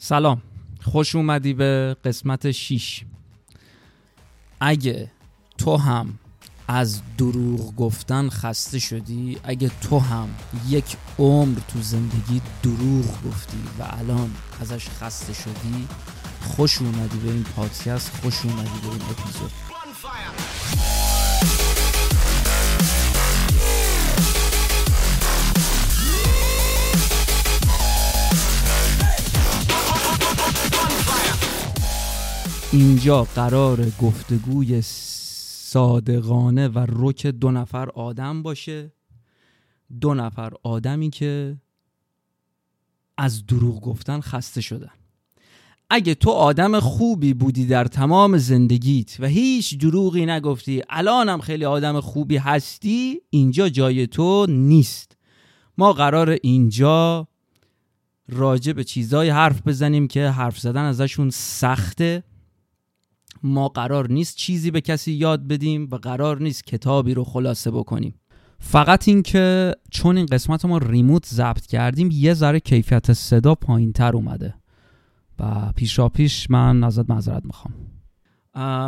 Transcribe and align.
سلام. 0.00 0.42
خوش 0.82 1.16
اومدی 1.16 1.54
به 1.54 1.96
قسمت 2.04 2.50
6 2.50 3.04
اگه 4.60 5.10
تو 5.58 5.76
هم 5.76 6.18
از 6.68 7.00
دروغ 7.18 7.76
گفتن 7.76 8.28
خسته 8.28 8.78
شدی 8.78 9.38
اگه 9.44 9.70
تو 9.80 9.98
هم 9.98 10.28
یک 10.68 10.96
عمر 11.18 11.58
تو 11.68 11.82
زندگی 11.82 12.40
دروغ 12.62 13.22
گفتی 13.26 13.58
و 13.78 13.82
الان 13.82 14.30
ازش 14.60 14.88
خسته 14.88 15.32
شدی 15.32 15.88
خوش 16.42 16.82
اومدی 16.82 17.18
به 17.18 17.30
این 17.30 17.44
پادکست 17.44 18.16
خوش 18.22 18.44
اومدی 18.44 18.80
به 18.82 18.88
این 18.88 19.02
اپیزود. 19.02 19.67
اینجا 32.78 33.22
قرار 33.22 33.90
گفتگوی 34.02 34.82
صادقانه 34.82 36.68
و 36.68 36.86
رک 36.88 37.26
دو 37.26 37.50
نفر 37.50 37.88
آدم 37.88 38.42
باشه. 38.42 38.92
دو 40.00 40.14
نفر 40.14 40.52
آدمی 40.62 41.10
که 41.10 41.56
از 43.16 43.46
دروغ 43.46 43.80
گفتن 43.80 44.20
خسته 44.20 44.60
شدن. 44.60 44.90
اگه 45.90 46.14
تو 46.14 46.30
آدم 46.30 46.80
خوبی 46.80 47.34
بودی 47.34 47.66
در 47.66 47.84
تمام 47.84 48.38
زندگیت 48.38 49.16
و 49.20 49.26
هیچ 49.26 49.78
دروغی 49.78 50.26
نگفتی 50.26 50.82
الانم 50.90 51.40
خیلی 51.40 51.64
آدم 51.64 52.00
خوبی 52.00 52.36
هستی 52.36 53.20
اینجا 53.30 53.68
جای 53.68 54.06
تو 54.06 54.46
نیست. 54.48 55.16
ما 55.78 55.92
قرار 55.92 56.38
اینجا 56.42 57.28
راجع 58.28 58.72
به 58.72 58.84
چیزای 58.84 59.28
حرف 59.28 59.62
بزنیم 59.66 60.08
که 60.08 60.28
حرف 60.28 60.58
زدن 60.58 60.84
ازشون 60.84 61.30
سخته. 61.30 62.24
ما 63.42 63.68
قرار 63.68 64.10
نیست 64.12 64.36
چیزی 64.36 64.70
به 64.70 64.80
کسی 64.80 65.12
یاد 65.12 65.48
بدیم 65.48 65.88
و 65.92 65.96
قرار 65.96 66.42
نیست 66.42 66.64
کتابی 66.64 67.14
رو 67.14 67.24
خلاصه 67.24 67.70
بکنیم. 67.70 68.14
فقط 68.58 69.08
اینکه 69.08 69.74
چون 69.90 70.16
این 70.16 70.26
قسمت 70.26 70.64
ما 70.64 70.78
ریموت 70.78 71.26
ضبط 71.26 71.66
کردیم 71.66 72.08
یه 72.12 72.34
ذره 72.34 72.60
کیفیت 72.60 73.12
صدا 73.12 73.54
پایین 73.54 73.92
تر 73.92 74.16
اومده. 74.16 74.54
و 75.40 75.72
پیشا 75.76 76.08
پیش 76.08 76.50
من 76.50 76.84
ازت 76.84 77.10
معذرت 77.10 77.42
می‌خوام. 77.44 77.74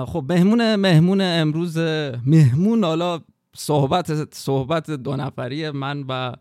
خب 0.07 0.25
مهمون 0.29 0.77
مهمون 0.77 1.21
امروز 1.21 1.79
مهمون 2.27 2.85
حالا 2.85 3.21
صحبت 3.57 4.35
صحبت 4.35 4.91
دو 4.91 5.17
نفری 5.17 5.71
من 5.71 6.05
و 6.09 6.37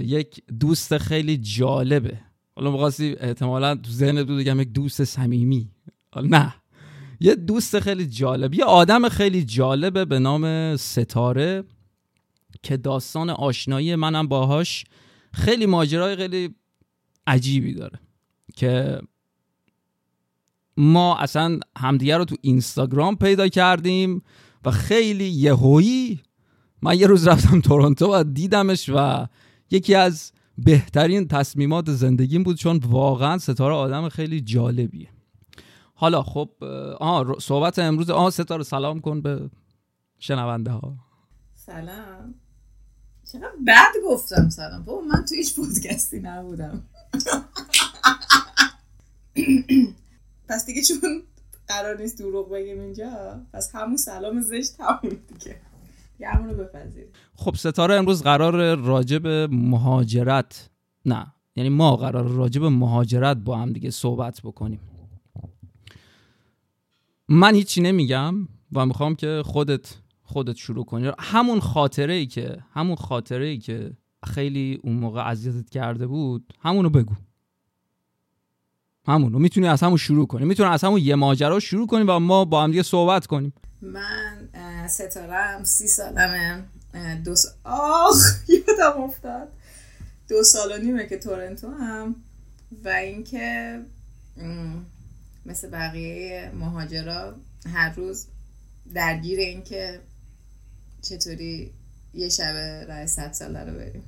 یک 0.00 0.42
دوست 0.60 0.98
خیلی 0.98 1.36
جالبه. 1.36 2.18
حالا 2.56 2.70
مقاسی 2.70 3.16
احتمالا 3.20 3.74
تو 3.74 3.90
ذهن 3.90 4.22
دو 4.22 4.36
دیگم 4.36 4.60
یک 4.60 4.72
دوست 4.72 5.04
صمیمی. 5.04 5.70
نه. 6.22 6.54
یه 7.20 7.34
دوست 7.34 7.80
خیلی 7.80 8.06
جالب 8.06 8.54
یه 8.54 8.64
آدم 8.64 9.08
خیلی 9.08 9.44
جالبه 9.44 10.04
به 10.04 10.18
نام 10.18 10.76
ستاره 10.76 11.64
که 12.62 12.76
داستان 12.76 13.30
آشنایی 13.30 13.94
منم 13.94 14.28
باهاش 14.28 14.84
خیلی 15.32 15.66
ماجرای 15.66 16.16
خیلی 16.16 16.54
عجیبی 17.26 17.74
داره 17.74 18.00
که 18.56 19.00
ما 20.76 21.16
اصلا 21.16 21.60
همدیگه 21.78 22.16
رو 22.16 22.24
تو 22.24 22.36
اینستاگرام 22.40 23.16
پیدا 23.16 23.48
کردیم 23.48 24.22
و 24.64 24.70
خیلی 24.70 25.28
یهویی 25.28 26.20
من 26.82 26.98
یه 26.98 27.06
روز 27.06 27.28
رفتم 27.28 27.60
تورنتو 27.60 28.14
و 28.14 28.24
دیدمش 28.24 28.90
و 28.94 29.26
یکی 29.70 29.94
از 29.94 30.32
بهترین 30.58 31.28
تصمیمات 31.28 31.90
زندگیم 31.90 32.42
بود 32.42 32.56
چون 32.56 32.80
واقعا 32.88 33.38
ستاره 33.38 33.74
آدم 33.74 34.08
خیلی 34.08 34.40
جالبیه. 34.40 35.08
حالا 36.00 36.22
خب 36.22 36.50
آه 37.00 37.38
صحبت 37.40 37.78
امروز 37.78 38.10
آه 38.10 38.30
ستاره 38.30 38.62
سلام 38.62 39.00
کن 39.00 39.20
به 39.20 39.50
شنونده 40.18 40.70
ها. 40.70 40.94
سلام. 41.54 42.34
چقدر 43.32 43.50
بد 43.66 43.92
گفتم 44.06 44.48
سلام. 44.48 44.84
بابا 44.84 45.00
من 45.00 45.24
تو 45.24 45.34
هیچ 45.34 45.56
پودکستی 45.56 46.20
نبودم. 46.20 46.82
پس 50.48 50.66
دیگه 50.66 50.82
چون 50.82 50.96
قرار 51.68 52.00
نیست 52.00 52.18
دروغ 52.18 52.50
بگیم 52.50 52.80
اینجا 52.80 53.40
پس 53.52 53.74
همون 53.74 53.96
سلام 53.96 54.40
زشت 54.40 54.80
همون 54.80 55.18
دیگه. 55.28 55.60
همونو 56.26 56.54
بپذیر. 56.54 57.06
خب 57.34 57.54
ستاره 57.54 57.94
امروز 57.94 58.22
قرار 58.22 58.74
راجب 58.78 59.26
مهاجرت 59.52 60.70
نه 61.04 61.34
یعنی 61.56 61.68
ما 61.68 61.96
قرار 61.96 62.28
راجب 62.28 62.64
مهاجرت 62.64 63.36
با 63.36 63.56
هم 63.58 63.72
دیگه 63.72 63.90
صحبت 63.90 64.40
بکنیم. 64.44 64.80
من 67.32 67.54
هیچی 67.54 67.80
نمیگم 67.80 68.34
و 68.72 68.86
می‌خوام 68.86 69.14
که 69.14 69.42
خودت 69.44 69.94
خودت 70.22 70.56
شروع 70.56 70.84
کنی. 70.84 71.12
همون 71.18 71.60
خاطره 71.60 72.14
ای 72.14 72.26
که 72.26 72.58
همون 72.72 72.96
خاطره 72.96 73.46
ای 73.46 73.58
که 73.58 73.92
خیلی 74.26 74.80
اون 74.82 74.96
موقع 74.96 75.28
اذیتت 75.28 75.70
کرده 75.70 76.06
بود 76.06 76.54
همونو 76.60 76.90
بگو. 76.90 77.14
همونو. 79.06 79.38
می‌تونی 79.38 79.68
از 79.68 79.82
همون 79.82 79.96
شروع 79.96 80.26
کنی. 80.26 80.44
می‌تونی 80.44 80.68
از 80.68 80.84
همون 80.84 81.00
یه 81.00 81.14
ماجرا 81.14 81.60
شروع 81.60 81.86
کنی 81.86 82.02
و 82.02 82.18
ما 82.18 82.44
با 82.44 82.62
هم 82.62 82.70
دیگه 82.70 82.82
صحبت 82.82 83.26
کنیم. 83.26 83.52
من 83.82 84.48
ستارم 84.88 85.64
سی 85.64 85.86
سالمه. 85.86 86.64
دو 87.24 87.36
سال 87.36 87.52
آخ 87.64 88.16
یادم 88.68 89.00
افتاد. 89.02 89.48
دو 90.28 90.42
سال 90.42 90.72
و 90.72 90.82
نیمه 90.82 91.06
که 91.06 91.18
تورنتو 91.18 91.70
هم 91.70 92.14
و 92.84 92.88
اینکه 92.88 93.80
مثل 95.46 95.70
بقیه 95.70 96.50
مهاجرا 96.54 97.34
هر 97.72 97.94
روز 97.94 98.26
درگیر 98.94 99.38
این 99.38 99.62
که 99.62 100.00
چطوری 101.02 101.70
یه 102.14 102.28
شب 102.28 102.54
رای 102.88 103.06
صد 103.06 103.32
ساله 103.32 103.64
رو 103.64 103.72
بریم. 103.72 104.02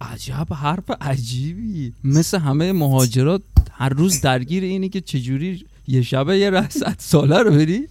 عجب 0.00 0.52
حرف 0.52 0.90
عجیبی. 1.00 1.94
مثل 2.04 2.38
همه 2.38 2.72
مهاجرات 2.72 3.42
هر 3.70 3.88
روز 3.88 4.20
درگیر 4.20 4.64
اینه 4.64 4.88
که 4.88 5.00
چجوری 5.00 5.66
یه 5.88 6.02
شبه 6.02 6.38
یه 6.38 6.50
رای 6.50 6.70
صد 6.70 6.96
ساله 6.98 7.38
رو 7.38 7.50
بری؟ 7.50 7.88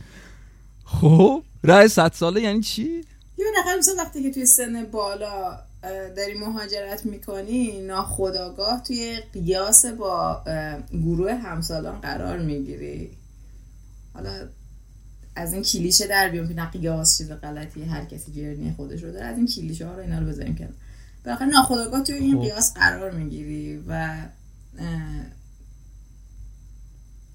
خب 0.86 1.44
رای 1.64 1.88
صد 1.88 2.14
ساله 2.14 2.42
یعنی 2.42 2.62
چی؟ 2.62 3.06
یه 3.38 3.46
نفر 3.60 3.78
مثلا 3.78 3.96
وقتی 3.98 4.24
که 4.24 4.32
توی 4.32 4.46
سن 4.46 4.86
بالا 4.86 5.60
داری 6.16 6.34
مهاجرت 6.34 7.06
می‌کنی 7.06 7.81
ناخداگاه 7.81 8.84
توی 8.84 9.20
قیاس 9.34 9.86
با 9.86 10.44
گروه 10.92 11.34
همسالان 11.34 12.02
قرار 12.02 12.40
می‌گیری 12.40 13.12
حالا 14.14 14.50
از 15.36 15.53
این 15.53 15.64
کلیشه 15.64 16.08
در 16.08 16.30
بیام 16.30 16.48
که 16.48 16.53
نه 16.53 16.66
قیاس 16.66 17.18
چیز 17.18 17.31
غلطی 17.31 17.84
هر 17.84 18.06
کسی 18.06 18.31
جرنی 18.31 18.74
خودش 18.78 19.03
رو 19.03 19.12
داره 19.12 19.25
از 19.25 19.38
این 19.38 19.48
کلیشه 19.48 19.88
ها 19.88 19.96
رو 19.96 20.02
اینا 20.02 20.20
رو 20.20 20.25
بذاریم 20.25 20.56
کنار 20.56 20.74
بالاخره 21.25 21.48
ناخداگاه 21.48 22.04
توی 22.04 22.16
این 22.16 22.36
خب. 22.36 22.42
قیاس 22.42 22.74
قرار 22.74 23.12
می‌گیری 23.12 23.84
و 23.88 24.18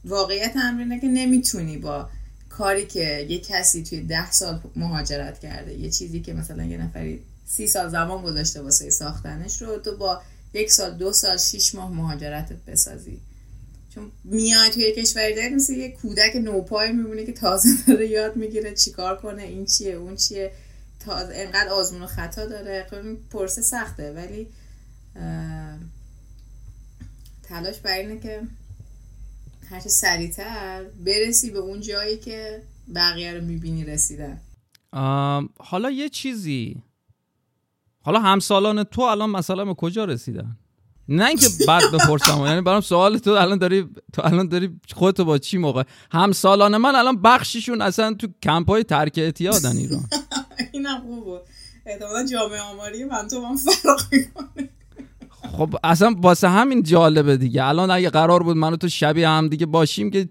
واقعیت 0.05 0.53
امرینه 0.57 1.01
که 1.01 1.07
نمی‌تونی 1.07 1.79
با 1.79 2.09
کاری 2.49 2.87
که 2.87 3.27
یه 3.31 3.39
کسی 3.39 3.83
توی 3.83 4.01
ده 4.01 4.31
سال 4.31 4.61
مهاجرت 4.77 5.39
کرده 5.39 5.75
یه 5.75 5.91
چیزی 5.91 6.21
که 6.21 6.33
مثلا 6.33 6.65
یه 6.65 6.79
نفری 6.79 7.23
سی 7.47 7.67
سال 7.67 7.89
زمان 7.89 8.23
گذاشته 8.23 8.61
واسه 8.63 8.91
ساختنش 8.91 9.63
رو 9.63 9.79
تو 9.79 9.97
با 9.97 10.23
یک 10.55 10.71
سال 10.71 10.91
دو 10.91 11.13
سال 11.13 11.37
شیش 11.37 11.75
ماه 11.75 11.93
مهاجرتت 11.93 12.65
بسازی. 12.67 13.21
چون 13.95 14.11
میای 14.25 14.71
توی 14.71 14.93
کشوری 14.93 15.35
دارید 15.35 15.53
مثل 15.53 15.73
یه 15.73 15.91
کودک 15.91 16.37
نوپای 16.37 16.93
میبونه 16.93 17.27
که 17.27 17.33
تازه 17.33 17.69
داره 17.87 18.07
یاد 18.07 18.37
می‌گیره 18.37 18.75
چیکار 18.75 19.17
کنه 19.17 19.43
این 19.43 19.67
چیه 19.67 19.93
اون 19.93 20.17
چیه. 20.17 20.53
تازه 21.01 21.33
انقدر 21.35 21.69
آزمون 21.69 22.03
و 22.03 22.07
خطا 22.07 22.47
داره. 22.47 22.87
خب 22.91 23.29
پرسه 23.31 23.63
سخته 23.63 24.13
ولی 24.13 24.49
تلاش 27.43 27.79
بر 27.79 27.99
اینه 27.99 28.21
که 28.21 28.41
هرچه 29.71 29.89
سریعتر 29.89 30.85
برسی 30.85 31.51
به 31.51 31.59
اون 31.59 31.81
جایی 31.81 32.19
که 32.19 32.63
بقیه 32.95 33.35
رو 33.35 33.45
می‌بینی 33.45 33.85
رسیدن. 33.85 34.41
حالا 35.59 35.91
یه 35.91 36.09
چیزی 36.09 36.83
حالا 38.03 38.21
همسالان 38.21 38.85
تو 38.85 39.03
الان 39.03 39.31
مثلا 39.31 39.65
به 39.65 39.75
کجا 39.75 40.05
رسیدن؟ 40.05 40.57
نه 41.09 41.27
اینکه 41.27 41.47
بعد 41.69 41.83
بپرسم 41.93 42.47
یعنی 42.47 42.61
برام 42.61 42.81
سوال 42.81 43.19
تو 43.19 43.31
الان 43.31 43.59
داری 43.59 43.89
تو 44.13 44.23
الان 44.25 44.49
داری 44.49 44.81
خودتو 44.95 45.25
با 45.25 45.39
چی 45.39 45.59
موقع؟ 45.59 45.83
همسالان 46.13 46.77
من 46.77 46.95
الان 46.95 47.23
بخشیشون 47.23 47.81
اصلا 47.81 48.15
تو 48.15 48.27
کمپ 48.43 48.71
های 48.71 48.85
ترک 48.85 49.19
اعتیادن 49.19 49.77
ایران. 49.77 50.09
اینم 50.73 51.01
خوب 51.01 51.25
بود. 51.25 51.41
احتمالا 51.87 52.27
جامعه 52.27 52.61
آماری 52.61 53.05
من 53.05 53.29
تو 53.29 53.41
من 53.41 53.57
فرق 53.57 54.69
خب 55.53 55.77
اصلا 55.85 56.15
واسه 56.19 56.49
همین 56.49 56.83
جالبه 56.83 57.37
دیگه. 57.37 57.65
الان 57.65 57.91
اگه 57.91 58.11
قرار 58.11 58.43
بود 58.43 58.57
من 58.57 58.77
تو 58.77 58.89
شبیه 58.89 59.29
هم 59.29 59.49
دیگه 59.49 59.67
باشیم 59.67 60.11
که 60.11 60.29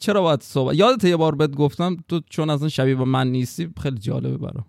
چرا 0.00 0.22
باید 0.22 0.42
صحبت؟ 0.42 0.74
یادت 0.74 1.04
یه 1.04 1.16
بار 1.16 1.34
بهت 1.34 1.50
گفتم 1.50 1.96
تو 2.08 2.20
چون 2.30 2.50
اصلا 2.50 2.68
شبیه 2.68 2.94
با 2.94 3.04
من 3.04 3.30
نیستی 3.30 3.70
خیلی 3.82 3.98
جالبه 3.98 4.36
برام. 4.36 4.64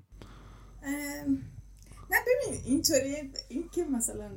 نه 2.16 2.22
ببین 2.22 2.62
اینطوری 2.66 3.32
این 3.50 3.70
که 3.70 3.84
مثلا 3.84 4.32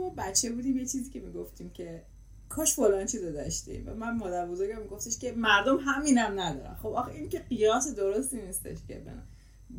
ما 0.00 0.10
بچه 0.10 0.52
بودیم 0.52 0.76
یه 0.76 0.86
چیزی 0.86 1.10
که 1.10 1.20
می‌گفتیم 1.20 1.70
که 1.70 2.02
کاش 2.48 2.74
فلان 2.74 3.06
چیزو 3.06 3.32
داشتیم. 3.32 3.88
و 3.88 3.94
من 3.94 4.16
مادر 4.16 4.46
بزرگم 4.46 4.82
میگفتش 4.82 5.18
که 5.18 5.32
مردم 5.32 5.76
همینم 5.76 6.40
ندارن. 6.40 6.74
خب 6.74 6.86
آخه 6.86 7.12
این 7.12 7.28
که 7.28 7.38
قیاس 7.38 7.94
درستی 7.94 8.42
نیستش 8.42 8.78
که 8.88 8.94
بنا 8.94 9.22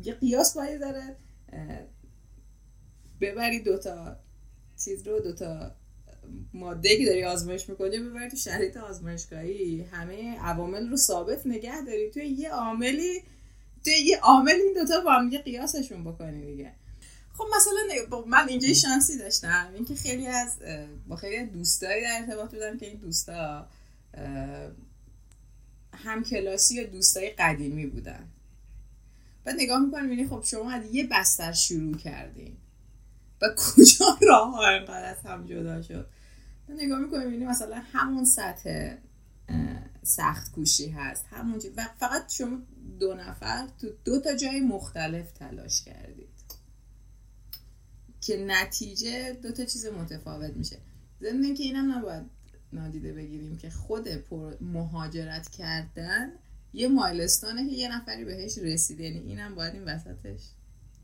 یه 0.02 0.14
قیاس 0.14 0.56
باید 0.56 0.80
داره 0.80 1.16
ببری 3.20 3.60
دوتا 3.60 4.16
چیز 4.84 5.06
رو 5.06 5.20
دوتا 5.20 5.70
ماده 6.54 6.96
که 6.96 7.06
داری 7.06 7.24
آزمایش 7.24 7.68
می‌کنی 7.68 7.98
ببری 7.98 8.30
تو 8.30 8.36
شرایط 8.36 8.76
آزمایشگاهی. 8.76 9.82
همه 9.82 10.38
عوامل 10.38 10.88
رو 10.88 10.96
ثابت 10.96 11.46
نگه 11.46 11.84
داری. 11.84 12.10
توی 12.10 12.26
یه 12.26 12.50
عاملی 12.50 13.22
یه 13.90 14.18
عامل 14.20 14.52
این 14.52 14.74
دوتا 14.74 15.00
با 15.00 15.12
هم 15.12 15.38
قیاسشون 15.38 16.04
بکنی 16.04 16.46
دیگه. 16.46 16.72
خب 17.38 17.44
مثلا 17.56 18.22
من 18.26 18.48
اینجا 18.48 18.72
شانسی 18.72 19.18
داشتم. 19.18 19.70
اینکه 19.74 19.94
خیلی 19.94 20.26
از 20.26 20.58
با 21.08 21.16
خیلی 21.16 21.46
دوستایی 21.46 22.02
در 22.02 22.18
ارتباط 22.20 22.50
بودم 22.50 22.78
که 22.78 22.86
این 22.86 22.96
دوستا 22.96 23.66
هم 25.92 26.24
کلاسی 26.24 26.74
یا 26.74 26.86
دوستای 26.86 27.30
قدیمی 27.30 27.86
بودن. 27.86 28.28
بعد 29.44 29.54
نگاه 29.58 29.80
می‌کنم 29.84 30.02
می‌بینی 30.04 30.28
خب 30.28 30.42
شما 30.44 30.70
از 30.70 30.94
یه 30.94 31.06
بستر 31.06 31.52
شروع 31.52 31.96
کردین. 31.96 32.56
و 33.42 33.46
کجا 33.56 34.18
راه 34.20 34.54
ها 34.54 34.68
اینقدر 34.68 35.04
از 35.04 35.16
هم 35.24 35.46
جدا 35.46 35.82
شد؟ 35.82 36.06
نگاه 36.68 36.98
می‌کنم 36.98 37.22
می‌بینی 37.22 37.44
مثلا 37.44 37.82
همون 37.92 38.24
سطح 38.24 38.94
سخت 40.02 40.52
کوشی 40.52 40.88
هست. 40.88 41.26
همون 41.30 41.60
و 41.76 41.88
فقط 41.98 42.32
شما 42.32 42.58
دو 43.00 43.14
نفر 43.14 43.68
تو 43.80 43.88
دو 44.04 44.20
تا 44.20 44.36
جای 44.36 44.60
مختلف 44.60 45.32
تلاش 45.32 45.84
کردید. 45.84 46.28
که 48.20 48.44
نتیجه 48.46 49.32
دو 49.42 49.52
تا 49.52 49.64
چیز 49.64 49.86
متفاوت 49.86 50.56
میشه. 50.56 50.78
ضمن 51.20 51.54
که 51.54 51.62
اینم 51.62 51.98
نباید 51.98 52.22
نادیده 52.72 53.12
بگیریم 53.12 53.56
که 53.56 53.70
خود 53.70 54.08
مهاجرت 54.60 55.48
کردن 55.48 56.32
یه 56.72 56.88
مایلستانه 56.88 57.70
که 57.70 57.76
یه 57.76 57.96
نفری 57.96 58.24
بهش 58.24 58.58
رسیده 58.58 59.04
یعنی 59.04 59.18
اینم 59.18 59.54
باید 59.54 59.74
این 59.74 59.84
وسطش. 59.84 60.40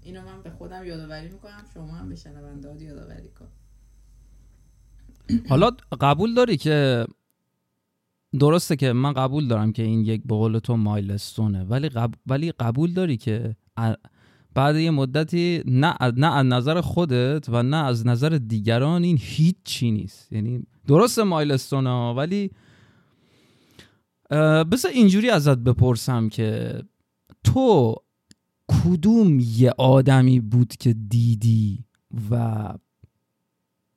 اینو 0.03 0.23
من 0.23 0.43
به 0.43 0.51
خودم 0.51 0.85
یادآوری 0.85 1.29
می‌کنم. 1.29 1.65
شما 1.75 1.93
هم 1.93 2.09
به 2.09 2.17
شنونده 2.17 2.85
یادآوری 2.85 3.29
کن. 3.29 3.49
حالا 5.49 5.71
قبول 6.01 6.35
داری 6.35 6.57
که 6.57 7.07
درسته 8.41 8.77
که 8.77 8.93
من 8.93 9.13
قبول 9.13 9.49
دارم 9.49 9.73
که 9.73 9.83
این 9.83 10.01
یک 10.01 10.23
به 10.25 10.61
تو 10.61 10.77
مایلستونه 10.77 11.65
ولی 11.65 11.91
ولی 12.27 12.53
قبول 12.53 12.93
داری 12.93 13.17
که 13.17 13.57
بعد 14.55 14.77
یه 14.77 14.91
مدتی 14.91 15.63
نه 15.67 15.95
نه 16.17 16.35
از 16.37 16.47
نظر 16.47 16.81
خودت 16.81 17.49
و 17.49 17.63
نه 17.63 17.77
از 17.77 18.07
نظر 18.07 18.29
دیگران 18.29 19.05
این 19.05 19.19
هیچ 19.21 19.57
چی 19.65 19.91
نیست. 19.91 20.33
یعنی 20.33 20.63
درست 20.87 21.19
مایلستون 21.19 21.87
ها 21.87 22.15
ولی 22.15 22.51
بذار 24.71 24.93
اینجوری 24.95 25.31
ازت 25.31 25.59
بپرسم 25.59 26.29
که 26.29 26.83
تو 27.45 27.95
کدوم 28.69 29.41
یه 29.41 29.75
آدمی 29.79 30.41
بود 30.41 30.77
که 30.77 30.93
دیدی 30.93 31.85
و 32.31 32.69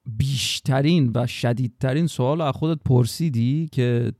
بیشترین 0.05 1.11
و 1.15 1.27
شدیدترین 1.27 2.07
سوال 2.07 2.41
از 2.41 2.53
خودت 2.53 2.81
پرسیدی 2.85 3.69
که 3.71 4.13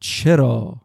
چرا؟ 0.00 0.80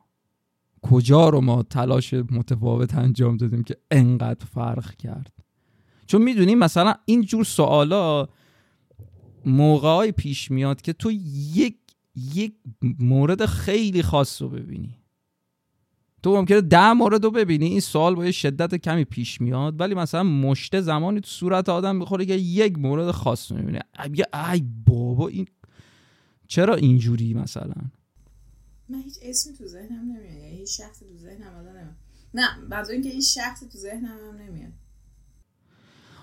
کجا 0.82 1.30
رو 1.30 1.42
ما 1.42 1.64
تلاش 1.64 2.14
متفاوت 2.14 2.96
انجام 2.96 3.38
دادیم 3.38 3.64
که 3.64 3.78
انقدر 3.92 4.46
فرق 4.46 4.96
کرد؟ 4.96 5.34
چون 6.06 6.22
می‌دونی 6.22 6.56
مثلا 6.56 6.94
این 7.06 7.22
جور 7.22 7.44
سوالا 7.44 8.28
موقعای 9.46 10.12
پیش 10.12 10.52
میاد 10.52 10.82
که 10.82 10.94
تو 10.94 11.12
یک 11.12 11.78
یک 12.16 12.54
مورد 13.00 13.46
خیلی 13.46 14.02
خاص 14.02 14.42
رو 14.42 14.50
ببینی. 14.50 15.03
تو 16.24 16.36
ممکنه 16.36 16.62
ده 16.62 16.94
مورد 16.94 17.24
رو 17.24 17.32
ببینی 17.32 17.66
این 17.66 17.80
سوال 17.80 18.16
با 18.16 18.26
یه 18.26 18.32
شدت 18.32 18.76
کمی 18.76 19.06
پیش 19.06 19.42
میاد 19.42 19.80
ولی 19.80 19.96
مثلا 19.96 20.24
مشته 20.24 20.82
زمانی 20.82 21.20
تو 21.22 21.28
صورت 21.28 21.70
آدم 21.70 22.00
بخوره 22.00 22.26
که 22.26 22.34
یک 22.34 22.80
مورد 22.80 23.12
خاص 23.12 23.52
می‌بینه. 23.52 23.80
ای 24.54 24.64
بابا 24.88 25.28
این 25.28 25.48
چرا 26.48 26.76
اینجوری 26.76 27.34
مثلا؟ 27.34 27.74
من 28.90 29.02
هیچ 29.02 29.18
اسمی 29.22 29.54
تو 29.54 29.68
ذهنم 29.68 30.02
نمیاد 30.02 30.44
یعنی 30.44 30.58
هیچ 30.58 30.78
شخصی 30.78 31.06
تو 31.06 31.18
ذهنم 31.18 31.58
نمیاد. 31.58 31.96
نه 32.34 32.48
بعد 32.70 32.90
اینکه 32.90 33.10
این 33.10 33.22
شخصی 33.22 33.66
تو 33.66 33.78
ذهنم 33.78 34.06
هم 34.06 34.38
نمیاد. 34.48 34.72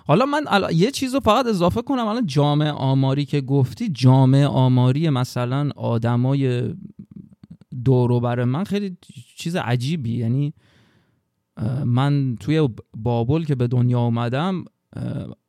حالا 0.06 0.26
من 0.26 0.44
یه 0.72 0.90
چیز 0.90 1.14
رو 1.14 1.20
فقط 1.20 1.46
اضافه 1.46 1.82
کنم 1.82 2.06
الان 2.06 2.26
جامعه 2.26 2.70
آماری 2.70 3.24
که 3.24 3.40
گفتی 3.40 3.88
جامعه 3.88 4.46
آماری 4.46 5.10
مثلا 5.10 5.70
آدمای 5.76 6.74
دوروبر 7.84 8.44
من 8.44 8.64
خیلی 8.64 8.96
چیز 9.36 9.56
عجیبی. 9.56 10.16
یعنی 10.16 10.54
من 11.84 12.36
توی 12.40 12.68
بابل 12.96 13.44
که 13.44 13.54
به 13.54 13.66
دنیا 13.66 14.00
اومدم 14.00 14.64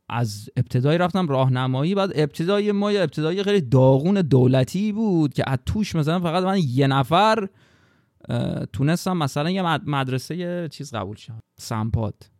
از 0.10 0.50
ابتدایی 0.58 0.98
رفتم 0.98 1.28
راهنمایی 1.28 1.96
بعد 1.96 2.12
ابتدای 2.16 2.72
ما 2.72 2.92
یه 2.92 3.02
ابتدایی 3.02 3.44
خیلی 3.44 3.62
داغون 3.62 4.22
دولتی 4.22 4.92
بود 4.92 5.34
که 5.34 5.50
از 5.50 5.60
توش 5.66 5.96
مثلا 5.96 6.20
فقط 6.20 6.44
من 6.44 6.60
یه 6.68 6.88
نفر 6.88 7.48
تونستم 8.74 9.18
مثلا 9.18 9.50
یه 9.50 9.62
مدرسه 9.90 10.38
یه 10.38 10.68
چیز 10.72 10.94
قبول 10.94 11.16
شم 11.16 11.40
سمپاد. 11.60 12.32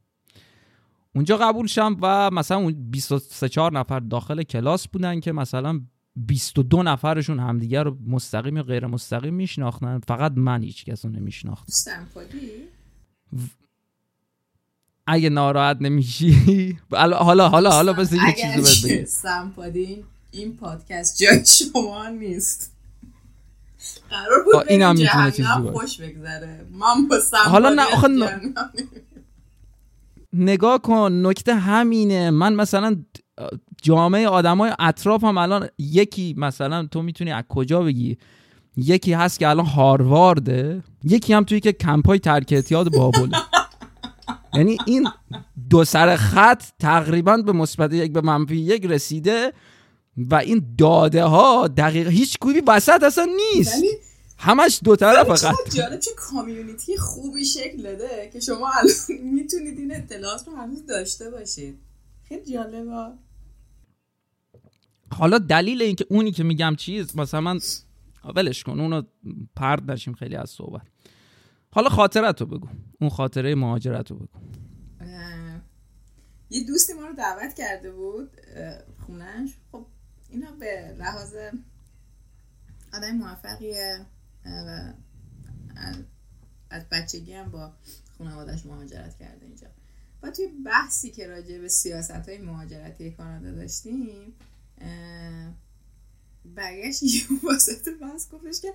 اونجا 1.16 1.38
قبول 1.38 1.68
شم 1.68 1.98
و 2.02 2.30
مثلا 2.34 2.58
اون 2.58 2.92
23 2.92 3.50
4 3.50 3.74
نفر 3.74 4.00
داخل 4.00 4.44
کلاس 4.44 4.88
بودن 4.88 5.20
که 5.20 5.32
مثلا 5.32 5.82
22 6.16 6.84
نفرشون 6.84 7.40
همدیگه 7.40 7.84
رو 7.84 7.98
مستقیم 8.08 8.58
یا 8.58 8.64
غیر 8.64 8.86
مستقیم 8.86 9.34
میشناختن. 9.34 10.00
فقط 10.00 10.32
من 10.36 10.64
هیچ 10.64 10.86
کس 10.86 11.06
رو 11.06 11.12
نمیشناختم. 11.12 11.66
سمپادی 11.74 12.52
اگه 15.08 15.30
ناراحت 15.30 15.78
نمیشی 15.82 16.78
حالا 16.92 17.18
حالا 17.18 17.50
حالا 17.50 17.94
بس 17.94 18.14
یه 18.14 18.36
چیزی 18.42 18.88
بهت 18.88 19.26
بگم. 19.26 20.04
این 20.32 20.58
پادکست 20.58 21.18
جای 21.18 21.46
شما 21.46 22.08
نیست. 22.08 22.76
قرار 24.10 24.44
بود 24.44 24.66
این 24.70 24.82
هم 24.82 24.96
می‌تونه 24.96 25.32
چیزی 25.32 25.50
خوش 25.74 26.02
بگذره. 26.02 26.66
من 26.72 27.08
با 27.08 27.20
حالا 27.46 27.70
نه 27.70 27.82
آخه 27.94 28.08
نگاه 30.34 30.82
کن 30.82 31.12
نکته 31.26 31.56
همینه. 31.56 32.30
من 32.30 32.54
مثلا 32.54 33.04
جامعه 33.82 34.28
آدمای 34.28 34.72
اطرافم 34.80 35.38
الان 35.38 35.70
یکی 35.78 36.36
مثلا 36.38 36.86
تو 36.86 37.02
می‌تونی 37.02 37.32
از 37.32 37.44
کجا 37.50 37.82
بگی؟ 37.82 38.18
یکی 38.78 39.14
هست 39.14 39.40
که 39.40 39.48
الان 39.48 39.66
هاروارده 39.66 40.84
یکی 41.04 41.34
هم 41.34 41.44
توی 41.44 41.60
که 41.60 41.72
کمپای 41.72 42.20
ترک 42.20 42.48
اعتیاد 42.52 42.92
بابله. 42.92 43.38
یعنی 44.54 44.78
این 44.86 45.08
دو 45.70 45.84
سر 45.84 46.16
خط 46.16 46.64
تقریبا 46.80 47.38
به 47.38 47.52
مثبت 47.52 47.94
یک 47.94 48.14
به 48.14 48.22
منفی 48.22 48.56
یک 48.56 48.86
رسیده 48.86 49.54
و 50.18 50.36
این 50.36 50.76
داده 50.78 51.24
ها 51.24 51.68
دقیقا 51.68 52.10
هیچ 52.10 52.40
کوبی 52.40 52.62
وسط 52.68 53.04
اصلا 53.04 53.28
نیست. 53.56 53.76
یعنی 53.76 53.88
همش 54.38 54.80
دو 54.84 54.96
طرف 54.96 55.34
خط. 55.36 55.76
جالب 55.76 56.00
چه 56.00 56.12
کامیونیتی 56.18 56.98
خوبی 56.98 57.46
شکل 57.46 57.84
داده 57.84 58.30
که 58.34 58.40
شما 58.40 58.70
الان 58.70 58.94
می‌تونید 59.34 59.80
این 59.80 59.96
اطلاعات 59.96 60.48
رو 60.48 60.56
هنوز 60.56 60.86
داشته 60.86 61.30
باشید. 61.30 61.80
خیلی 62.30 62.54
جالبه. 62.54 63.12
حالا 65.12 65.38
دلیل 65.38 65.82
اینکه 65.82 66.06
اونی 66.10 66.32
که 66.32 66.44
میگم 66.44 66.76
چیز 66.78 67.18
مثلا 67.18 67.42
من 67.42 67.60
ولش 68.36 68.64
کن 68.64 68.80
اونو 68.80 69.02
پرد 69.56 69.92
نشیم 69.92 70.14
خیلی 70.14 70.36
از 70.36 70.50
صحبت. 70.50 70.82
حالا 71.72 71.90
خاطرت 71.90 72.42
رو 72.42 72.48
بگو. 72.48 72.68
اون 73.02 73.10
خاطره 73.10 73.56
مهاجرت 73.56 74.12
رو 74.12 74.18
بگو 74.18 74.40
یه 76.52 76.64
دوستی 76.64 76.94
ما 76.94 77.06
رو 77.06 77.14
دعوت 77.14 77.54
کرده 77.54 77.92
بود 77.92 78.30
خونش 79.06 79.50
خب 79.72 79.86
اینا 80.30 80.52
به 80.52 80.96
لحاظ 81.00 81.36
آدم 82.94 83.12
موفقیه 83.12 84.06
و 84.46 84.94
از 86.70 86.90
بچگی 86.92 87.34
هم 87.34 87.52
با 87.52 87.74
خانوادش 88.18 88.66
مهاجرت 88.66 89.18
کرده 89.20 89.46
اینجا. 89.46 89.68
و 90.24 90.32
توی 90.32 90.48
بحثی 90.66 91.12
که 91.12 91.28
راجع 91.28 91.60
به 91.60 91.68
سیاست 91.68 92.12
های 92.30 92.38
مهاجرتی 92.38 93.12
کانادا 93.12 93.52
داشتیم 93.52 94.34
برگشت 96.46 97.04
یه 97.04 97.22
واسط 97.44 97.90
بحث 98.02 98.30
گفتش 98.30 98.62
که 98.62 98.74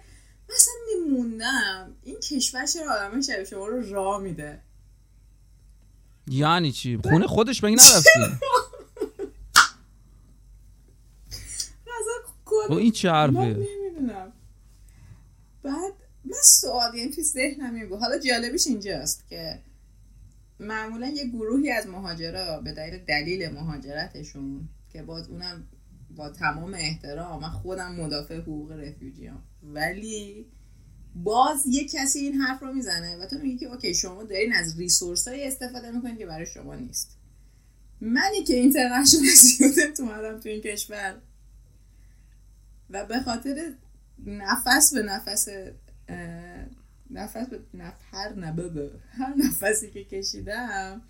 مثلا 0.55 0.75
میموندم. 0.95 1.97
این 2.03 2.21
کشور 2.21 2.67
چرا 2.67 2.93
آدم 2.93 3.21
شبیه 3.21 3.45
شما 3.45 3.67
رو 3.67 3.93
راه 3.95 4.21
میده؟ 4.21 4.61
یعنی 6.31 6.73
چی؟ 6.73 7.01
خونه 7.05 7.27
خودش 7.27 7.61
بگی 7.61 7.75
نرفتی؟ 7.75 8.47
و 12.71 12.73
این 12.73 12.93
چه 12.93 13.11
حرفه؟ 13.11 13.67
بعد 15.63 15.93
من 16.25 16.37
سوال 16.43 16.95
یعنی 16.95 17.11
توی 17.11 17.25
ذهنم 17.25 17.89
بود. 17.89 18.01
حالا 18.01 18.19
جالبش 18.19 18.67
اینجاست 18.67 19.29
که 19.29 19.59
معمولا 20.61 21.09
یه 21.09 21.27
گروهی 21.27 21.71
از 21.71 21.87
مهاجرا 21.87 22.61
به 22.61 22.73
دلیل 22.73 22.99
دلیل 23.05 23.49
مهاجرتشون 23.49 24.69
که 24.93 25.03
باز 25.03 25.29
اونم 25.29 25.69
با 26.17 26.29
تمام 26.29 26.75
احترام 26.75 27.41
من 27.41 27.49
خودم 27.49 27.95
مدافع 27.95 28.41
حقوق 28.41 28.73
رفیوجی 28.73 29.27
هم. 29.27 29.43
ولی 29.63 30.47
باز 31.15 31.67
یه 31.67 31.89
کسی 31.89 32.19
این 32.19 32.35
حرف 32.35 32.63
رو 32.63 32.73
می‌زنه 32.73 33.17
و 33.17 33.27
تو 33.27 33.39
میگی 33.39 33.59
که 33.59 33.67
اوکی 33.67 33.95
شما 33.95 34.23
دارین 34.23 34.53
از 34.53 34.79
ریسورس 34.79 35.29
های 35.29 35.47
استفاده 35.47 35.91
می‌کنین 35.91 36.19
که 36.19 36.27
برای 36.27 36.47
شما 36.47 36.75
نیست 36.75 37.19
منی 38.01 38.45
که 38.45 38.55
اینترنشنال 38.55 39.23
استودنت 39.33 40.01
اومدم 40.01 40.41
تو 40.41 40.49
این 40.49 40.61
کشور 40.61 41.15
و 42.91 43.07
به 43.07 43.21
خاطر 43.21 43.73
نفس 44.27 44.95
به 44.95 45.03
نفس 45.03 45.49
نفس 47.11 47.49
به 47.51 47.61
نفس 47.75 48.37
نبه 48.37 48.91
هر 49.11 49.35
نفسی 49.37 49.91
که 49.91 50.05
کشیدم 50.05 51.03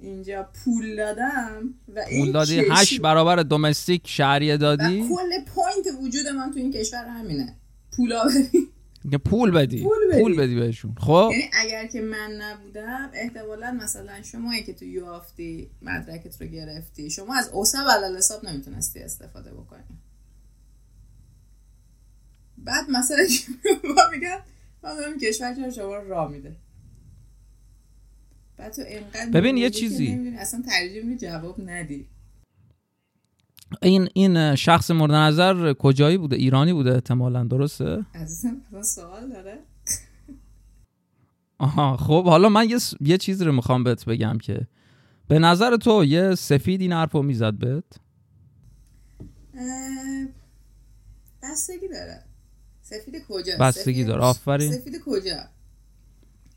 اینجا 0.00 0.48
پول 0.64 0.96
دادم 0.96 1.74
و 1.94 2.04
پول 2.10 2.32
دادی؟ 2.32 2.60
هشت 2.70 3.00
برابر 3.00 3.36
domestic 3.36 4.02
شهریه 4.04 4.56
دادی؟ 4.56 5.00
و 5.00 5.08
کل 5.08 5.44
point 5.46 6.00
وجود 6.02 6.26
من 6.26 6.50
تو 6.50 6.58
این 6.58 6.72
کشور 6.72 7.04
همینه. 7.04 7.56
پول 7.96 8.12
آوری. 8.12 8.68
پول 9.24 9.50
بدی. 9.50 9.82
پول 9.82 10.08
بدی, 10.10 10.20
پول 10.20 10.36
بدی 10.36 10.54
بهشون. 10.54 10.94
خب؟ 11.00 11.28
یعنی 11.32 11.50
اگر 11.52 11.86
که 11.86 12.00
من 12.00 12.32
نبودم 12.32 13.10
احتمالا 13.14 13.72
مثلا 13.72 14.22
شمایی 14.22 14.62
که 14.62 14.72
تو 14.72 14.84
U 14.84 15.05
of 15.05 15.48
T 15.48 15.70
مدرکت 15.82 16.42
رو 16.42 16.46
گرفتی. 16.46 17.10
شما 17.10 17.34
از 17.34 17.48
OSAP 17.48 17.88
علی 17.90 18.16
الحساب 18.16 18.44
نمی‌تونستی 18.44 19.00
استفاده 19.00 19.52
بکنی. 19.52 19.98
بعد 22.58 22.90
مثلا 22.90 23.26
ما 23.84 24.02
میگن 24.12 24.38
ما 24.82 25.18
کشور 25.22 25.54
چرا 25.54 25.70
شما 25.70 25.96
را 25.96 26.28
میده. 26.28 26.56
بعد 28.56 28.72
تو 28.72 28.82
اینقدر 28.82 29.30
ببین 29.30 29.56
یه 29.56 29.70
چیزی. 29.70 30.34
اصلا 30.38 30.62
ترجیح 30.62 31.16
جواب 31.16 31.70
ندی. 31.70 32.06
این 33.82 34.08
این 34.14 34.54
شخص 34.54 34.90
مورد 34.90 35.12
نظر 35.12 35.72
کجایی 35.72 36.18
بوده؟ 36.18 36.36
ایرانی 36.36 36.72
بوده 36.72 36.94
احتمالا 36.94 37.44
درسته؟ 37.44 38.06
عزیزم 38.14 38.62
سوال 38.82 39.28
داره. 39.28 39.58
آها 41.58 41.96
خب 41.96 42.24
حالا 42.24 42.48
من 42.48 42.70
یه, 42.70 42.78
یه 43.00 43.18
چیزی 43.18 43.44
رو 43.44 43.52
می‌خوام 43.52 43.84
بهت 43.84 44.04
بگم 44.04 44.38
که 44.38 44.66
به 45.28 45.38
نظر 45.38 45.76
تو 45.76 46.04
یه 46.04 46.34
سفید 46.34 46.80
این 46.80 46.92
حرفو 46.92 47.22
می‌زد 47.22 47.54
بهت؟ 47.54 47.84
بستگی 51.42 51.88
داره. 51.88 52.22
سفید 52.82 53.24
کجا؟ 53.28 53.52
بستگی 53.60 54.04
داره. 54.04 54.22
آفرین. 54.22 54.72
سفید 54.72 55.00
کجا؟ 55.06 55.48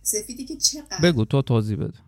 سفیدی 0.07 0.45
که 0.45 0.57
چقدر؟ 0.57 1.01
بگو 1.01 1.25
تو 1.25 1.41
توضیح 1.41 1.77
بده. 1.77 1.99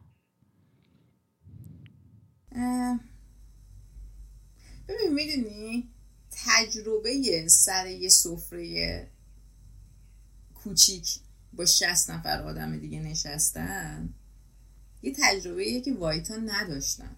ببین 4.87 5.13
می‌دونی 5.13 5.89
تجربه 6.31 7.47
سر 7.47 7.87
یه 7.87 8.09
سفره 8.09 9.07
کوچیک 10.53 11.19
با 11.53 11.65
60 11.65 12.09
نفر 12.09 12.41
آدم 12.41 12.77
دیگه 12.77 12.99
نشستن 12.99 14.13
یه 15.01 15.15
تجربه 15.17 15.81
که 15.81 15.93
وایتا 15.93 16.35
نداشتن. 16.35 17.15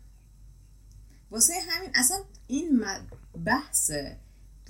واسه 1.32 1.54
همین 1.70 1.92
اصلا 1.96 2.18
این 2.48 2.86
بحث 3.46 3.92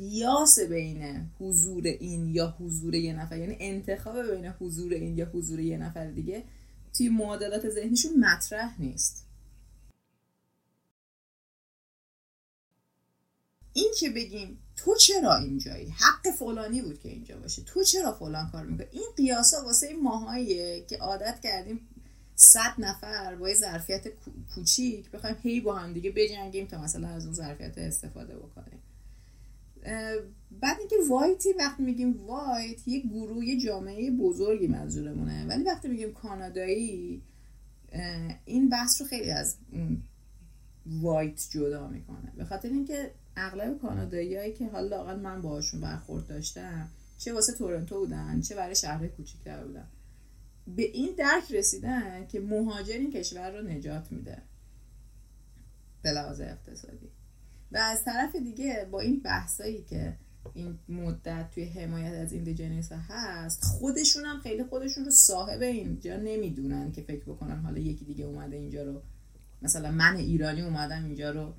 قیاس 0.01 0.59
بین 0.59 1.29
حضور 1.39 1.87
این 1.87 2.29
یا 2.29 2.55
حضور 2.59 2.95
یه 2.95 3.13
نفر 3.13 3.37
یعنی 3.37 3.57
انتخاب 3.59 4.31
بین 4.31 4.45
حضور 4.45 4.93
این 4.93 5.17
یا 5.17 5.25
حضور 5.25 5.59
یه 5.59 5.77
نفر 5.77 6.11
دیگه 6.11 6.43
توی 6.93 7.09
معادلات 7.09 7.69
ذهنیشون 7.69 8.19
مطرح 8.19 8.81
نیست. 8.81 9.25
این 13.73 13.91
که 13.99 14.09
بگیم 14.09 14.59
تو 14.75 14.95
چرا 14.95 15.35
اینجایی؟ 15.35 15.89
حق 15.89 16.31
فلانی 16.35 16.81
بود 16.81 16.99
که 16.99 17.09
اینجا 17.09 17.37
باشه. 17.37 17.61
تو 17.61 17.83
چرا 17.83 18.11
فلان 18.11 18.49
کار 18.51 18.65
می‌کنی؟ 18.65 18.87
این 18.91 19.07
قیاسا 19.17 19.63
واسه 19.63 19.87
این 19.87 20.03
ماهاییه 20.03 20.85
که 20.89 20.97
عادت 20.97 21.39
کردیم 21.43 21.87
صد 22.35 22.73
نفر 22.77 23.35
با 23.35 23.49
یه 23.49 23.55
ظرفیت 23.55 24.07
کوچیک 24.55 25.11
بخوایم 25.11 25.35
هی 25.41 25.59
با 25.59 25.75
هم 25.75 25.93
دیگه 25.93 26.11
بجنگیم 26.11 26.67
تا 26.67 26.81
مثلا 26.81 27.07
از 27.07 27.25
اون 27.25 27.33
ظرفیت 27.33 27.77
استفاده 27.77 28.35
بکنیم. 28.35 28.79
بعد 30.51 30.79
اینکه 30.79 30.95
وایتی 31.09 31.53
وقتی 31.53 31.83
میگیم 31.83 32.25
وایت 32.25 32.87
یه 32.87 32.99
گروه 32.99 33.45
یه 33.45 33.59
جامعه 33.59 34.11
بزرگی 34.11 34.67
منظورمونه. 34.67 35.47
ولی 35.47 35.63
وقتی 35.63 35.87
میگیم 35.87 36.13
کانادایی 36.13 37.21
این 38.45 38.69
بحث 38.69 39.01
رو 39.01 39.07
خیلی 39.07 39.31
از 39.31 39.57
وایت 40.85 41.47
جدا 41.49 41.87
می‌کنه. 41.87 42.33
به 42.37 42.45
خاطر 42.45 42.69
اینکه 42.69 43.11
اغلب 43.35 43.79
کاناداییایی 43.79 44.53
که 44.53 44.67
حالا 44.67 44.87
لاقل 44.87 45.19
من 45.19 45.41
باهاشون 45.41 45.81
برخورد 45.81 46.27
داشتم 46.27 46.89
چه 47.17 47.33
واسه 47.33 47.53
تورنتو 47.53 47.99
بودن 47.99 48.41
چه 48.41 48.55
برای 48.55 48.75
شهر 48.75 49.07
کوچیکتر 49.07 49.63
بودن 49.63 49.87
به 50.67 50.83
این 50.83 51.15
درک 51.17 51.51
رسیدن 51.51 52.27
که 52.27 52.39
مهاجر 52.39 52.93
این 52.93 53.11
کشور 53.11 53.51
رو 53.51 53.67
نجات 53.67 54.11
میده. 54.11 54.41
به 56.01 56.11
لحاظ 56.11 56.41
اقتصادی. 56.41 57.09
و 57.71 57.77
از 57.77 58.03
طرف 58.03 58.35
دیگه 58.35 58.87
با 58.91 58.99
این 58.99 59.19
بحثایی 59.19 59.81
که 59.81 60.17
این 60.53 60.79
مدت 60.89 61.51
توی 61.51 61.63
حمایت 61.63 62.13
از 62.13 62.33
ایندیجنس 62.33 62.91
هست 62.91 63.63
خودشون 63.63 64.25
هم 64.25 64.39
خیلی 64.39 64.63
خودشون 64.63 65.05
رو 65.05 65.11
صاحب 65.11 65.61
اینجا 65.61 66.15
نمی‌دونن 66.15 66.91
که 66.91 67.01
فکر 67.01 67.23
بکنن 67.23 67.59
حالا 67.59 67.79
یکی 67.79 68.05
دیگه 68.05 68.25
اومده 68.25 68.55
اینجا 68.55 68.83
رو 68.83 69.01
مثلا 69.61 69.91
من 69.91 70.15
ایرانی 70.15 70.61
اومدم 70.61 71.05
اینجا 71.05 71.31
رو 71.31 71.53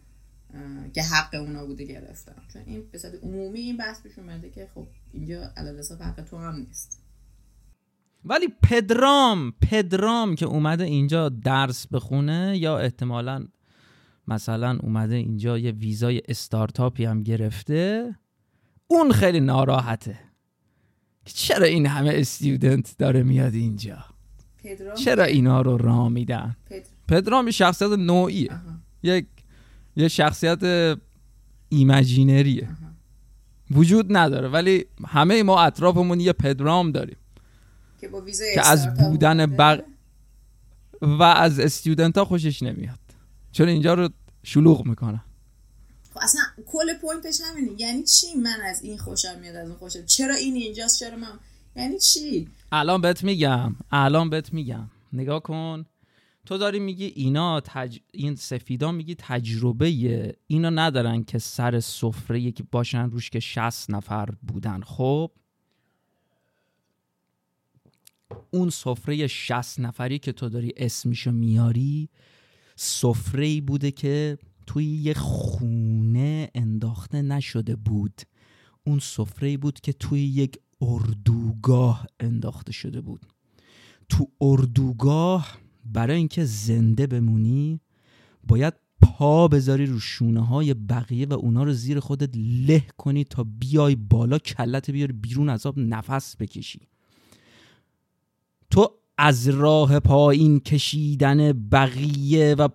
که 0.95 1.03
حق 1.03 1.35
اونا 1.35 1.67
بوده 1.67 1.85
گرفتم. 1.85 2.43
چون 2.53 2.63
این 2.67 2.83
به 2.93 2.99
صورت 2.99 3.15
عمومی 3.23 3.61
این 3.61 3.77
بحث 3.77 4.03
پیش 4.03 4.19
اومده 4.19 4.51
که 4.51 4.69
خب 4.75 4.87
اینجا 5.13 5.53
علل 5.57 5.83
حق 6.01 6.25
تو 6.25 6.39
هم 6.39 6.57
نیست. 6.57 6.99
ولی 8.25 8.49
پدرام 8.63 9.53
پدرام 9.71 10.35
که 10.35 10.47
اومده 10.47 10.85
اینجا 10.85 11.29
درس 11.29 11.87
بخونه 11.87 12.59
یا 12.59 12.79
احتمالا 12.79 13.47
مثلا 14.29 14.79
اومده 14.83 15.15
اینجا 15.15 15.59
یه 15.59 15.71
ویزای 15.71 16.23
استارتاپی 16.29 17.05
هم 17.05 17.23
گرفته 17.23 18.15
اون 18.87 19.13
خیلی 19.13 19.41
ناراحته. 19.41 20.19
چرا 21.25 21.67
این 21.67 21.87
همه 21.87 22.11
استودنت 22.15 22.99
داره 22.99 23.23
میاد 23.23 23.55
اینجا؟ 23.55 24.05
پدرام؟ 24.65 24.95
چرا 24.95 25.25
اینا 25.25 25.61
رو 25.61 25.77
را 25.77 26.09
میدن؟ 26.09 26.57
پدرام. 27.09 27.47
یه 27.47 27.53
شخصیت 27.53 27.91
نوعیه. 27.91 28.51
یک 29.03 29.27
یه 29.97 30.09
شخصیت 30.09 30.99
ایمجینریه. 31.69 32.69
وجود 33.71 34.17
نداره 34.17 34.49
ولی 34.49 34.85
همه 35.07 35.43
ما 35.43 35.61
اطرافمون 35.61 36.21
یه 36.21 36.33
پدرام 36.33 36.91
داریم. 36.93 37.17
که, 38.01 38.09
با 38.09 38.23
که 38.55 38.67
از 38.67 38.95
بودن 38.95 39.47
بق... 39.47 39.81
و 41.03 41.23
از 41.23 41.61
استودنت 41.61 42.19
ها 42.19 42.25
خوشش 42.25 42.63
نمیاد. 42.63 42.99
چون 43.53 43.69
اینجا 43.69 43.95
رو 43.95 44.09
شلوغ 44.43 44.87
می‌کنن 44.87 45.25
خب 46.15 46.21
اصلا 46.23 46.43
کل 46.67 46.95
پوینتش 46.95 47.41
همینه. 47.45 47.81
یعنی 47.81 48.03
چی 48.03 48.35
من 48.35 48.61
از 48.65 48.83
این 48.83 48.99
خوشم 48.99 49.39
میاد 49.41 49.57
از 49.57 49.69
اون 49.69 49.79
خوشم؟ 49.79 50.07
چرا 50.07 50.35
این 50.35 50.55
اینجاست؟ 50.55 51.01
چرا 51.01 51.17
من؟ 51.17 51.39
یعنی 51.77 51.99
چی؟ 51.99 52.49
الان 52.73 53.01
بهت 53.01 53.25
میگم 53.25 53.77
الان 53.91 54.31
بهت 54.31 54.53
میگم. 54.53 54.91
نگاه 55.13 55.41
کن. 55.41 55.85
تو 56.47 56.59
داری 56.59 56.79
میگی 56.79 57.05
اینا 57.05 57.61
تج... 57.61 57.99
این 58.13 58.37
سفیدا 58.37 58.93
میگی 58.93 59.15
تجربه 59.15 59.87
اینا 60.47 60.71
ندارن 60.71 61.25
که 61.25 61.39
سر 61.39 61.81
سفره 61.81 62.53
که 62.53 62.63
باشن 62.63 63.11
روش 63.11 63.31
که 63.31 63.41
60 63.41 63.91
نفر 63.91 64.29
بودن. 64.43 64.81
خب؟ 64.81 65.31
اون 68.51 68.71
سفره 68.71 69.27
60 69.27 69.81
نفری 69.81 70.19
که 70.19 70.33
تو 70.33 70.49
داری 70.49 70.73
اسمشو 70.77 71.31
میاری 71.31 72.09
سفره 72.77 73.47
ای 73.47 73.61
بوده 73.61 73.91
که 73.91 74.39
توی 74.67 74.85
یه 74.85 75.15
خونه 75.15 76.51
انداخته 76.55 77.23
نشده 77.23 77.77
بود. 77.77 78.23
اون 78.85 78.99
سفره 78.99 79.49
ای 79.49 79.57
بود 79.57 79.81
که 79.81 79.93
توی 79.93 80.21
یک 80.21 80.59
اردوگاه 80.81 82.07
انداخته 82.21 82.73
شده 82.73 83.01
بود. 83.01 83.27
تو 84.09 84.31
اردوگاه 84.41 85.59
برای 85.85 86.17
اینکه 86.17 86.45
زنده 86.45 87.07
بمونی 87.07 87.81
باید 88.49 88.75
پا 89.03 89.49
بذاری 89.49 89.87
رو 89.87 90.01
شونه 90.01 90.47
های 90.47 90.75
بقیه 90.75 91.27
و 91.27 91.33
اونا 91.33 91.65
رو 91.65 91.73
زیر 91.73 92.01
خودت 92.01 92.31
له 92.37 92.85
کنی 92.97 93.25
تا 93.25 93.45
بیای 93.45 93.95
بالا 93.95 94.39
کلت 94.39 94.91
بیاری 94.91 95.13
بیرون 95.13 95.49
از 95.49 95.67
آب 95.67 95.79
نفس 95.79 96.37
بکشی. 96.37 96.81
تو 98.71 98.91
از 99.19 99.49
راه 99.49 100.01
پایین 100.01 100.61
کشیدن 100.61 101.53
بقیه 101.53 102.55
و 102.55 102.69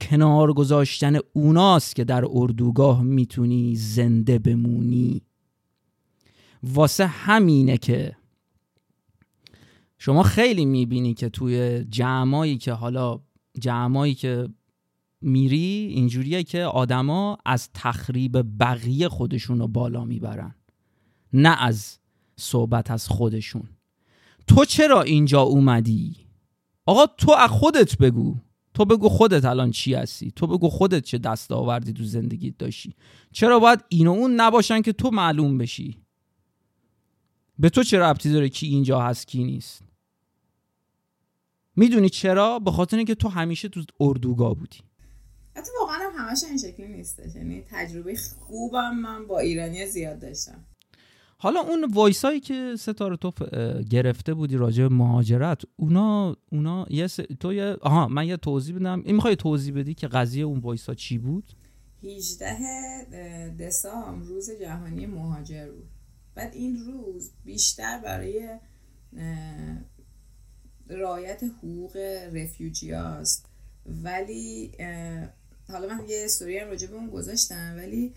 کنار 0.00 0.52
گذاشتن 0.52 1.18
اوناست 1.32 1.96
که 1.96 2.04
در 2.04 2.24
اردوگاه 2.30 3.02
می‌تونی 3.02 3.74
زنده 3.76 4.38
بمونی. 4.38 5.22
واسه 6.62 7.06
همینه 7.06 7.78
که 7.78 8.16
شما 9.98 10.22
خیلی 10.22 10.64
می‌بینی 10.64 11.14
که 11.14 11.28
توی 11.28 11.84
جمعایی 11.84 12.58
که 12.58 12.72
حالا 12.72 13.20
جمعایی 13.60 14.14
که 14.14 14.48
میری 15.20 15.88
اینجوریه 15.94 16.42
که 16.42 16.62
آدما 16.62 17.38
از 17.44 17.70
تخریب 17.74 18.44
بقیه 18.60 19.08
خودشون 19.08 19.58
رو 19.58 19.68
بالا 19.68 20.04
می‌برن 20.04 20.54
نه 21.32 21.62
از 21.62 21.98
صحبت 22.36 22.90
از 22.90 23.08
خودشون. 23.08 23.68
تو 24.46 24.64
چرا 24.64 25.02
اینجا 25.02 25.42
اومدی؟ 25.42 26.16
آقا 26.86 27.06
تو 27.06 27.32
از 27.32 27.50
خودت 27.50 27.98
بگو. 27.98 28.36
تو 28.74 28.84
بگو 28.84 29.08
خودت 29.08 29.44
الان 29.44 29.70
چی 29.70 29.94
هستی؟ 29.94 30.30
تو 30.30 30.46
بگو 30.46 30.68
خودت 30.68 31.04
چه 31.04 31.18
دستاوردی 31.18 31.92
تو 31.92 32.04
زندگیت 32.04 32.58
داشتی. 32.58 32.94
چرا 33.32 33.58
باید 33.58 33.84
این 33.88 34.06
و 34.06 34.10
اون 34.10 34.40
نباشن 34.40 34.82
که 34.82 34.92
تو 34.92 35.10
معلوم 35.10 35.58
بشی؟ 35.58 35.98
به 37.58 37.70
تو 37.70 37.82
چه 37.82 37.98
ربطی 37.98 38.32
داره 38.32 38.48
کی 38.48 38.66
اینجا 38.66 39.00
هست 39.00 39.26
کی 39.26 39.44
نیست؟ 39.44 39.82
می‌دونی 41.76 42.08
چرا؟ 42.08 42.58
به 42.58 42.70
خاطر 42.70 42.96
اینکه 42.96 43.14
تو 43.14 43.28
همیشه 43.28 43.68
تو 43.68 43.84
اردوگاه 44.00 44.54
بودی. 44.54 44.78
حتی 45.56 45.70
واقعا 45.80 45.98
هم 45.98 46.28
همش 46.28 46.44
این 46.48 46.58
شکلی 46.58 46.88
نیستش. 46.88 47.34
یعنی 47.34 47.62
تجربه 47.70 48.16
خوبم 48.38 48.94
من 48.94 49.26
با 49.26 49.38
ایرانی 49.38 49.86
زیاد 49.86 50.20
داشتم. 50.20 50.64
حالا 51.44 51.60
اون 51.60 51.84
وایسایی 51.92 52.40
که 52.40 52.76
ستاره 52.78 53.16
تو 53.16 53.30
گرفته 53.90 54.34
بودی 54.34 54.56
راجع 54.56 54.82
به 54.82 54.94
مهاجرت 54.94 55.62
اونا 55.76 56.36
اونا 56.52 56.86
یه 56.90 57.06
س... 57.06 57.20
تو 57.40 57.52
یه 57.52 57.76
آها 57.80 58.08
من 58.08 58.26
یه 58.26 58.36
توضیح 58.36 58.76
بدم. 58.76 59.02
این 59.04 59.14
می‌خوای 59.14 59.36
توضیح 59.36 59.74
بدی 59.74 59.94
که 59.94 60.06
قضیه 60.06 60.44
اون 60.44 60.58
وایسا 60.58 60.94
چی 60.94 61.18
بود؟ 61.18 61.44
18 62.02 63.50
دسامبر 63.50 64.26
روز 64.26 64.50
جهانی 64.60 65.06
مهاجر 65.06 65.70
بود. 65.70 65.88
بعد 66.34 66.54
این 66.54 66.76
روز 66.76 67.30
بیشتر 67.44 68.00
برای 68.04 68.58
رعایت 70.88 71.42
حقوق 71.42 71.96
رفیوجی 72.32 72.92
هاست. 72.92 73.46
ولی 73.86 74.72
حالا 75.68 75.88
من 75.88 76.04
یه 76.08 76.22
استوری 76.24 76.58
هم 76.58 76.68
راجع 76.68 76.86
به 76.86 76.94
اون 76.94 77.10
گذاشتم 77.10 77.74
ولی 77.76 78.14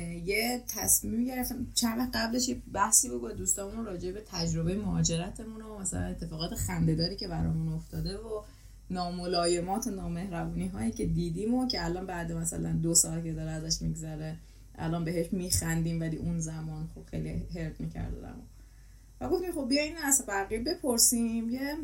یه 0.00 0.62
تصمیم 0.68 1.24
گرفتم 1.24 1.66
چند 1.74 1.98
وقت 1.98 2.16
قبلش 2.16 2.48
یه 2.48 2.62
بحثی 2.72 3.08
بود 3.08 3.22
با 3.22 3.32
دوستامون 3.32 3.84
راجع 3.84 4.12
به 4.12 4.22
تجربه 4.26 4.76
مهاجرتمون 4.76 5.62
و 5.62 5.78
مثلا 5.78 6.06
اتفاقات 6.06 6.54
خندهداری 6.54 7.16
که 7.16 7.28
برامون 7.28 7.72
افتاده 7.72 8.18
و 8.18 8.42
ناملایمات 8.90 9.86
و 9.86 9.90
نامهربونی 9.90 10.68
هایی 10.68 10.90
که 10.90 11.06
دیدیم 11.06 11.54
و 11.54 11.68
که 11.68 11.84
الان 11.84 12.06
بعد 12.06 12.32
مثلا 12.32 12.72
دو 12.72 12.94
سال 12.94 13.22
که 13.22 13.32
داره 13.32 13.50
ازش 13.50 13.82
میگذره 13.82 14.36
الان 14.74 15.04
بهش 15.04 15.32
میخندیم 15.32 16.00
ولی 16.00 16.16
اون 16.16 16.40
زمان 16.40 16.88
خب 16.94 17.04
خیلی 17.10 17.46
هرت 17.54 17.80
می‌کرد 17.80 18.12
و 19.20 19.28
گفتیم 19.28 19.52
خب 19.52 19.68
بیاین 19.68 19.96
از 19.96 20.24
بقیه 20.28 20.58
بپرسیم 20.58 21.50
یه 21.50 21.76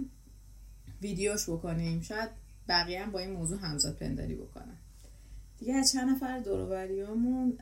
ویدیوش 1.02 1.50
بکنیم. 1.50 2.00
شاید 2.02 2.28
بقیه 2.68 3.02
هم 3.02 3.10
با 3.10 3.18
این 3.18 3.30
موضوع 3.30 3.58
همزاد 3.58 3.96
پنداری 3.96 4.34
بکنن. 4.34 4.76
دیگه 5.58 5.74
از 5.74 5.92
چند 5.92 6.08
نفر 6.10 6.38
دوروبریامون 6.38 7.58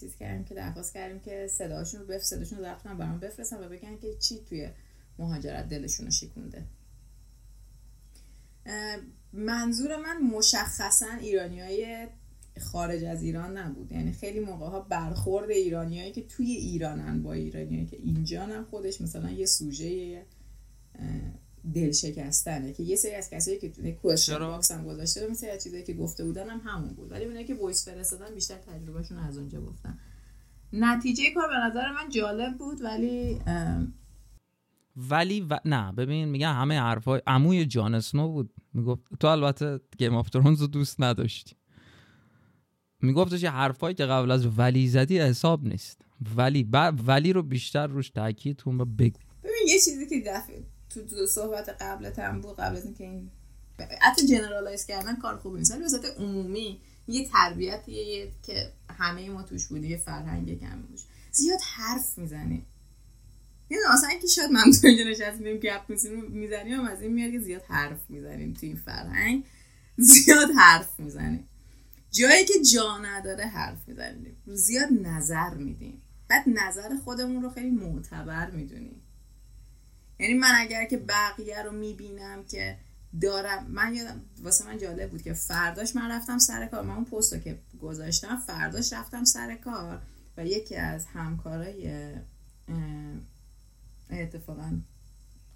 چیز 0.00 0.16
کردیم 0.16 0.44
که 0.44 0.54
درخواست 0.54 0.94
کردیم 0.94 1.20
که 1.20 1.46
صداشون 1.50 2.00
رو 2.00 2.06
بف 2.06 2.22
صداشون 2.22 2.58
رو 2.58 2.94
برام 2.98 3.18
بفرستن 3.18 3.64
و 3.64 3.68
بگن 3.68 3.96
که 3.96 4.14
چی 4.14 4.38
توی 4.48 4.70
مهاجرت 5.18 5.68
دلشون 5.68 6.06
رو 6.06 6.12
شکونده. 6.12 6.64
منظور 9.32 9.96
من 9.96 10.22
مشخصا 10.22 11.12
ایرانی 11.20 11.60
های 11.60 12.08
خارج 12.60 13.04
از 13.04 13.22
ایران 13.22 13.58
نبود. 13.58 13.92
یعنی 13.92 14.12
خیلی 14.12 14.40
موقع 14.40 14.66
ها 14.66 14.80
برخورد 14.80 15.50
ایرانیایی 15.50 16.12
که 16.12 16.22
توی 16.22 16.50
ایرانن 16.50 17.22
با 17.22 17.32
ایرانیایی 17.32 17.86
که 17.86 17.96
اینجا 17.96 18.46
هم 18.46 18.64
خودش 18.64 19.00
مثلا 19.00 19.30
یه 19.30 19.46
سوژه 19.46 20.26
دل 21.74 21.92
شکستنه 21.92 22.72
که 22.72 22.82
یه 22.82 22.96
سری 22.96 23.14
از 23.14 23.30
کسایی 23.30 23.58
که 23.58 23.70
توی 23.70 23.92
question 23.92 24.38
box 24.38 24.72
هم 24.72 24.84
گذاشته 24.84 25.28
مثل 25.30 25.46
از 25.46 25.64
چیزایی 25.64 25.82
که 25.82 25.94
گفته 25.94 26.24
بودن 26.24 26.50
هم 26.50 26.60
همون 26.64 26.94
بود. 26.94 27.12
ولی 27.12 27.24
اونایی 27.24 27.44
که 27.44 27.54
voice 27.54 27.88
فرستادن 27.88 28.34
بیشتر 28.34 28.56
تجربهشون 28.56 29.18
از 29.18 29.38
اونجا 29.38 29.60
گفتن. 29.60 29.98
نتیجه 30.72 31.22
کار 31.34 31.48
به 31.48 31.54
نظر 31.54 31.92
من 31.92 32.10
جالب 32.10 32.58
بود 32.58 32.82
ولی 32.82 33.40
ولی 34.96 35.40
و... 35.40 35.60
نه 35.64 35.92
ببین 35.92 36.28
میگن 36.28 36.52
همه 36.52 36.80
حرفای 36.80 37.22
عموی 37.26 37.66
جان 37.66 37.94
اسنو 37.94 38.28
بود. 38.28 38.52
می‌گفت 38.74 39.02
تو 39.20 39.26
البته 39.26 39.80
Game 39.98 40.14
of 40.14 40.30
Thrones 40.30 40.60
رو 40.60 40.66
دوست 40.66 41.00
نداشتی. 41.00 41.56
میگفتش 43.02 43.42
یه 43.42 43.50
حرفایی 43.50 43.94
که 43.94 44.04
قبل 44.04 44.30
از 44.30 44.58
ولی 44.58 44.88
زدی 44.88 45.18
حساب 45.18 45.64
نیست. 45.64 46.02
ولی 46.36 46.64
ب... 46.64 46.92
ولی 47.06 47.32
رو 47.32 47.42
بیشتر 47.42 47.86
روش 47.86 48.10
تاکید 48.10 48.56
تو 48.56 48.70
بگو. 48.72 49.18
ببین 49.42 49.68
یه 49.68 49.78
چیزی 49.78 50.06
که 50.06 50.22
دفعه 50.26 50.64
تو 51.00 51.16
دو 51.16 51.26
صحبت 51.26 51.68
قبل 51.68 52.12
هم 52.22 52.40
بود 52.40 52.56
قبل 52.56 52.76
از 52.76 52.84
اینکه 52.84 53.04
این 53.04 53.30
حتی 54.00 54.26
generalize 54.26 54.86
کردن 54.86 55.16
کار 55.16 55.36
خوبی 55.36 55.58
نیست. 55.58 55.72
ولی 55.72 55.84
وسط 55.84 56.04
عمومی 56.18 56.80
یه 57.08 57.28
تربیتیه 57.28 58.32
که 58.42 58.72
همه 58.90 59.30
ما 59.30 59.42
توش 59.42 59.66
بودی 59.66 59.88
یه 59.88 59.96
فرهنگ 59.96 60.60
کمی 60.60 60.82
بود. 60.82 61.00
زیاد 61.32 61.60
حرف 61.74 62.18
می‌زنی 62.18 62.66
یعنی 63.70 63.82
اصلا 63.92 64.08
اینکه 64.08 64.26
شاید 64.26 64.50
من 64.50 64.64
تو 64.80 64.86
اینجا 64.86 65.04
نشستیم 65.04 65.56
گپ 65.56 65.90
می‌زنیم 66.28 66.80
از 66.80 67.02
این 67.02 67.12
میاد 67.12 67.32
که 67.32 67.38
زیاد 67.38 67.62
حرف 67.68 68.10
می‌زنیم 68.10 68.52
تو 68.52 68.66
این 68.66 68.76
فرهنگ. 68.76 69.44
زیاد 69.96 70.50
حرف 70.56 71.00
می‌زنیم. 71.00 71.48
جایی 72.10 72.44
که 72.44 72.54
جا 72.72 72.98
نداره 72.98 73.44
حرف 73.44 73.88
می‌زنیم. 73.88 74.36
زیاد 74.46 74.88
نظر 74.92 75.54
میدیم. 75.54 76.02
بعد 76.28 76.44
نظر 76.46 76.96
خودمون 77.04 77.42
رو 77.42 77.50
خیلی 77.50 77.70
معتبر 77.70 78.50
می‌دونیم. 78.50 79.02
یعنی 80.18 80.34
من 80.34 80.52
اگر 80.56 80.84
که 80.84 80.96
بقیه 80.96 81.62
رو 81.62 81.72
می‌بینم 81.72 82.44
که 82.44 82.76
دارم 83.20 83.66
من 83.70 83.94
یادم 83.94 84.20
واسه 84.42 84.66
من 84.66 84.78
جالب 84.78 85.10
بود 85.10 85.22
که 85.22 85.32
فرداش 85.32 85.96
من 85.96 86.10
رفتم 86.10 86.38
سر 86.38 86.66
کار. 86.66 86.82
من 86.82 86.94
اون 86.94 87.04
پست 87.04 87.32
رو 87.32 87.38
که 87.38 87.58
گذاشتم 87.82 88.36
فرداش 88.46 88.92
رفتم 88.92 89.24
سر 89.24 89.54
کار 89.56 90.00
و 90.36 90.46
یکی 90.46 90.76
از 90.76 91.06
همکارای 91.06 92.12
اتفاقا 94.10 94.80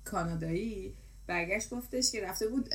کانادایی 0.05 0.95
برگشت 1.27 1.71
گفتش 1.71 2.13
که 2.13 2.23
رفته 2.23 2.49
بود 2.49 2.69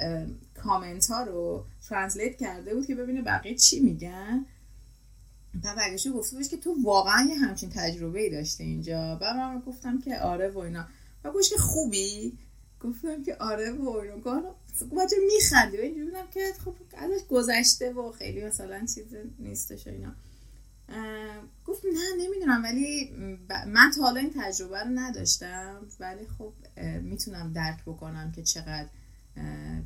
کامنت 0.56 1.08
ها 1.08 1.24
رو 1.24 1.66
ترنسلیت 1.90 2.38
کرده 2.38 2.76
بود 2.76 2.86
که 2.86 2.96
ببینه 2.96 3.22
بقیه 3.22 3.56
چی 3.56 3.80
میگن. 3.80 4.46
و 5.64 5.76
برگشت 5.76 6.12
گفته 6.12 6.38
بود 6.38 6.48
که 6.48 6.58
تو 6.58 6.76
واقعا 6.84 7.28
یه 7.30 7.36
همچین 7.36 7.70
تجربه 7.70 8.20
ای 8.22 8.30
داشته 8.30 8.64
اینجا. 8.64 9.18
و 9.22 9.34
من 9.34 9.60
گفتم 9.60 10.02
که 10.02 10.20
آره 10.20 10.50
و 10.50 10.58
اینا. 10.58 10.88
و 11.24 11.32
گوش 11.32 11.54
خوبی؟ 11.54 12.38
گفتم 12.80 13.24
که 13.24 13.36
آره 13.36 13.72
و 13.72 13.90
اینا 13.90 14.18
گفت 14.92 15.14
میخندی. 15.34 15.78
و 15.78 15.82
اینجوری 15.82 16.06
بودم 16.06 16.28
که 16.34 16.54
خب 16.66 16.74
ازش 16.98 17.26
گذشته 17.30 17.94
و 17.94 18.12
خیلی 18.12 18.46
مثلا 18.46 18.80
چیز 18.80 19.16
نیستش 19.40 19.88
اینا. 19.88 20.12
گفت 21.66 21.86
نه 21.86 22.26
نمی‌دونم 22.26 22.64
ولی 22.64 23.10
من 23.68 23.92
تا 23.96 24.02
حالا 24.02 24.20
این 24.20 24.34
تجربه 24.36 24.80
رو 24.80 24.90
نداشتم. 24.90 25.82
ولی 26.00 26.28
خب 26.38 26.54
می‌تونم 27.02 27.54
درک 27.54 27.82
بکنم 27.86 28.32
که 28.32 28.44
چقدر 28.44 28.88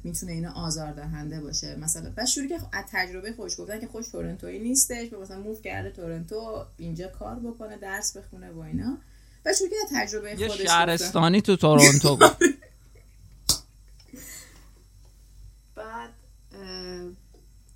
می‌تونه 0.04 0.32
اینو 0.32 0.52
آزار 0.52 0.94
دهنده 0.94 1.42
باشه. 1.42 1.76
مثلا 1.76 2.10
بعد 2.10 2.26
شروع 2.26 2.48
که 2.48 2.60
از 2.74 2.86
تجربه 2.92 3.34
خوش 3.34 3.60
گفتن 3.60 3.80
که 3.80 3.88
خوش 3.88 4.08
تورنتویی 4.08 4.60
نیستش. 4.60 5.14
مثلا 5.14 5.40
موو 5.40 5.62
کرده 5.62 5.92
تورنتو 5.92 6.66
اینجا 6.78 7.08
کار 7.08 7.40
بکنه 7.40 7.78
درس 7.78 8.18
بخونه 8.18 8.52
و 8.52 8.60
اینا. 8.60 8.98
بعد 9.48 9.56
شروع 9.56 9.70
که 9.70 9.76
تجربه 9.92 10.36
خودش 10.36 10.60
یه 10.60 10.66
شهرستانی 10.66 11.42
تو 11.42 11.56
تورنتو 11.56 12.16
بود. 12.16 12.38
بعد 15.76 16.10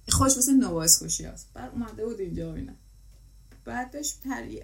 خوش 0.10 0.38
مثل 0.38 0.54
نواز 0.54 0.98
خوشی 0.98 1.26
هست. 1.26 1.48
بعد 1.54 1.72
اومده 1.72 2.06
بود 2.06 2.20
اینجا 2.20 2.52
و 2.52 2.56
اینا. 2.56 2.74
بعدش 3.66 4.14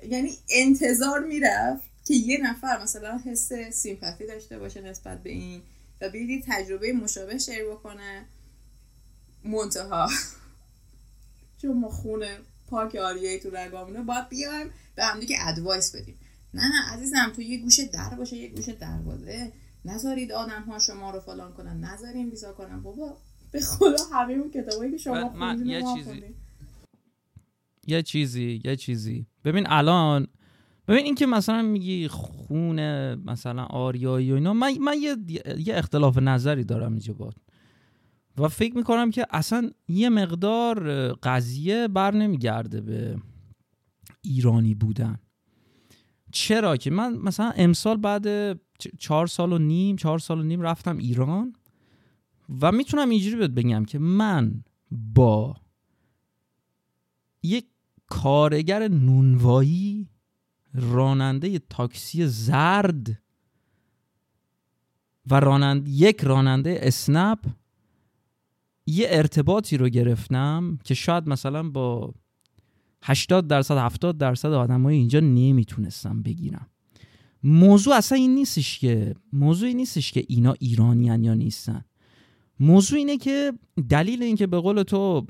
یعنی 0.10 0.38
انتظار 0.50 1.20
می‌رفت 1.20 1.84
که 2.06 2.14
یه 2.14 2.38
نفر 2.44 2.84
مثلا 2.84 3.22
حس 3.26 3.54
سیمپاتی 3.54 4.28
داشته 4.28 4.60
باشه 4.60 4.82
نسبت 4.82 5.24
به 5.24 5.30
این 5.30 5.62
و 6.02 6.10
بیدی 6.10 6.44
تجربه 6.48 6.94
مشابه 6.94 7.38
شیر 7.38 7.66
بکنه. 7.66 8.26
منتها. 9.44 10.10
چون 11.62 11.78
ما 11.78 11.90
خونه 11.90 12.38
پاک 12.70 12.96
آریایی 12.96 13.40
تو 13.40 13.50
رگامونه 13.50 14.02
باید 14.02 14.30
بیایم 14.30 14.72
به 14.96 15.06
هم 15.06 15.20
دیگه 15.20 15.38
ادوایس 15.48 15.96
بدیم. 15.96 16.20
نه 16.58 16.64
نه 16.64 16.94
عزیزم 16.94 17.32
تو 17.36 17.42
یه 17.42 17.58
گوشه 17.58 17.86
در 17.86 18.16
باشه 18.18 18.38
یه 18.38 18.50
گوشه 18.50 18.74
دروازه. 18.74 19.52
نذارید 19.86 20.32
آدم 20.32 20.64
ها 20.68 20.80
شما 20.80 21.12
رو 21.12 21.20
فلان 21.20 21.54
کنن. 21.54 21.80
نذاریم 21.84 22.30
بیزا 22.30 22.54
کنن. 22.54 22.82
بابا 22.84 23.18
به 23.52 23.62
خدا 23.62 24.04
همه 24.14 24.34
اون 24.34 24.52
کتابایی 24.52 24.92
که 24.92 24.98
شما 24.98 25.30
خوندین 25.30 25.68
یه 25.68 25.84
چیزی 25.96 26.36
یه 27.88 28.02
چیزی 28.02 28.62
یه 28.66 28.76
چیزی. 28.76 29.26
ببین 29.46 29.68
الان 29.70 30.28
ببین 30.88 31.06
این 31.06 31.16
که 31.16 31.26
مثلا 31.26 31.62
میگی 31.62 32.08
خونه 32.08 33.16
مثلا 33.16 33.64
آریایی 33.64 34.32
و 34.32 34.36
اینا 34.36 34.54
من, 34.54 34.78
من 34.78 34.96
یه, 35.02 35.16
یه 35.58 35.78
اختلاف 35.78 36.18
نظری 36.18 36.64
دارم 36.64 36.92
اینجا 36.92 37.14
باد 37.14 37.36
و 38.38 38.48
فکر 38.48 38.78
می‌کنم 38.78 39.12
که 39.12 39.26
اصلا 39.30 39.72
یه 39.88 40.10
مقدار 40.10 41.14
قضیه 41.14 41.88
بر 41.88 42.14
نمیگرده 42.14 42.82
به 42.82 43.18
ایرانی 44.22 44.76
بودن. 44.76 45.20
چرا 46.38 46.78
که 46.78 46.92
من 46.92 47.18
مثلا 47.18 47.54
امسال 47.56 47.98
بعد 47.98 48.58
چهار 49.00 49.28
سال 49.28 49.54
و 49.54 49.58
نیم 49.58 49.96
چهار 49.96 50.20
سال 50.20 50.40
و 50.40 50.44
نیم 50.44 50.62
رفتم 50.62 50.98
ایران 50.98 51.54
و 52.62 52.72
می‌تونم 52.72 53.10
اینجوری 53.10 53.36
بهت 53.36 53.50
بگم 53.50 53.86
که 53.86 54.00
من 54.00 54.64
با 54.92 55.56
یک 57.44 57.66
کارگر 58.08 58.88
نونوایی 58.88 60.10
راننده 60.74 61.60
تاکسی 61.60 62.28
زرد 62.28 63.22
و 65.32 65.40
رانند 65.40 65.88
یک 65.88 66.22
راننده 66.22 66.80
اسنپ 66.82 67.40
یه 68.86 69.08
ارتباطی 69.10 69.78
رو 69.78 69.90
گرفتم 69.90 70.80
که 70.84 70.94
شاید 70.94 71.30
مثلا 71.30 71.70
با 71.70 72.14
80 73.04 73.48
درصد 73.48 73.78
70 73.78 74.18
درصد 74.18 74.54
آدمای 74.54 74.96
اینجا 74.96 75.20
نمی‌تونستم 75.20 76.22
بگیرم 76.22 76.68
موضوع 77.44 77.96
اصلا 77.96 78.18
این 78.18 78.36
نیستش 78.36 78.80
که 78.80 79.16
موضوع 79.34 79.68
این 79.68 79.78
نیستش 79.78 80.12
که 80.12 80.24
اینا 80.28 80.56
ایرانیان 80.60 81.24
یا 81.24 81.34
نیستن. 81.34 81.82
موضوع 82.60 83.00
اینه 83.00 83.18
که 83.18 83.54
دلیل 83.90 84.24
اینکه 84.24 84.48
به 84.48 84.60
قول 84.60 84.84
تو 84.84 85.28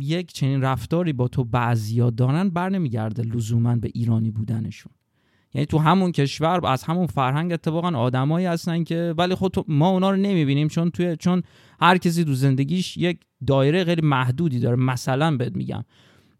یک 0.00 0.32
چنین 0.32 0.62
رفتاری 0.62 1.12
با 1.12 1.28
تو 1.28 1.44
بعضیا 1.44 2.10
دارن 2.10 2.48
بر 2.48 2.68
نمیگرده 2.68 3.22
لزوما 3.22 3.76
به 3.76 3.90
ایرانی 3.94 4.30
بودنشون. 4.30 4.92
یعنی 5.54 5.66
تو 5.66 5.78
همون 5.78 6.12
کشور 6.12 6.66
از 6.66 6.82
همون 6.82 7.06
فرهنگ 7.06 7.52
اتفاقا 7.52 7.88
آدمایی 7.98 8.46
هستن 8.46 8.84
که 8.84 9.14
ولی 9.18 9.34
خود 9.34 9.64
ما 9.68 9.88
اونا 9.88 10.10
رو 10.10 10.16
نمی‌بینیم 10.16 10.68
چون 10.68 10.90
توی 10.90 11.16
چون 11.16 11.42
هر 11.80 11.98
کسی 11.98 12.24
تو 12.24 12.34
زندگیش 12.34 12.96
یک 12.96 13.20
دایره 13.46 13.84
غیر 13.84 14.04
محدودی 14.04 14.60
داره. 14.60 14.76
مثلا 14.76 15.36
بهت 15.36 15.56
میگم. 15.56 15.84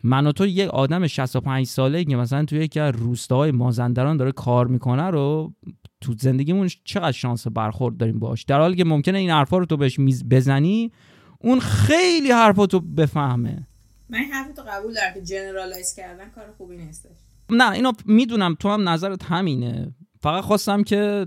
من 0.02 0.26
و 0.26 0.32
تو 0.32 0.46
یک 0.46 0.68
آدم 0.68 1.06
65 1.06 1.66
ساله 1.66 2.04
که 2.04 2.16
مثلا 2.16 2.44
توی 2.44 2.58
یکی 2.58 2.80
از 2.80 2.94
روستاهای 2.94 3.50
مازندران 3.50 4.16
داره 4.16 4.32
کار 4.32 4.66
می‌کنه 4.66 5.10
رو 5.10 5.54
تو 6.00 6.14
زندگیمون 6.18 6.68
چقدر 6.84 7.12
شانس 7.12 7.46
برخورد 7.46 7.96
داریم 7.96 8.18
باش. 8.18 8.44
در 8.44 8.60
حالی 8.60 8.76
که 8.76 8.84
ممکنه 8.84 9.18
این 9.18 9.30
حرفا 9.30 9.58
رو 9.58 9.66
تو 9.66 9.76
بهش 9.76 10.00
بزنی 10.30 10.92
اون 11.38 11.60
خیلی 11.60 12.30
حرفا 12.30 12.66
تو 12.66 12.80
بفهمه. 12.80 13.66
من 14.08 14.18
حرف 14.18 14.52
تو 14.52 14.62
قبول 14.68 14.94
دارم 14.94 15.14
که 15.14 15.22
جنرالایز 15.22 15.94
کردن 15.94 16.30
کار 16.30 16.44
خوبی 16.58 16.76
نیستش. 16.76 17.16
نه 17.50 17.70
اینو 17.70 17.92
می‌دونم. 18.04 18.54
تو 18.54 18.68
هم 18.68 18.88
نظرت 18.88 19.24
همینه. 19.24 19.94
فقط 20.20 20.44
خواستم 20.44 20.82
که 20.82 21.26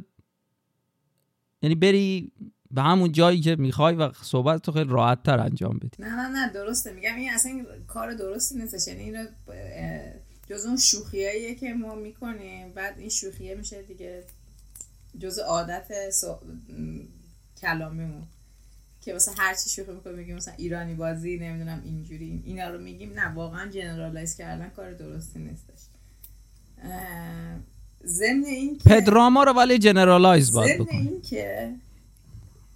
یعنی 1.61 1.75
بری 1.75 2.31
به 2.73 2.81
همون 2.81 3.11
جایی 3.11 3.41
که 3.41 3.55
می‌خوای 3.55 3.95
و 3.95 4.11
صحبت 4.21 4.61
تو 4.61 4.71
خیلی 4.71 4.89
راحت 4.89 5.23
تر 5.23 5.39
انجام 5.39 5.77
بدی. 5.77 5.89
نه 5.99 6.15
نه 6.15 6.27
نه 6.27 6.53
درسته. 6.53 6.93
میگم 6.93 7.15
این 7.15 7.31
اصلا 7.33 7.65
کار 7.87 8.13
درستی 8.13 8.55
نیستش 8.55 8.87
یعنی 8.87 9.03
این 9.03 9.27
جز 10.49 10.65
اون 10.65 10.77
شوخیاییه 10.77 11.55
که 11.55 11.73
ما 11.73 11.95
می‌کنیم. 11.95 12.71
بعد 12.75 12.99
این 12.99 13.09
شوخیه 13.09 13.55
میشه 13.55 13.81
دیگه 13.81 14.23
جز 15.19 15.39
عادت 15.39 16.09
سو... 16.09 16.35
کلامیمون. 17.61 18.23
که 19.01 19.13
مثلا 19.13 19.33
هر 19.37 19.55
چی 19.55 19.69
شوخی 19.69 19.91
می‌کنیم 19.91 20.15
میگیم 20.15 20.35
مثلا 20.35 20.53
ایرانی 20.57 20.93
بازی 20.93 21.37
نمی‌دونم 21.37 21.81
اینجوری. 21.85 22.43
اینا 22.45 22.69
رو 22.69 22.79
میگیم. 22.79 23.13
نه 23.13 23.27
واقعا 23.27 23.69
جنرالایز 23.69 24.35
کردن 24.35 24.69
کار 24.69 24.93
درستی 24.93 25.39
نیستش. 25.39 25.81
ضمن 28.05 28.43
این 28.45 28.77
که 28.77 28.89
پدراما 28.89 29.43
رو 29.43 29.53
ولی 29.53 29.77
جنرالایز 29.77 30.51
باید 30.51 30.81
بکنیم. 30.81 31.07
این 31.07 31.21
که 31.21 31.73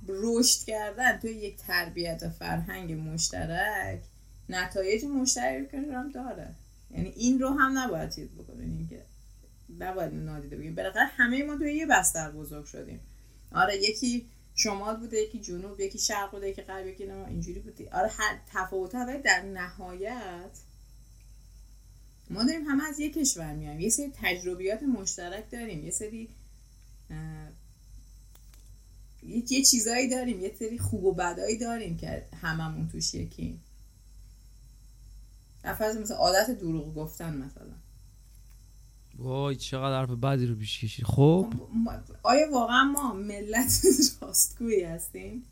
رشد 0.07 0.65
کردن 0.65 1.17
توی 1.19 1.31
یک 1.31 1.57
تربیت 1.57 2.23
و 2.23 2.29
فرهنگ 2.29 2.93
مشترک 2.93 3.99
نتایج 4.49 5.05
مشترک 5.05 5.73
هم 5.73 6.11
داره. 6.11 6.55
یعنی 6.91 7.09
این 7.09 7.39
رو 7.39 7.49
هم 7.49 7.77
نباید 7.77 8.09
چیز 8.09 8.29
بکنیم 8.29 8.87
که 8.89 9.05
نباید 9.79 10.13
نادیده 10.13 10.57
بگیم. 10.57 10.75
بالاخره 10.75 11.05
همه 11.05 11.43
ما 11.43 11.57
توی 11.57 11.73
یه 11.73 11.85
بستر 11.85 12.31
بزرگ 12.31 12.65
شدیم. 12.65 12.99
آره 13.51 13.77
یکی 13.77 14.25
شمال 14.55 14.97
بوده 14.97 15.17
یکی 15.17 15.39
جنوب 15.39 15.79
یکی 15.79 15.99
شرق 15.99 16.31
بوده 16.31 16.49
یکی 16.49 16.61
غرب 16.61 16.87
یکی 16.87 17.03
اینجوری 17.03 17.59
بوده. 17.59 17.89
آره 17.91 18.07
هر 18.07 18.39
تفاوت 18.53 18.95
ولی 18.95 19.21
در 19.21 19.41
نهایت 19.41 20.59
ما 22.29 22.43
داریم 22.43 22.63
همه 22.63 22.83
از 22.89 22.99
یک 22.99 23.13
کشور 23.13 23.53
میایم. 23.53 23.79
یه 23.79 23.89
سری 23.89 24.13
تجربیات 24.21 24.83
مشترک 24.83 25.51
داریم. 25.51 25.85
یه 25.85 25.91
سری 25.91 26.29
یه 29.27 29.63
چیزایی 29.63 30.09
داریم 30.09 30.41
یه 30.41 30.55
سری 30.59 30.77
خوب 30.77 31.03
و 31.03 31.13
بدایی 31.13 31.57
داریم 31.57 31.97
که 31.97 32.25
هممون 32.41 32.87
توش 32.87 33.13
یکی 33.13 33.59
فرض 35.73 35.97
مثلا 35.97 36.17
عادت 36.17 36.51
دروغ 36.51 36.95
گفتن 36.95 37.37
مثلا. 37.37 37.73
وای 39.17 39.55
چقدر 39.55 39.99
حرف 39.99 40.09
بدی 40.09 40.45
رو 40.45 40.55
پیش 40.55 40.79
کشید. 40.79 41.05
خب؟ 41.05 41.53
آیا 42.23 42.51
واقعا 42.51 42.83
ما 42.83 43.13
ملت 43.13 43.81
راستگویی 44.21 44.83
هستیم؟ 44.83 45.43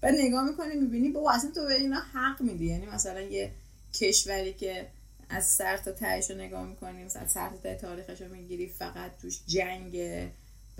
بعد 0.00 0.14
نگاه 0.18 0.50
می‌کنی 0.50 0.74
می‌بینی 0.76 1.08
با 1.08 1.32
اصلا 1.32 1.50
تو 1.50 1.66
به 1.66 1.74
اینا 1.74 2.00
حق 2.12 2.42
میدی. 2.42 2.66
یعنی 2.66 2.86
مثلا 2.86 3.20
یه 3.20 3.52
کشوری 3.94 4.52
که 4.52 4.88
از 5.28 5.46
سر 5.46 5.76
تا 5.76 5.92
تهش 5.92 6.30
رو 6.30 6.36
نگاه 6.36 6.66
می‌کنی 6.66 7.04
مثلا 7.04 7.28
سر 7.28 7.48
تا 7.48 7.56
ته 7.56 7.74
تاریخش 7.74 8.20
رو 8.20 8.34
می‌گیری 8.34 8.68
فقط 8.68 9.18
توش 9.22 9.40
جنگ 9.46 9.96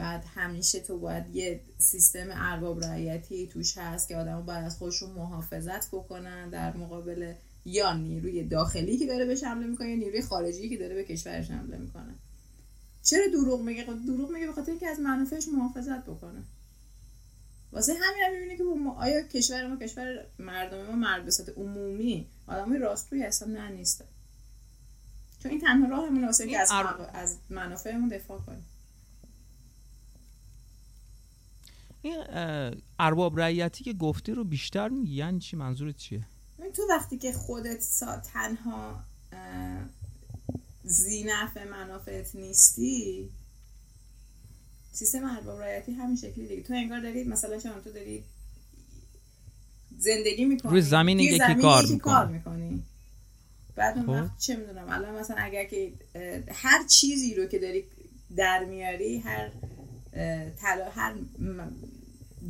بعد 0.00 0.24
همیشه 0.34 0.80
تو 0.80 0.98
باید 0.98 1.36
یه 1.36 1.60
سیستم 1.78 2.28
ارباب 2.30 2.84
رعیتی 2.84 3.46
توش 3.46 3.78
هست 3.78 4.08
که 4.08 4.16
آدم 4.16 4.42
باید 4.46 4.64
از 4.64 4.76
خودشون 4.76 5.10
محافظت 5.10 5.88
بکنن 5.88 6.50
در 6.50 6.76
مقابل 6.76 7.34
یا 7.64 7.96
نیروی 7.96 8.44
داخلی 8.44 8.98
که 8.98 9.06
داره 9.06 9.24
بهش 9.24 9.44
حمله 9.44 9.66
می‌کنه 9.66 9.88
یا 9.88 9.96
نیروی 9.96 10.22
خارجی 10.22 10.68
که 10.68 10.76
داره 10.76 10.94
به 10.94 11.04
کشورش 11.04 11.50
حمله 11.50 11.76
می‌کنه. 11.76 12.14
چرا 13.02 13.26
دروغ 13.32 13.60
میگه؟ 13.60 13.84
خب 13.84 14.06
دروغ 14.06 14.30
میگه 14.30 14.48
بخاطر 14.48 14.70
اینکه 14.70 14.88
از 14.88 15.00
منافعش 15.00 15.48
محافظت 15.48 16.04
بکنه. 16.04 16.42
واسه 17.72 17.92
همین 17.92 18.22
هم 18.26 18.32
می‌بینه 18.32 18.56
که 18.56 18.62
ما 18.62 18.94
آیا 18.94 19.22
کشور 19.22 19.66
ما 19.66 19.76
کشور 19.76 20.24
مردم 20.38 20.86
ما 20.86 20.92
مرد 20.92 21.24
به 21.24 21.52
عمومی 21.56 22.26
آدمای 22.46 22.78
راستوی 22.78 23.22
اصلا 23.22 23.48
نه 23.48 23.68
نیسته 23.68 24.04
چون 25.42 25.50
این 25.50 25.60
تنها 25.60 25.88
راهمون 25.88 26.24
واسه 26.24 26.46
که 26.46 26.58
از, 26.58 26.70
از 27.12 27.36
منافعمون 27.50 28.08
دفاع 28.08 28.38
کنیم. 28.38 28.64
این 32.02 32.24
ارباب 32.98 33.40
رعیتی 33.40 33.84
که 33.84 33.92
گفتی 33.92 34.32
رو 34.32 34.44
بیشتر 34.44 34.88
میگی 34.88 35.14
یعنی 35.14 35.38
چی؟ 35.38 35.56
منظورت 35.56 35.96
چیه؟ 35.96 36.26
تو 36.74 36.82
وقتی 36.90 37.18
که 37.18 37.32
خودت 37.32 37.80
سا 37.80 38.16
تنها 38.16 39.04
زینف 40.84 41.56
منافعت 41.70 42.34
نیستی 42.34 43.30
سیستم 44.92 45.24
ارباب 45.24 45.60
رعیتی 45.60 45.92
همین 45.92 46.16
شکلی 46.16 46.48
دیگه. 46.48 46.62
تو 46.62 46.74
انگار 46.74 47.00
دارید 47.00 47.28
مثلا 47.28 47.58
چون 47.58 47.72
تو 47.84 47.92
داری 47.92 48.24
زندگی 49.98 50.44
می‌کنی. 50.44 50.72
روی 50.72 50.82
زمین 50.82 51.20
یکی 51.20 51.38
کار, 51.38 51.82
می‌کنی. 51.82 51.98
کار 51.98 52.26
می‌کنی. 52.26 52.82
بعد 53.76 53.96
اون 53.96 54.06
خب. 54.06 54.12
وقت 54.12 54.38
چه 54.38 54.56
می‌دونم 54.56 54.88
الان 54.88 55.14
مثلا 55.14 55.36
اگر 55.38 55.64
که 55.64 55.92
هر 56.52 56.86
چیزی 56.86 57.34
رو 57.34 57.46
که 57.46 57.58
داری 57.58 57.84
در 58.36 58.64
میاری 58.64 59.18
هر 59.18 59.50
طلا 60.60 60.90
هر 60.94 61.14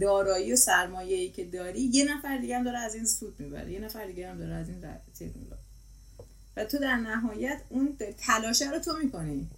دارایی 0.00 0.53
و 0.53 0.57
سرمایه 0.57 1.16
ای 1.16 1.31
که 1.31 1.44
داری 1.44 1.81
یه 1.81 2.16
نفر 2.16 2.38
دیگه 2.38 2.59
هم 2.59 2.64
داره 2.64 2.79
از 2.79 2.94
این 2.94 3.07
سود 3.07 3.40
می‌بره 3.40 3.72
یه 3.72 3.81
نفر 3.81 4.07
دیگه 4.07 4.31
هم 4.31 4.38
داره 4.38 4.55
از 4.55 4.68
این 4.68 4.85
چیز 5.18 5.31
می‌بره. 5.37 5.59
و 6.57 6.64
تو 6.64 6.79
در 6.79 6.96
نهایت 6.96 7.62
اون 7.68 7.96
تلاشه 8.18 8.70
رو 8.70 8.79
تو 8.79 8.96
می‌کنی 9.05 9.48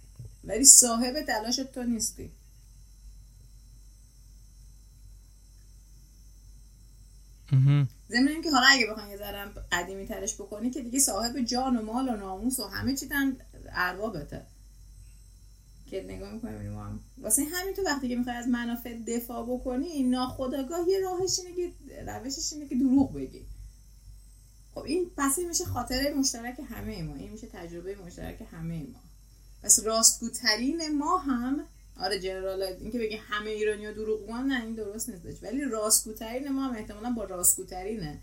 ولی 0.43 0.65
صاحب 0.65 1.21
تلاشت 1.21 1.71
تو 1.71 1.83
نیستی. 1.83 2.31
ضمن 8.09 8.41
که 8.43 8.51
حالا 8.51 8.65
اگه 8.69 8.87
بخوای 8.87 9.09
یه 9.09 9.17
ذرم 9.17 9.53
قدیمی 9.71 10.07
ترش 10.07 10.35
بکنی 10.35 10.69
که 10.69 10.81
دیگه 10.81 10.99
صاحب 10.99 11.39
جان 11.39 11.77
و 11.77 11.81
مال 11.81 12.09
و 12.09 12.15
ناموس 12.15 12.59
و 12.59 12.67
همه 12.67 12.95
چی 12.95 13.09
اربابته. 13.71 14.45
که 15.93 16.03
نگاه 16.03 16.33
می‌کنیم 16.33 16.77
هم. 16.77 16.99
واسه 17.17 17.43
همین 17.43 17.73
تو 17.73 17.81
وقتی 17.81 18.09
که 18.09 18.15
می‌خوای 18.15 18.35
از 18.35 18.47
منافع 18.47 18.97
دفاع 19.07 19.45
بکنی 19.45 20.03
ناخداگاه 20.03 20.89
یه 20.89 20.99
راهش 20.99 21.39
اینه 21.39 21.55
که 21.55 21.71
روشش 22.07 22.53
اینه 22.53 22.67
که 22.67 22.75
دروغ 22.75 23.13
بگی. 23.13 23.45
خب 24.75 24.81
این 24.81 25.11
پس 25.17 25.39
این 25.39 25.47
میشه 25.47 25.65
خاطره 25.65 26.13
مشترک 26.13 26.55
همه 26.69 27.03
ما. 27.03 27.15
این 27.15 27.31
میشه 27.31 27.47
تجربه 27.47 27.95
مشترک 27.95 28.37
همه 28.51 28.77
ما. 28.77 28.99
پس 29.63 29.79
راستگوترین 29.79 30.97
ما 30.97 31.17
هم 31.17 31.63
آره 31.99 32.19
جنرال 32.19 32.63
اینکه 32.63 32.99
بگی 32.99 33.15
همه 33.15 33.49
ایرانی 33.49 33.85
ها 33.85 33.91
دروغ 33.91 34.29
نه 34.29 34.63
این 34.63 34.75
درست 34.75 35.09
نیستش 35.09 35.43
ولی 35.43 35.61
راستگوترین 35.61 36.49
ما 36.49 36.61
هم 36.67 36.75
احتمالا 36.75 37.09
با 37.09 37.23
راستگوترین 37.23 38.19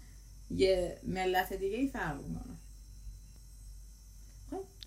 یه 0.50 0.98
ملت 1.02 1.52
دیگه 1.52 1.76
ای 1.76 1.88
فرق 1.88 2.16
می‌کنه. 2.16 2.56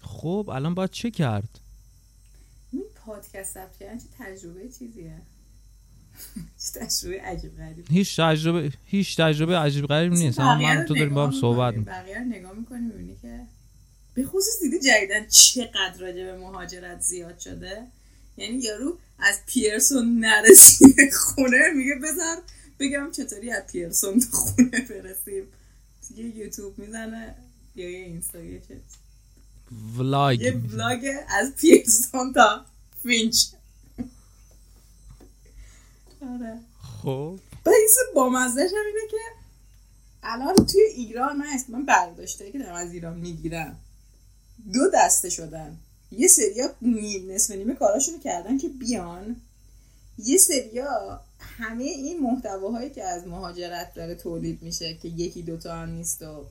خب 0.01 0.49
الان 0.53 0.75
باید 0.75 0.89
چه 0.89 1.11
کرد؟ 1.11 1.62
پادکست 3.05 3.53
ثبت 3.53 3.77
کردن 3.79 3.97
چه 3.97 4.05
تجربه 4.19 4.69
چیزیه؟ 4.79 5.21
تجربه 6.75 7.21
عجیب 7.21 7.57
غریب. 7.57 7.85
هیچ 7.89 8.19
تجربه 8.19 8.73
هیچ 8.85 9.17
تجربه 9.17 9.57
عجیب 9.57 9.85
غریب 9.85 10.13
نیست. 10.13 10.39
من 10.39 10.85
تو 10.87 10.93
داریم 10.93 11.13
با 11.13 11.25
هم 11.25 11.31
صحبت 11.31 11.73
می‌کنیم 11.73 11.97
بقیه 11.97 12.19
نگاه 12.19 12.53
می‌کنیم 12.53 12.83
می‌بینی 12.83 13.17
که 13.21 13.39
به 14.13 14.25
خصوص 14.25 14.61
دیدی 14.61 14.79
جدیدن 14.79 15.25
چقدر 15.27 15.95
راجع 15.99 16.23
به 16.23 16.37
مهاجرت 16.37 17.01
زیاد 17.01 17.39
شده. 17.39 17.87
یعنی 18.37 18.57
یارو 18.57 18.97
از 19.19 19.39
پیرسون 19.45 20.19
نرسیده 20.19 21.11
خونه 21.11 21.59
میگه 21.75 21.95
بذار 22.03 22.37
بگم 22.79 23.11
چطوری 23.11 23.51
از 23.51 23.63
پیرسون 23.67 24.19
تو 24.19 24.37
خونه 24.37 24.81
برسیم. 24.89 25.43
یه 26.15 26.25
یوتیوب 26.25 26.79
می‌زنه 26.79 27.35
یا 27.75 27.89
یه 27.89 28.05
اینستا 28.05 28.39
یه 28.39 28.61
ولاگ 29.97 30.41
یه 30.41 30.53
ولاگ 30.73 31.05
از 31.29 31.55
پیرسون 31.55 32.33
تا 32.33 32.65
فینچ. 33.03 33.45
آره. 36.21 36.59
خب. 37.03 37.39
بایست 37.65 37.97
با 38.15 38.29
مزدش 38.29 38.71
هم 38.71 38.85
اینه 38.85 39.11
که 39.11 39.17
الان 40.23 40.55
توی 40.65 40.81
ایران 40.81 41.37
من 41.37 41.45
من 41.69 41.85
برداشته 41.85 42.51
که 42.51 42.59
دارم 42.59 42.75
از 42.75 42.93
ایران 42.93 43.17
می‌گیرم. 43.17 43.79
دو 44.73 44.89
دسته 44.93 45.29
شدن. 45.29 45.77
یه 46.11 46.27
سریا 46.27 46.75
نیم 46.81 47.31
نصف 47.31 47.51
نیمه 47.51 47.75
کاراشونو 47.75 48.19
کردن 48.19 48.57
که 48.57 48.69
بیان. 48.69 49.35
یه 50.17 50.37
سریا 50.37 51.19
همه 51.39 51.83
این 51.83 52.19
محتواهایی 52.19 52.89
که 52.89 53.03
از 53.03 53.27
مهاجرت 53.27 53.93
داره 53.93 54.15
تولید 54.15 54.61
میشه 54.61 54.93
که 54.93 55.07
یکی 55.07 55.41
دوتا 55.41 55.75
هم 55.75 55.89
نیست 55.89 56.21
و 56.21 56.45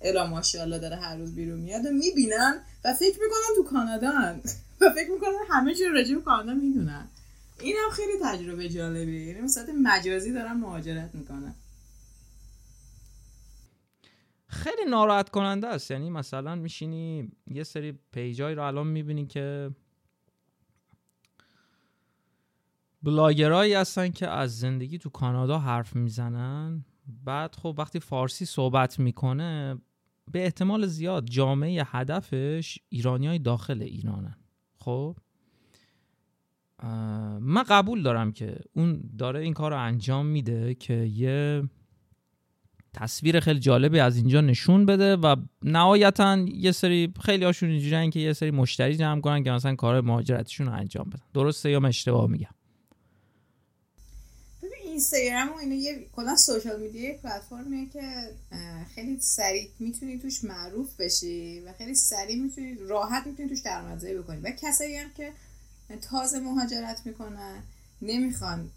الا 0.00 0.26
ماشاءالله 0.26 0.78
داره 0.78 0.96
هر 0.96 1.16
روز 1.16 1.34
بیرون 1.34 1.58
میاد 1.60 1.86
و 1.86 1.90
می‌بینن 1.90 2.60
و 2.84 2.94
فکر 2.94 3.18
می‌کنن 3.22 3.56
تو 3.56 3.62
کانادا 3.62 4.10
هن. 4.10 4.40
و 4.86 4.90
فکر 4.90 5.10
می‌کنن 5.10 5.38
همه 5.50 5.74
چی 5.74 5.84
راجع 5.84 6.14
به 6.14 6.20
کانادا 6.20 6.54
می‌دونن. 6.54 7.08
این 7.60 7.76
هم 7.84 7.90
خیلی 7.90 8.12
تجربه 8.24 8.68
جالبیه. 8.68 9.24
یعنی 9.24 9.40
مثلا 9.40 9.74
مجازی 9.82 10.32
دارن 10.32 10.52
مهاجرت 10.52 11.14
می‌کنن 11.14 11.54
خیلی 14.46 14.84
ناراحت 14.90 15.28
کننده 15.28 15.66
است. 15.66 15.90
یعنی 15.90 16.10
مثلا 16.10 16.54
میشینی 16.54 17.32
یه 17.46 17.62
سری 17.62 17.98
پیجای 18.12 18.54
رو 18.54 18.62
الان 18.62 18.86
می‌بینی 18.86 19.26
که 19.26 19.70
بلاگرایی 23.02 23.74
هستن 23.74 24.10
که 24.10 24.28
از 24.28 24.58
زندگی 24.58 24.98
تو 24.98 25.10
کانادا 25.10 25.58
حرف 25.58 25.96
می‌زنن. 25.96 26.84
بعد 27.24 27.54
خب 27.54 27.74
وقتی 27.78 28.00
فارسی 28.00 28.44
صحبت 28.44 28.98
می‌کنه 28.98 29.78
به 30.32 30.44
احتمال 30.44 30.86
زیاد 30.86 31.24
جامعه 31.24 31.82
هدفش 31.86 32.78
ایرانی 32.88 33.26
های 33.26 33.38
داخل 33.38 33.82
ایرانن. 33.82 34.36
خب 34.84 35.16
من 37.40 37.62
قبول 37.68 38.02
دارم 38.02 38.32
که 38.32 38.56
اون 38.76 39.10
داره 39.18 39.40
این 39.40 39.52
کار 39.52 39.70
رو 39.70 39.80
انجام 39.80 40.26
میده 40.26 40.74
که 40.74 40.94
یه 40.94 41.62
تصویر 42.94 43.40
خیلی 43.40 43.60
جالبی 43.60 44.00
از 44.00 44.16
اینجا 44.16 44.40
نشون 44.40 44.86
بده 44.86 45.16
و 45.16 45.36
نهایتا 45.62 46.36
یه 46.36 46.72
سری 46.72 47.12
خیلی 47.20 47.44
هاشون 47.44 47.70
اینجورین 47.70 48.10
که 48.10 48.20
یه 48.20 48.32
سری 48.32 48.50
مشتری 48.50 48.96
جمع 48.96 49.20
کنن 49.20 49.44
که 49.44 49.50
مثلا 49.50 49.74
کار 49.74 50.00
مهاجرتشون 50.00 50.66
رو 50.66 50.72
انجام 50.72 51.04
بدن. 51.04 51.24
درسته 51.34 51.70
یا 51.70 51.80
من 51.80 51.88
اشتباه 51.88 52.30
میگم؟ 52.30 52.54
اینستاگرام 54.94 55.48
و 55.52 55.56
اینو 55.56 55.74
یه 55.74 56.06
کلا 56.16 56.36
social 56.36 56.80
media 56.80 57.02
یه 57.02 57.18
پلتفرمیه 57.22 57.88
که 57.92 58.30
خیلی 58.94 59.20
سریع 59.20 59.68
می‌تونی 59.78 60.18
توش 60.18 60.44
معروف 60.44 60.96
بشی 61.00 61.60
و 61.60 61.72
خیلی 61.72 61.94
سریع 61.94 62.42
می‌تونی 62.42 62.74
راحت 62.74 63.26
می‌تونی 63.26 63.48
توش 63.48 63.60
درآمدزایی 63.60 64.18
بکنی. 64.18 64.40
و 64.40 64.50
کسایی 64.50 64.96
هم 64.96 65.10
که 65.16 65.32
تازه 66.10 66.40
مهاجرت 66.40 67.00
می‌کنن 67.04 67.62
نمی‌خوان 68.02 68.70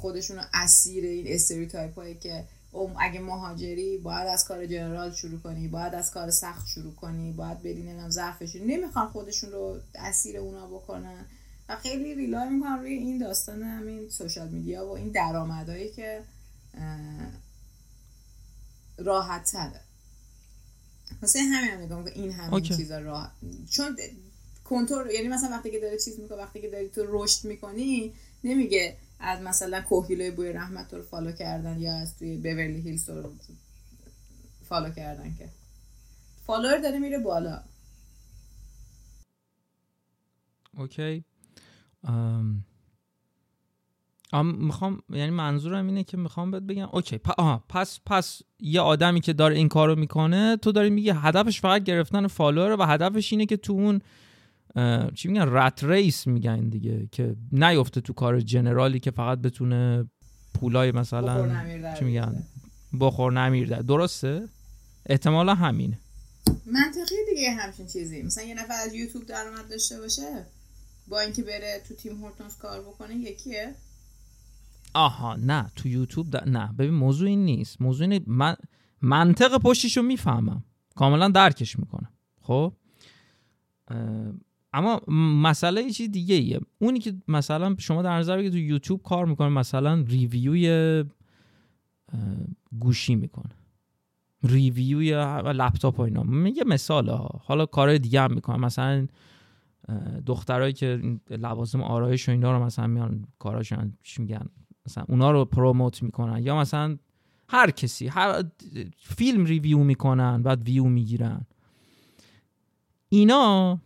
خودشون 0.00 0.36
رو 0.36 0.42
اسیر 0.54 1.04
این 1.04 1.26
stereotype 1.28 1.94
هایی 1.94 2.14
که 2.14 2.44
ام 2.74 2.96
اگه 3.00 3.20
مهاجری 3.20 3.98
باید 3.98 4.28
از 4.28 4.44
کار 4.44 4.66
general 4.66 5.12
شروع 5.12 5.40
کنی 5.40 5.68
باید 5.68 5.94
از 5.94 6.10
کار 6.10 6.30
سخت 6.30 6.68
شروع 6.68 6.94
کنی 6.94 7.32
باید 7.32 7.58
نمی‌دونم 7.64 8.10
ظرفشوری 8.10 8.62
نمی‌خوان 8.62 9.08
خودشون 9.08 9.52
رو 9.52 9.80
اسیر 9.94 10.36
اونا 10.38 10.66
بکنن. 10.66 11.24
و 11.70 11.76
خیلی 11.76 12.14
rely 12.14 12.48
می‌کنم 12.48 12.80
روی 12.80 12.92
این 12.92 13.18
داستان 13.18 13.62
همین 13.62 14.08
social 14.08 14.48
media 14.48 14.86
و 14.86 14.90
این 14.90 15.08
درآمدهایی 15.08 15.90
که 15.90 16.22
راحت 18.98 19.44
تره. 19.44 19.80
واسه 21.22 21.38
همین 21.40 21.92
هم 21.92 22.04
که 22.04 22.10
این 22.10 22.32
همین. 22.32 22.60
چیزا 22.60 22.98
راه 22.98 23.32
چون 23.70 23.96
کنترل 24.64 25.10
یعنی 25.10 25.28
مثلا 25.28 25.50
وقتی 25.50 25.70
که 25.70 25.80
داره 25.80 25.98
چیز 25.98 26.20
می‌کنه 26.20 26.38
وقتی 26.38 26.60
که 26.60 26.70
داری 26.70 26.88
تو 26.88 27.04
رشد 27.08 27.44
می‌کنی 27.44 28.14
نمیگه 28.44 28.96
از 29.20 29.42
مثلا 29.42 29.80
کهگیلویه 29.82 30.30
و 30.30 30.52
بویراحمد 30.52 30.88
تو 30.88 30.96
رو 30.96 31.02
follow 31.02 31.32
کردن 31.32 31.80
یا 31.80 31.96
از 31.96 32.16
توی 32.16 32.36
Beverly 32.36 32.80
Hills 32.80 33.10
رو 33.10 33.34
follow 34.68 34.90
کردن 34.90 35.34
که. 35.38 35.48
follower 36.46 36.78
داره 36.78 36.98
میره 36.98 37.18
بالا. 37.18 37.62
Okay. 40.76 41.24
می‌خوام 44.42 45.02
یعنی 45.10 45.30
منظورم 45.30 45.86
اینه 45.86 46.04
که 46.04 46.16
می‌خوام 46.16 46.50
بهت 46.50 46.62
بگم 46.62 46.88
okay 46.92 47.18
پ... 47.18 47.30
آها 47.38 47.64
پس 47.68 48.00
پس 48.06 48.42
یه 48.60 48.80
آدمی 48.80 49.20
که 49.20 49.32
داره 49.32 49.56
این 49.56 49.68
کارو 49.68 49.96
می‌کنه 49.96 50.56
تو 50.56 50.72
داری 50.72 50.90
میگی 50.90 51.10
هدفش 51.10 51.60
فقط 51.60 51.84
گرفتن 51.84 52.26
follower 52.26 52.80
و 52.80 52.82
هدفش 52.82 53.32
اینه 53.32 53.46
که 53.46 53.56
تو 53.56 53.72
اون 53.72 54.00
اه، 54.76 55.10
چی 55.10 55.28
میگن 55.28 55.46
rat 55.48 55.84
race 55.84 56.26
میگن 56.26 56.68
دیگه 56.68 57.08
که 57.12 57.36
نیفته 57.52 58.00
تو 58.00 58.12
کار 58.12 58.40
general 58.40 58.92
ی 58.92 59.00
که 59.00 59.10
فقط 59.10 59.38
بتونه 59.38 60.10
پولای 60.54 60.92
مثلا 60.92 61.46
در 61.46 61.96
چی 61.98 62.04
میگن. 62.04 62.42
بخور 63.00 63.32
نمیر 63.32 63.68
ده 63.68 63.82
درسته؟ 63.82 64.48
احتمالا 65.06 65.54
همینه. 65.54 65.98
منطقی 66.66 67.14
دیگه 67.34 67.50
همچین 67.50 67.86
چیزی. 67.86 68.22
مثلا 68.22 68.44
یه 68.44 68.54
نفر 68.54 68.74
از 68.86 68.94
یوتیوب 68.94 69.26
درآمد 69.26 69.70
داشته 69.70 70.00
باشه 70.00 70.46
با 71.10 71.20
اینکه 71.20 71.42
بره 71.42 71.82
تو 71.88 71.94
تیم 71.94 72.16
هورتونز 72.22 72.56
کار 72.58 72.80
بکنه 72.80 73.14
یکیه؟ 73.14 73.74
آها 74.94 75.36
نه 75.36 75.70
تو 75.76 75.88
یوتیوب 75.88 76.36
د- 76.36 76.48
نه. 76.48 76.72
ببین 76.78 76.94
موضوع 76.94 77.28
این 77.28 77.44
نیست. 77.44 77.82
موضوع 77.82 78.08
اینه 78.08 78.20
من 78.26 78.56
منطق 79.02 79.58
پشتش 79.58 79.96
رو 79.96 80.02
می‌فهمم. 80.02 80.64
کاملا 80.94 81.28
درکش 81.28 81.78
می‌کنم. 81.78 82.08
خب؟ 82.40 82.72
اما 84.72 85.00
مسئله 85.42 85.82
یه 85.82 85.90
چیز 85.90 86.10
دیگه 86.10 86.34
ایه. 86.34 86.60
اونی 86.78 86.98
که 86.98 87.14
مثلا 87.28 87.76
شما 87.78 88.02
در 88.02 88.18
نظر 88.18 88.36
بگید 88.36 88.52
تو 88.52 88.58
یوتیوب 88.58 89.02
کار 89.02 89.26
می‌کنه 89.26 89.48
مثلا 89.48 90.04
ریویوی 90.08 91.04
گوشی 92.80 93.14
می‌کنه. 93.14 93.50
review 94.42 95.00
ی 95.00 95.10
لپتاپ 95.52 95.98
و 95.98 96.02
اینا. 96.02 96.48
یه 96.48 96.64
مثال 96.66 97.08
ها. 97.08 97.40
حالا 97.44 97.66
کارهای 97.66 97.98
دیگه 97.98 98.20
هم 98.20 98.34
می‌کنه. 98.34 98.56
مثلا 98.56 99.06
دخترایی 100.26 100.72
که 100.72 101.18
لوازم 101.30 101.82
آرایش 101.82 102.28
و 102.28 102.32
اینا 102.32 102.58
رو 102.58 102.64
مثلا 102.64 102.86
میان 102.86 103.24
کاراشون 103.38 103.92
چی 104.02 104.22
میگن 104.22 104.46
مثلا 104.86 105.04
اونا 105.08 105.30
رو 105.30 105.44
promote 105.44 106.02
می‌کنن 106.02 106.42
یا 106.42 106.56
مثلا 106.56 106.98
هر 107.48 107.70
کسی 107.70 108.06
هر 108.06 108.44
فیلم 108.96 109.44
review 109.44 109.78
می‌کنن 109.78 110.42
بعد 110.42 110.64
ویو 110.64 110.84
می‌گیرن. 110.84 111.46
اینا 113.08 113.78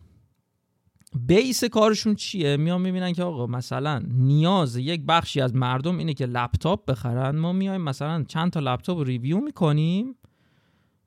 base 1.27 1.63
کارشون 1.63 2.15
چیه؟ 2.15 2.57
میان 2.57 2.81
می‌بینن 2.81 3.13
که 3.13 3.23
آقا 3.23 3.47
مثلا 3.47 4.03
نیاز 4.07 4.77
یک 4.77 5.01
بخشی 5.07 5.41
از 5.41 5.55
مردم 5.55 5.97
اینه 5.97 6.13
که 6.13 6.25
لپتاپ 6.25 6.85
بخرن. 6.85 7.35
ما 7.35 7.53
میایم 7.53 7.81
مثلا 7.81 8.23
چند 8.23 8.51
تا 8.51 8.59
لپتاپ 8.59 8.99
review 8.99 9.39
می‌کنیم 9.39 10.15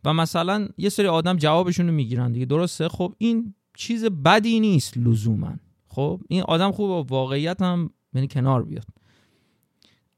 و 0.05 0.15
مثلا 0.15 0.69
یه 0.79 0.89
سری 0.89 1.07
آدم 1.07 1.37
جوابشون 1.37 1.87
رو 1.87 1.93
می‌گیرن 1.93 2.33
دیگه. 2.33 2.47
درسته؟ 2.47 2.89
خب 2.89 3.15
این 3.19 3.55
چیز 3.79 4.05
بدی 4.05 4.61
نیست 4.61 4.97
لزوما. 4.97 5.53
خب 5.89 6.21
این 6.29 6.43
آدم 6.43 6.73
خوب 6.73 6.89
با 6.89 7.03
واقعیت 7.03 7.63
هم 7.63 7.91
یعنی 8.15 8.29
کنار 8.29 8.63
بیاد. 8.63 8.87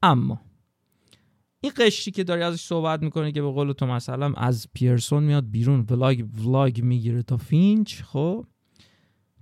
اما 0.02 0.40
این 1.60 1.72
قشری 1.76 2.12
که 2.12 2.24
داری 2.24 2.42
ازش 2.42 2.60
صحبت 2.60 3.02
می‌کنه 3.02 3.32
که 3.32 3.42
به 3.42 3.50
قول 3.50 3.72
تو 3.72 3.86
مثلا 3.86 4.32
از 4.36 4.66
پیرسون 4.72 5.22
میاد 5.22 5.50
بیرون 5.50 5.86
ولاگ 5.90 6.24
ولاگ 6.38 6.82
می‌گیره 6.82 7.22
تا 7.22 7.36
فینچ 7.36 8.02
خب 8.02 8.46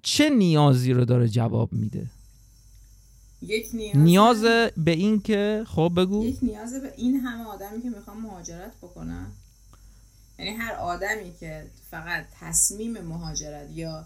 چه 0.02 0.30
نیازی 0.30 0.92
رو 0.92 1.04
داره 1.04 1.28
جواب 1.28 1.72
میده؟ 1.72 2.10
یک 3.42 3.66
نیاز 3.72 3.96
نیاز 3.96 4.42
به 4.76 4.90
این 4.90 5.20
که 5.20 5.64
خب 5.66 5.92
بگو. 5.96 6.24
یک 6.24 6.38
نیاز 6.42 6.82
به 6.82 6.92
این 6.96 7.16
همه 7.16 7.44
آدمی 7.44 7.82
که 7.82 7.90
می‌خوان 7.90 8.16
مهاجرت 8.20 8.72
بکنن. 8.82 9.26
یعنی 10.38 10.50
هر 10.50 10.72
آدمی 10.72 11.34
که 11.40 11.66
فقط 11.90 12.26
تصمیم 12.40 13.00
مهاجرت 13.00 13.70
یا 13.70 14.04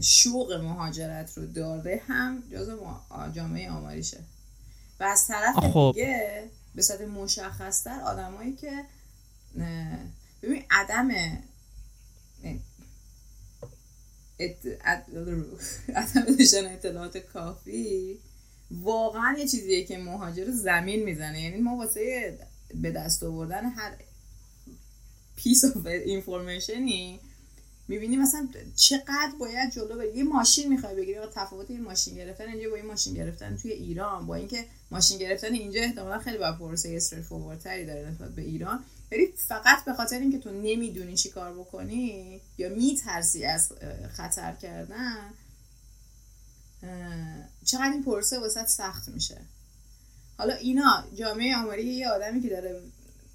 شوق 0.00 0.52
مهاجرت 0.52 1.38
رو 1.38 1.46
داره 1.46 2.02
هم 2.08 2.42
جزو 2.52 2.78
جامعه 3.32 3.70
آماریشه 3.70 4.18
و 5.00 5.04
از 5.04 5.26
طرف 5.26 5.56
خب. 5.56 5.92
دیگه 5.94 6.44
به 6.74 6.82
صورت 6.82 7.00
مشخصتر 7.00 8.00
آدمایی 8.00 8.56
که 8.56 8.84
ببین 10.42 10.64
عدم 10.70 11.10
ات... 14.38 14.56
ات... 14.84 15.06
عدم 15.94 16.36
داشتن 16.38 16.66
اطلاعات 16.66 17.18
کافی 17.18 18.18
واقعا 18.70 19.36
یه 19.38 19.48
چیزیه 19.48 19.84
که 19.84 19.98
مهاجر 19.98 20.50
زمین 20.50 21.04
می‌زنه 21.04 21.42
یعنی 21.42 21.56
ما 21.56 21.76
واسه 21.76 22.38
به 22.74 22.90
دست 22.90 23.22
آوردن 23.22 23.64
هر 23.64 23.92
piece 25.36 25.64
of 25.64 25.86
information 25.86 27.09
ی 27.09 27.20
می‌بینی 27.88 28.16
مثلا 28.16 28.48
چقدر 28.76 29.32
باید 29.38 29.72
جلو 29.72 29.98
بری. 29.98 30.18
یه 30.18 30.24
ماشین 30.24 30.68
می‌خوای 30.68 30.94
بگیری. 30.94 31.18
تفاوت 31.34 31.70
این 31.70 31.82
ماشین 31.82 32.14
گرفتن 32.14 32.48
اینجا 32.48 32.70
با 32.70 32.76
این 32.76 32.86
ماشین 32.86 33.14
گرفتن 33.14 33.56
توی 33.56 33.72
ایران. 33.72 34.26
با 34.26 34.34
اینکه 34.34 34.64
ماشین 34.90 35.18
گرفتن 35.18 35.52
اینجا 35.52 35.80
احتمالا 35.80 36.18
خیلی 36.18 36.38
با 36.38 36.52
پروسه 36.52 36.92
straight 36.96 37.24
تری 37.64 37.86
داره 37.86 38.10
نسبت 38.10 38.34
به 38.34 38.42
ایران. 38.42 38.84
ولی 39.12 39.26
فقط 39.36 39.84
به 39.84 39.92
خاطر 39.92 40.18
اینکه 40.18 40.38
تو 40.38 40.50
نمی‌دونی 40.50 41.14
چی 41.14 41.30
کار 41.30 41.54
بکنی 41.54 42.40
یا 42.58 42.68
میترسی 42.68 43.44
از 43.44 43.72
خطر 44.12 44.52
کردن 44.52 45.30
چقدر 47.64 47.92
این 47.92 48.04
پروسه 48.04 48.38
واسط 48.38 48.66
سخت 48.66 49.08
میشه. 49.08 49.40
حالا 50.38 50.54
اینا 50.54 51.04
جامعه 51.14 51.56
آماری 51.56 51.84
یه 51.84 52.08
آدمی 52.08 52.42
که 52.42 52.48
داره 52.48 52.80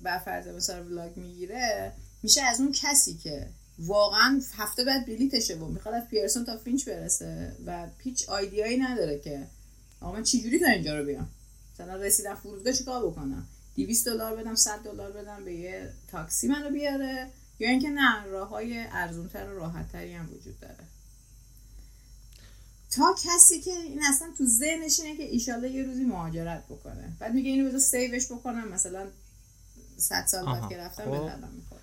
بر 0.04 0.18
فرض 0.18 0.70
ولاگ 0.70 1.18
می‌گیره 1.18 1.92
میشه 2.24 2.42
از 2.42 2.60
اون 2.60 2.72
کسی 2.72 3.14
که 3.14 3.48
واقعا 3.80 4.42
هفته 4.58 4.84
بعد 4.84 5.06
بلیتشه 5.06 5.56
و 5.56 5.68
می‌خواد 5.68 5.96
از 5.96 6.08
پیرسون 6.08 6.46
تا 6.46 6.58
فینچ 6.58 6.90
برسه 6.90 7.56
و 7.66 7.88
هیچ 8.04 8.30
آیدیایی 8.30 8.78
نداره 8.78 9.20
که 9.20 9.48
آقا 10.02 10.14
من 10.14 10.24
چجوری 10.24 10.60
تا 10.60 10.68
اینجا 10.68 11.00
رو 11.00 11.06
بیام؟ 11.06 11.30
مثلا 11.74 11.96
رسیدم 11.96 12.36
فرودگاه 12.36 12.74
چیکار 12.74 13.06
بکنم؟ 13.06 13.48
200 13.76 14.06
دلار 14.06 14.36
بدم 14.36 14.56
100 14.56 14.80
دلار 14.80 15.12
بدم 15.12 15.46
به 15.46 15.54
یه 15.54 15.94
تاکسی 16.12 16.48
منو 16.48 16.70
بیاره؟ 16.70 17.28
یا 17.60 17.70
اینکه 17.70 17.90
نه 17.90 18.24
راه 18.24 18.50
های 18.50 18.86
ارزونتر 18.92 19.54
و 19.54 19.58
راحتتری 19.58 20.14
هم 20.14 20.30
وجود 20.34 20.60
داره. 20.60 20.84
تا 22.92 23.16
کسی 23.24 23.62
که 23.62 23.72
این 23.72 24.04
اصلا 24.04 24.28
تو 24.38 24.46
ذهنش 24.46 25.00
اینه 25.00 25.18
که 25.18 25.24
ایشالله 25.24 25.70
یه 25.70 25.84
روزی 25.84 26.04
مهاجرت 26.04 26.66
بکنه. 26.66 27.14
بعد 27.20 27.34
میگه 27.34 27.50
اینو 27.50 27.68
بذار 27.68 27.80
save 27.80 28.14
ش 28.14 28.32
بکنم 28.32 28.68
مثلا 28.68 29.08
100 30.02 30.26
سال 30.26 30.46
بعد 30.46 30.70
که 30.70 30.78
رفتم 30.78 31.12
به 31.12 31.18
خب. 31.18 31.54
می‌خوره 31.56 31.82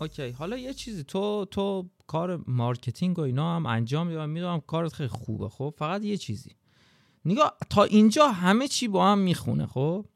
Okay. 0.00 0.30
حالا 0.30 0.56
یه 0.56 0.74
چیزی 0.74 1.04
تو 1.04 1.46
تو 1.50 1.88
کار 2.06 2.44
marketing 2.46 3.18
و 3.18 3.22
اینا 3.22 3.56
هم 3.56 3.66
انجام 3.66 4.06
میدم 4.06 4.28
می‌دونم 4.28 4.60
کارت 4.60 4.92
خیلی 4.92 5.08
خوبه. 5.08 5.48
خب 5.48 5.74
فقط 5.78 6.04
یه 6.04 6.16
چیزی. 6.16 6.56
نگاه 7.24 7.56
تا 7.70 7.84
اینجا 7.84 8.28
همه 8.28 8.68
چی 8.68 8.88
با 8.88 9.06
هم 9.06 9.18
می‌خونه 9.18 9.66
خب؟ 9.66 10.06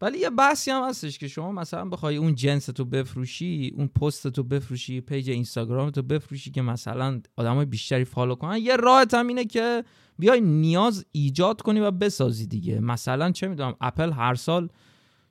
ولی 0.00 0.18
یه 0.18 0.30
بحثی 0.30 0.70
هم 0.70 0.88
هستش 0.88 1.18
که 1.18 1.28
شما 1.28 1.52
مثلا 1.52 1.84
بخوای 1.84 2.16
اون 2.16 2.34
جنس 2.34 2.66
تو 2.66 2.84
بفروشی 2.84 3.72
اون 3.76 3.88
پست 3.88 4.28
تو 4.28 4.42
بفروشی 4.42 5.00
page 5.00 5.30
اینستاگرام 5.30 5.90
تو 5.90 6.02
بفروشی 6.02 6.50
که 6.50 6.62
مثلا 6.62 7.20
آدمای 7.36 7.66
بیشتری 7.66 8.04
follow 8.04 8.34
کنن 8.34 8.56
یه 8.56 8.76
راهت 8.76 9.14
هم 9.14 9.28
اینه 9.28 9.44
که 9.44 9.84
بیای 10.18 10.40
نیاز 10.40 11.04
ایجاد 11.12 11.62
کنی 11.62 11.80
و 11.80 11.90
بسازی 11.90 12.46
دیگه. 12.46 12.80
مثلا 12.80 13.32
چه 13.32 13.48
می‌دونم 13.48 13.74
اپل 13.80 14.12
هر 14.12 14.34
سال 14.34 14.68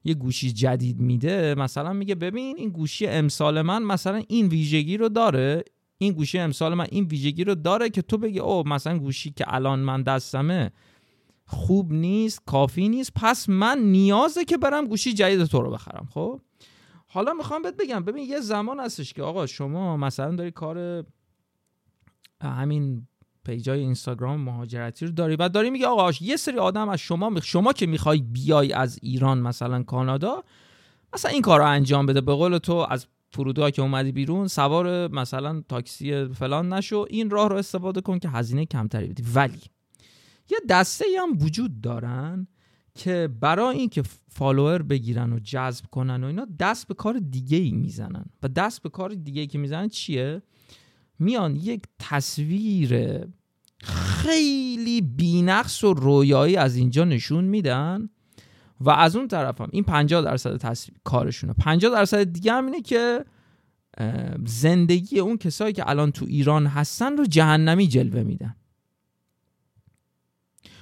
یه 0.04 0.14
گوشی 0.14 0.52
جدید 0.52 1.00
میده 1.00 1.56
مثلا 1.56 1.94
میگه 1.94 2.16
ببین 2.16 2.58
این 2.58 2.70
گوشی 2.70 3.08
امسال 3.08 3.62
من 3.62 3.84
مثلا 3.84 4.24
این 4.28 4.48
ویژگی 4.48 4.98
رو 4.98 5.10
داره. 5.10 5.64
این 5.98 6.14
گوشی 6.14 6.40
امسال 6.40 6.74
من 6.74 6.88
این 6.92 7.04
ویژگی 7.04 7.44
رو 7.44 7.56
داره 7.56 7.90
که 7.90 8.02
تو 8.02 8.18
بگی 8.18 8.40
او 8.40 8.68
مثلا 8.68 8.98
گوشی 8.98 9.32
که 9.32 9.46
الان 9.48 9.80
من 9.80 10.02
دستمه 10.02 10.72
خوب 11.46 11.94
نیست 11.94 12.42
کافی 12.46 12.90
نیست 12.90 13.12
پس 13.16 13.50
من 13.50 13.80
نیازه 13.80 14.46
که 14.46 14.58
برم 14.58 14.88
گوشی 14.88 15.14
جدید 15.14 15.46
تو 15.46 15.62
رو 15.62 15.72
بخرم 15.72 16.08
خب؟ 16.14 16.42
حالا 17.08 17.34
می‌خوام 17.34 17.62
بهت 17.62 17.78
بگم 17.78 18.04
ببین 18.04 18.30
یه 18.30 18.40
زمان 18.40 18.80
هستش 18.80 19.14
که 19.14 19.24
آقا 19.24 19.46
شما 19.46 19.98
مثلا 19.98 20.36
داری 20.36 20.52
کار 20.52 21.06
همین 22.42 23.08
پیجای 23.46 23.80
اینستاگرام 23.80 24.42
مهاجرتی 24.42 25.06
رو 25.06 25.12
داری. 25.12 25.36
و 25.36 25.50
داری 25.50 25.70
میگه 25.70 25.88
آقا 25.88 26.12
یه 26.22 26.36
سری 26.36 26.58
آدم 26.58 26.90
از 26.90 27.00
شما 27.00 27.40
شما 27.42 27.74
که 27.74 27.86
می‌خوای 27.86 28.22
بیای 28.22 28.74
از 28.74 29.00
ایران 29.02 29.40
مثلا 29.40 29.84
کانادا 29.84 30.44
مثلا 31.14 31.32
این 31.32 31.42
کار 31.42 31.60
رو 31.60 31.66
انجام 31.66 32.06
بده. 32.06 32.22
به 32.22 32.34
قول 32.34 32.58
تو 32.58 32.74
از 32.90 33.08
فرودگاه 33.30 33.72
که 33.72 33.82
اومدی 33.82 34.12
بیرون 34.12 34.48
سوار 34.48 35.08
مثلا 35.08 35.64
تاکسی 35.70 36.26
فلان 36.26 36.74
نشو. 36.74 37.06
این 37.10 37.30
راه 37.30 37.50
رو 37.50 37.56
استفاده 37.56 38.02
کن 38.02 38.20
که 38.20 38.30
هزینه 38.30 38.66
کمتری 38.66 39.08
بدی. 39.08 39.24
ولی 39.36 39.62
یه 40.50 40.58
دسته 40.70 41.06
هم 41.22 41.38
وجود 41.38 41.82
دارن 41.82 42.48
که 42.96 43.30
برای 43.40 43.78
اینکه 43.78 44.04
فالوور 44.30 44.82
بگیرن 44.82 45.34
و 45.34 45.40
جذب 45.40 45.86
کنن 45.86 46.24
و 46.24 46.28
اینا 46.28 46.48
دست 46.60 46.88
به 46.88 46.94
کار 46.94 47.20
دیگه 47.20 47.58
ای 47.58 47.72
می‌زنن. 47.72 48.26
و 48.44 48.48
دست 48.48 48.82
به 48.84 48.90
کار 48.90 49.10
دیگه 49.10 49.42
ای 49.42 49.48
که 49.48 49.58
می‌زنن 49.58 49.90
چیه؟ 49.90 50.42
میان 51.22 51.56
یک 51.56 51.84
تصویر 52.00 53.20
خیلی 53.84 55.02
بینقص 55.02 55.84
و 55.84 55.94
رویایی 55.94 56.56
از 56.56 56.76
اینجا 56.76 57.06
نشون 57.06 57.44
میدن 57.44 58.10
و 58.80 58.90
از 58.90 59.16
اون 59.16 59.28
طرف 59.28 59.62
هم 59.62 59.70
این 59.72 59.84
50 59.84 60.22
درصد 60.22 60.58
تصویر 60.58 60.98
کارشونه. 61.04 61.54
50 61.54 61.92
درصد 61.92 62.24
دیگه 62.24 62.54
هم 62.54 62.66
اینه 62.66 62.82
که 62.82 63.26
زندگی 64.46 65.20
اون 65.20 65.38
کسایی 65.38 65.74
که 65.74 65.90
الان 65.90 66.12
تو 66.12 66.26
ایران 66.26 66.68
هستن 66.68 67.18
رو 67.18 67.26
جهنمی 67.26 67.88
جلوه 67.88 68.24
میدن. 68.24 68.56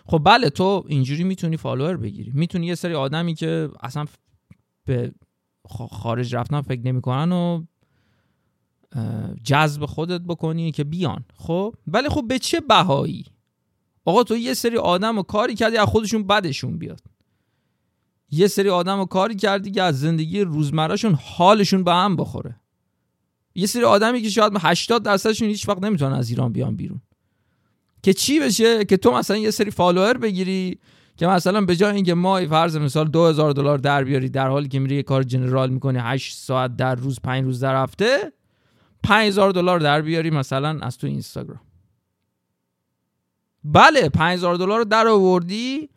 خب 0.05 0.21
بله 0.25 0.49
تو 0.49 0.83
اینجوری 0.87 1.23
می‌تونی 1.23 1.57
فالوور 1.57 1.97
بگیری. 1.97 2.31
می‌تونی 2.35 2.67
یه 2.67 2.75
سری 2.75 2.93
آدمی 2.93 3.35
که 3.35 3.69
اصلا 3.81 4.05
به 4.85 5.11
خارج 5.91 6.35
رفتن 6.35 6.61
فکر 6.61 6.81
نمی‌کنن 6.81 7.31
و 7.31 7.63
جذب 9.43 9.85
خودت 9.85 10.21
بکنی 10.21 10.71
که 10.71 10.83
بیان. 10.83 11.25
خب؟ 11.35 11.75
ولی 11.87 12.09
خب 12.09 12.23
به 12.27 12.39
چه 12.39 12.59
بهایی؟ 12.59 13.25
آقا 14.05 14.23
تو 14.23 14.37
یه 14.37 14.53
سری 14.53 14.77
آدم 14.77 15.17
و 15.17 15.21
کاری 15.21 15.55
کردی 15.55 15.77
از 15.77 15.87
خودشون 15.87 16.27
بدشون 16.27 16.77
بیاد. 16.77 17.01
یه 18.31 18.47
سری 18.47 18.69
آدم 18.69 18.99
و 18.99 19.05
کاری 19.05 19.35
کردی 19.35 19.71
که 19.71 19.83
از 19.83 19.99
زندگی 19.99 20.41
روزمرهشون 20.41 21.19
حالشون 21.23 21.83
به 21.83 21.93
هم 21.93 22.15
بخوره. 22.15 22.55
یه 23.55 23.67
سری 23.67 23.83
آدمی 23.83 24.21
که 24.21 24.29
شاید 24.29 24.53
80 24.59 25.03
درصدشون 25.03 25.47
هیچ 25.47 25.69
وقت 25.69 25.83
نمی‌تونن 25.83 26.13
از 26.13 26.29
ایران 26.29 26.53
بیان 26.53 26.75
بیرون. 26.75 27.01
که 28.03 28.13
چی 28.13 28.39
بشه؟ 28.39 28.85
که 28.85 28.97
تو 28.97 29.11
مثلا 29.11 29.37
یه 29.37 29.51
سری 29.51 29.71
فالوور 29.71 30.17
بگیری 30.17 30.79
که 31.17 31.27
مثلا 31.27 31.61
به 31.61 31.75
جای 31.75 31.95
اینکه 31.95 32.13
مای 32.13 32.47
فرض 32.47 32.77
مثال 32.77 33.07
2000 33.07 33.51
دلار 33.51 33.77
در 33.77 34.03
بیاری 34.03 34.29
در 34.29 34.47
حالی 34.47 34.67
که 34.67 34.79
میری 34.79 34.95
یه 34.95 35.03
کار 35.03 35.23
جنرال 35.23 35.69
می‌کنی 35.69 35.97
8 36.01 36.37
ساعت 36.37 36.75
در 36.75 36.95
روز 36.95 37.19
5 37.23 37.43
روز 37.43 37.59
در 37.59 37.83
هفته 37.83 38.33
5000 39.03 39.51
دلار 39.51 39.79
در 39.79 40.01
بیاری 40.01 40.29
مثلا 40.29 40.79
از 40.81 40.97
تو 40.97 41.07
اینستاگرام. 41.07 41.61
بله 43.63 44.09
5000 44.09 44.55
دلار 44.55 44.83
در 44.83 45.07
آوردی 45.07 45.89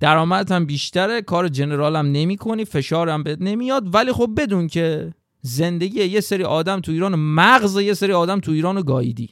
درآمدت 0.00 0.52
هم 0.52 0.66
بیشتره 0.66 1.22
کار 1.22 1.48
جنرال 1.48 1.96
هم 1.96 2.06
نمی 2.12 2.36
کنی 2.36 2.64
فشار 2.64 3.08
هم 3.08 3.22
بهت 3.22 3.38
نمیاد 3.40 3.94
ولی 3.94 4.12
خب 4.12 4.30
بدون 4.36 4.66
که 4.66 5.14
زندگی 5.40 6.04
یه 6.04 6.20
سری 6.20 6.44
آدم 6.44 6.80
تو 6.80 6.92
ایران 6.92 7.14
مغز 7.14 7.76
یه 7.76 7.94
سری 7.94 8.12
آدم 8.12 8.40
تو 8.40 8.52
ایران 8.52 8.82
گاییدی. 8.82 9.30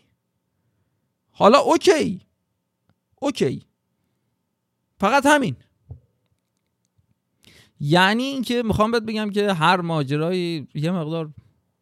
حالا 1.31 1.59
اوکی. 1.59 2.21
اوکی. 3.21 3.62
فقط 5.01 5.27
همین. 5.27 5.57
یعنی 7.81 8.23
اینکه 8.23 8.62
می‌خوام 8.62 8.90
بهت 8.90 9.03
بگم 9.03 9.31
که 9.31 9.53
هر 9.53 9.81
ماجرایی 9.81 10.69
یه 10.75 10.90
مقدار 10.90 11.31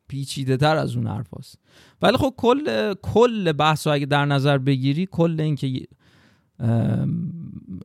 پیچیده 0.08 0.56
تر 0.56 0.76
از 0.76 0.96
اون 0.96 1.06
حرف 1.06 1.38
هست. 1.38 1.58
ولی 2.02 2.16
خب 2.16 2.34
کل 2.36 2.94
کل 2.94 3.52
بحث 3.52 3.86
رو 3.86 3.92
اگه 3.92 4.06
در 4.06 4.24
نظر 4.24 4.58
بگیری 4.58 5.08
کل 5.10 5.40
اینکه 5.40 5.86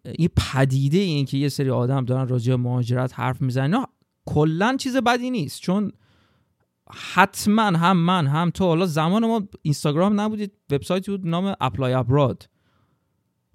این 0.06 0.30
پدیده 0.38 0.98
این 0.98 1.26
که 1.26 1.38
یه 1.38 1.50
سری 1.50 1.70
آدم 1.70 2.06
دارن 2.06 2.28
راجع 2.28 2.56
مهاجرت 2.56 3.20
حرف 3.20 3.42
می‌زنن 3.42 3.86
کلا 4.26 4.76
چیز 4.80 4.98
بدی 4.98 5.30
نیست. 5.30 5.62
چون 5.62 5.92
حتما 7.14 7.62
هم 7.62 7.98
من 7.98 8.28
هم 8.28 8.50
تو 8.50 8.66
حالا 8.66 8.86
زمان 8.86 9.28
ما 9.28 9.48
اینستاگرام 9.62 10.22
نبودید 10.22 10.52
وبسایتی 10.72 11.12
بود 11.12 11.28
نام 11.28 11.56
اپلای 11.62 11.94
ابراد. 11.94 12.50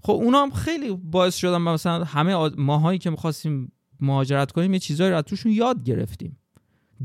خب 0.03 0.12
اونا 0.12 0.42
هم 0.42 0.50
خیلی 0.50 0.92
باعث 0.92 1.37
شدن 1.37 1.59
مثلا 1.59 2.05
همه 2.05 2.50
ماهایی 2.57 2.98
که 2.98 3.11
می‌خواستیم 3.11 3.72
مهاجرت 4.00 4.53
کنیم 4.53 4.72
یه 4.72 4.79
چیزایی 4.79 5.11
رو 5.11 5.22
توشون 5.22 5.53
یاد 5.53 5.85
گرفتیم. 5.85 6.38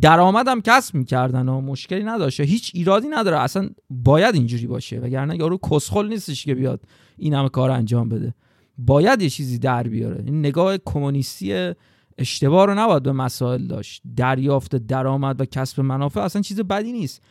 درآمدم 0.02 0.62
کسب 0.62 0.95
می‌کردن 0.95 1.49
و 1.49 1.62
مشکلی 1.62 2.04
نداشته 2.04 2.43
هیچ 2.43 2.71
ایرادی 2.75 3.08
نداره. 3.08 3.39
اصلا 3.39 3.69
باید 3.89 4.36
اینجوری 4.36 4.67
باشه. 4.67 4.99
وگرنه 4.99 5.38
یارو 5.38 5.58
کسخل 5.71 6.08
نیستش 6.08 6.45
که 6.45 6.56
بیاد 6.56 6.82
این 7.17 7.34
همه 7.34 7.49
کار 7.49 7.71
انجام 7.71 8.10
بده. 8.10 8.34
باید 8.78 9.21
یه 9.21 9.30
چیزی 9.30 9.60
در 9.60 9.84
بیاره. 9.84 10.23
این 10.25 10.40
نگاه 10.40 10.77
کمونیستی 10.85 11.73
اشتباه 12.17 12.65
رو 12.65 12.75
نباید 12.75 13.04
به 13.04 13.12
مسائل 13.12 13.67
داشت. 13.67 14.02
دریافت 14.15 14.75
درآمد 14.75 15.42
و 15.42 15.46
کسب 15.46 15.81
منافع 15.81 16.21
اصلا 16.21 16.42
چیز 16.42 16.60
بدی 16.60 16.92
نیست. 16.92 17.21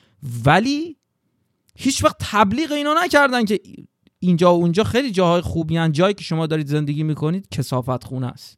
ولی 0.45 0.97
هیچ 1.77 2.05
وقت 2.05 2.17
تبلیغ 2.21 2.73
اینا 2.73 2.95
نکردن 3.05 3.45
که 3.45 3.61
اینجا 4.19 4.55
و 4.55 4.61
اونجا. 4.61 4.85
خیلی 4.85 5.11
جاهای 5.11 5.41
خوبی 5.41 5.77
هن. 5.77 5.93
جایی 5.93 6.15
که 6.15 6.25
شما 6.25 6.47
دارید 6.47 6.67
زندگی 6.67 7.03
می‌کنید 7.03 7.49
کثافت 7.51 8.05
خونه 8.05 8.27
است. 8.27 8.58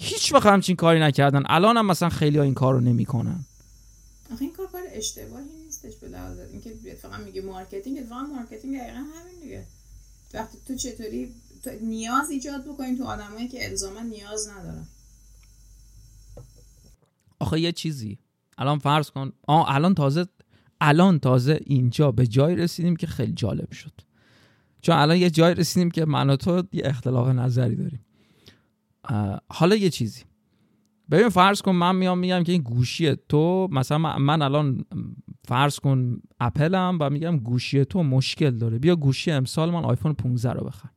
هیچ 0.00 0.32
وقت 0.32 0.46
همچین 0.46 0.76
کاری 0.76 1.00
نکردن. 1.00 1.42
الان 1.46 1.76
هم 1.76 1.86
مثلا 1.86 2.08
خیلی 2.08 2.38
ها 2.38 2.44
این 2.44 2.54
کار 2.54 2.74
رو 2.74 2.80
نمی‌کنن. 2.80 3.44
آخه 4.32 4.42
این 4.42 4.52
کار 4.52 4.66
کار 4.66 4.82
اشتباهی 4.92 5.44
نیستش 5.64 5.96
به 5.96 6.08
لحاظ. 6.08 6.38
اینکه 6.38 6.70
فقط 7.02 7.20
میگه 7.20 7.42
marketing 7.42 7.98
اتفاقا 7.98 8.22
marketing 8.22 8.78
دقیقا 8.78 8.98
همین 8.98 9.40
دیگه. 9.42 9.66
وقتی 10.34 10.58
تو 10.66 10.74
چطوری 10.74 11.34
تو 11.64 11.70
نیاز 11.82 12.30
ایجاد 12.30 12.64
بکنین 12.64 12.98
تو 12.98 13.04
آدمایی 13.04 13.48
که 13.48 13.68
الزاما 13.68 14.00
نیاز 14.00 14.48
ندارن. 14.48 14.86
آخه 17.38 17.60
یه 17.60 17.72
چیزی. 17.72 18.18
الان 18.58 18.78
فرض 18.78 19.10
کن. 19.10 19.32
آه 19.46 19.74
الان 19.74 19.94
تازه 19.94 20.26
الان 20.80 21.18
تازه 21.18 21.60
اینجا 21.66 22.12
به 22.12 22.26
جای 22.26 22.56
رسیدیم 22.56 22.96
که 22.96 23.06
خیلی 23.06 23.32
جالب 23.32 23.72
شد. 23.72 23.92
چون 24.82 24.96
الان 24.96 25.16
یه 25.16 25.30
جای 25.30 25.54
رسیدیم 25.54 25.90
که 25.90 26.04
من 26.04 26.30
و 26.30 26.36
تو 26.36 26.62
یه 26.72 26.82
اختلاف 26.84 27.28
نظری 27.28 27.76
داریم. 27.76 28.04
حالا 29.48 29.76
یه 29.76 29.90
چیزی. 29.90 30.22
ببین 31.10 31.28
فرض 31.28 31.62
کن 31.62 31.72
من 31.72 31.96
میام 31.96 32.18
میگم 32.18 32.42
که 32.42 32.52
این 32.52 32.62
گوشی 32.62 33.16
تو 33.28 33.68
مثلا 33.70 33.98
من 34.18 34.42
الان 34.42 34.84
فرض 35.44 35.78
کن 35.78 36.20
اپلم 36.40 36.98
و 37.00 37.10
میگم 37.10 37.36
گوشی 37.36 37.84
تو 37.84 38.02
مشکل 38.02 38.50
داره. 38.50 38.78
بیا 38.78 38.96
گوشی 38.96 39.30
امسال 39.30 39.70
من 39.70 39.84
آیفون 39.84 40.12
15 40.12 40.52
رو 40.52 40.64
بخر. 40.64 40.88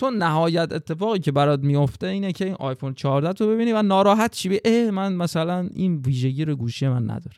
تو 0.00 0.10
نهایت 0.10 0.72
اتفاقی 0.72 1.18
که 1.18 1.32
برات 1.32 1.60
میفته 1.60 2.06
اینه 2.06 2.32
که 2.32 2.44
این 2.44 2.54
آیفون 2.54 2.94
14 2.94 3.32
تو 3.32 3.48
ببینی 3.48 3.72
و 3.72 3.82
ناراحت 3.82 4.32
چی 4.32 4.60
اه 4.64 4.90
من 4.90 5.12
مثلا 5.12 5.68
این 5.74 5.96
ویژگی 5.96 6.44
رو 6.44 6.56
گوشی 6.56 6.88
من 6.88 7.10
نداره 7.10 7.36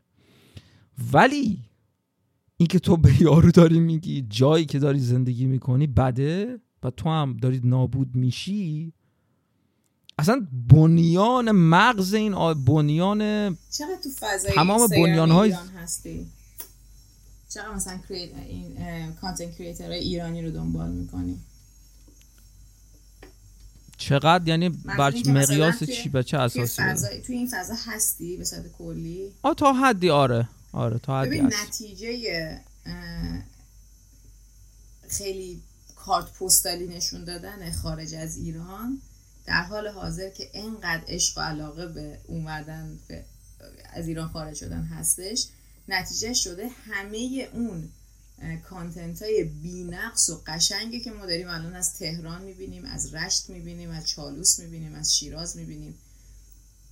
ولی 1.12 1.58
اینکه 2.56 2.78
تو 2.78 2.96
به 2.96 3.22
یارو 3.22 3.50
داری 3.50 3.80
میگی 3.80 4.22
جایی 4.22 4.64
که 4.64 4.78
داری 4.78 4.98
زندگی 4.98 5.46
می‌کنی 5.46 5.86
بده 5.86 6.58
و 6.82 6.90
تو 6.90 7.08
هم 7.08 7.36
داری 7.36 7.60
نابود 7.64 8.16
میشی 8.16 8.92
اصلا 10.18 10.46
بنیان 10.68 11.50
مغز 11.50 12.14
این 12.14 12.34
آ... 12.34 12.54
بنیان 12.54 13.18
چقدر 13.70 13.96
تو 14.04 14.10
فضای 14.20 14.52
تمام 14.52 14.86
بنیان 14.86 15.30
های 15.30 15.50
هستی؟ 15.52 16.26
چقدر 17.48 17.74
مثلا 17.74 18.00
این 18.48 19.12
کانتنت 19.20 19.80
ایرانی 19.80 20.42
رو 20.42 20.50
دنبال 20.50 20.90
می‌کنی؟ 20.90 21.40
چقدر؟ 23.96 24.48
یعنی 24.48 24.68
بچ 24.98 25.26
مقیاس 25.26 25.84
چی 25.84 26.08
به 26.08 26.22
چه 26.22 26.38
اساسی؟ 26.38 26.82
توی 27.26 27.36
این 27.36 27.46
فضا 27.46 27.74
هستی 27.86 28.36
به 28.36 28.44
صورت 28.44 28.72
کلی؟ 28.78 29.32
آ 29.42 29.54
تا 29.54 29.72
حدی 29.72 30.10
آره. 30.10 30.48
آره 30.72 30.98
تا 30.98 31.20
حدی 31.20 31.28
ببین 31.28 31.52
نتیجه 31.66 32.60
خیلی 35.08 35.62
کارت 35.96 36.32
پستالی 36.38 36.86
نشون 36.86 37.24
دادن 37.24 37.72
خارج 37.72 38.14
از 38.14 38.36
ایران. 38.36 39.00
در 39.46 39.62
حال 39.62 39.88
حاضر 39.88 40.30
که 40.30 40.50
انقدر 40.54 41.02
عشق 41.08 41.38
و 41.38 41.40
علاقه 41.40 41.86
به 41.86 42.18
اومدن 42.26 42.98
به 43.08 43.24
از 43.92 44.08
ایران 44.08 44.28
خارج 44.28 44.56
شدن 44.56 44.82
هستش 44.82 45.46
نتیجه 45.88 46.34
شده 46.34 46.68
همه 46.68 47.48
اون 47.52 47.88
کانتنت 48.70 49.22
های 49.22 49.44
بینقص 49.44 50.30
و 50.30 50.42
قشنگی 50.46 51.00
که 51.00 51.10
ما 51.10 51.26
داریم 51.26 51.48
الان 51.48 51.74
از 51.74 51.94
تهران 51.94 52.42
می‌بینیم 52.42 52.84
از 52.84 53.14
رشت 53.14 53.50
می‌بینیم 53.50 53.90
از 53.90 54.08
چالوس 54.08 54.60
می‌بینیم 54.60 54.94
از 54.94 55.16
شیراز 55.16 55.56
می‌بینیم. 55.56 55.94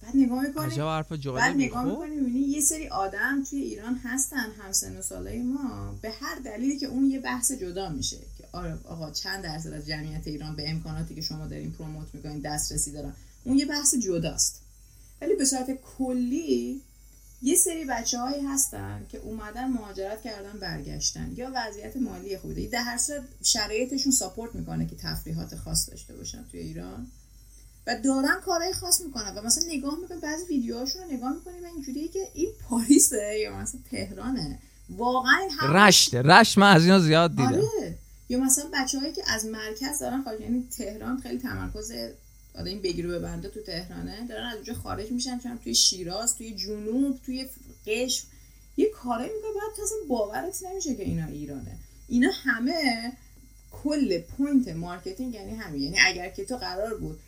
بعد 0.03 0.16
نگاه 0.16 0.42
می‌کنیم 0.46 0.86
بعد 1.34 1.57
نگاه 1.57 1.84
خب. 1.84 1.90
می‌کنیم 1.90 2.51
یه 2.51 2.61
سری 2.61 2.88
آدم 2.88 3.44
توی 3.51 3.61
ایران 3.61 4.01
هستن 4.05 4.51
همسن 4.59 4.96
و 4.96 5.03
سالای 5.03 5.42
ما 5.42 5.98
به 6.03 6.11
هر 6.11 6.38
دلیلی 6.44 6.78
که 6.78 6.86
اون 6.86 7.11
یه 7.11 7.20
بحث 7.20 7.53
جدا 7.53 7.88
میشه. 7.88 8.18
آره 8.53 8.78
آقا 8.84 9.11
چند 9.11 9.44
درصد 9.44 9.72
از 9.72 9.86
جمعیت 9.86 10.26
ایران 10.26 10.57
به 10.57 10.70
امکاناتی 10.70 11.14
که 11.14 11.20
شما 11.20 11.46
دارین 11.46 11.72
پروموت 11.72 12.09
می‌کنین 12.12 12.40
دسترسی 12.40 12.92
دارن؟ 12.92 13.12
اون 13.44 13.59
یه 13.59 13.66
بحث 13.66 13.94
جداست. 13.94 14.61
ولی 15.20 15.34
به 15.34 15.44
صورت 15.44 15.70
کلی 15.98 16.80
یه 17.42 17.57
سری 17.57 17.84
بچه 17.84 18.18
هایی 18.18 18.46
هستن 18.46 19.07
که 19.09 19.18
اومدن 19.18 19.68
مهاجرت 19.68 20.22
کردن 20.22 20.59
برگشتن. 20.61 21.32
یا 21.36 21.51
وضعیت 21.55 21.96
مالی 21.96 22.38
خوبی 22.38 22.68
در 22.68 22.82
هر 22.82 22.98
صورت 22.98 23.22
شرایطشون 23.42 24.12
ساپورت 24.12 24.55
می‌کنه 24.55 24.86
که 24.86 24.96
تفریحات 24.96 25.57
خاص 25.57 25.90
داشته 25.90 26.16
باشن 26.16 26.44
توی 26.51 26.61
ایران. 26.61 27.07
و 27.86 28.01
دارن 28.05 28.40
کارهای 28.44 28.72
خاص 28.72 29.01
می‌کنن. 29.01 29.34
و 29.34 29.42
مثلا 29.42 29.64
نگاه 29.68 29.98
می‌کنی 30.01 30.18
بعضی 30.20 30.44
ویدیوهاشون 30.44 31.03
رو 31.03 31.12
نگاه 31.12 31.32
می‌کنی 31.32 31.61
و 31.61 31.66
اینجوریه 31.66 32.09
که 32.09 32.28
این 32.34 32.51
پاریسه 32.68 33.38
یا 33.42 33.57
مثلا 33.57 33.80
تهرانه. 33.90 34.59
واقعا 34.90 35.48
رشت 35.62 36.14
رشت 36.14 36.59
من 36.59 36.76
از 36.76 36.84
اینا 36.84 36.98
زیاد 36.98 37.30
دیدم. 37.30 37.46
آره. 37.46 37.98
یا 38.31 38.39
مثلا 38.39 38.64
بچههایی 38.74 39.12
که 39.12 39.22
از 39.26 39.47
مرکز 39.47 39.99
دارن 39.99 40.22
خارج 40.22 40.41
یعنی 40.41 40.68
تهران 40.76 41.20
خیلی 41.20 41.39
تمرکز 41.39 41.93
آره 42.59 42.70
این 42.70 42.83
بگیرو 42.83 43.20
بنده 43.20 43.49
تو 43.49 43.61
تهرانه 43.61 44.26
دارن 44.28 44.47
از 44.47 44.55
اونجا 44.55 44.74
خارج 44.74 45.11
میشن 45.12 45.39
چون 45.39 45.59
توی 45.59 45.74
شیراز 45.74 46.37
توی 46.37 46.55
جنوب 46.55 47.20
توی 47.26 47.47
قشم. 47.87 48.26
یه 48.76 48.91
کاری 48.91 49.24
می‌کنه 49.24 49.51
بعد 49.61 49.76
تا 49.76 49.83
اصلا 49.83 49.99
باورت 50.09 50.62
نمیشه 50.62 50.95
که 50.95 51.03
اینا 51.03 51.26
ایرانه. 51.26 51.76
اینا 52.09 52.31
همه 52.45 53.12
کل 53.70 54.18
point 54.20 54.68
marketing 54.68 55.34
یعنی 55.35 55.55
همین. 55.55 55.83
یعنی 55.83 55.97
اگر 56.07 56.28
که 56.28 56.45
تو 56.45 56.57
قرار 56.57 56.99
بود 56.99 57.20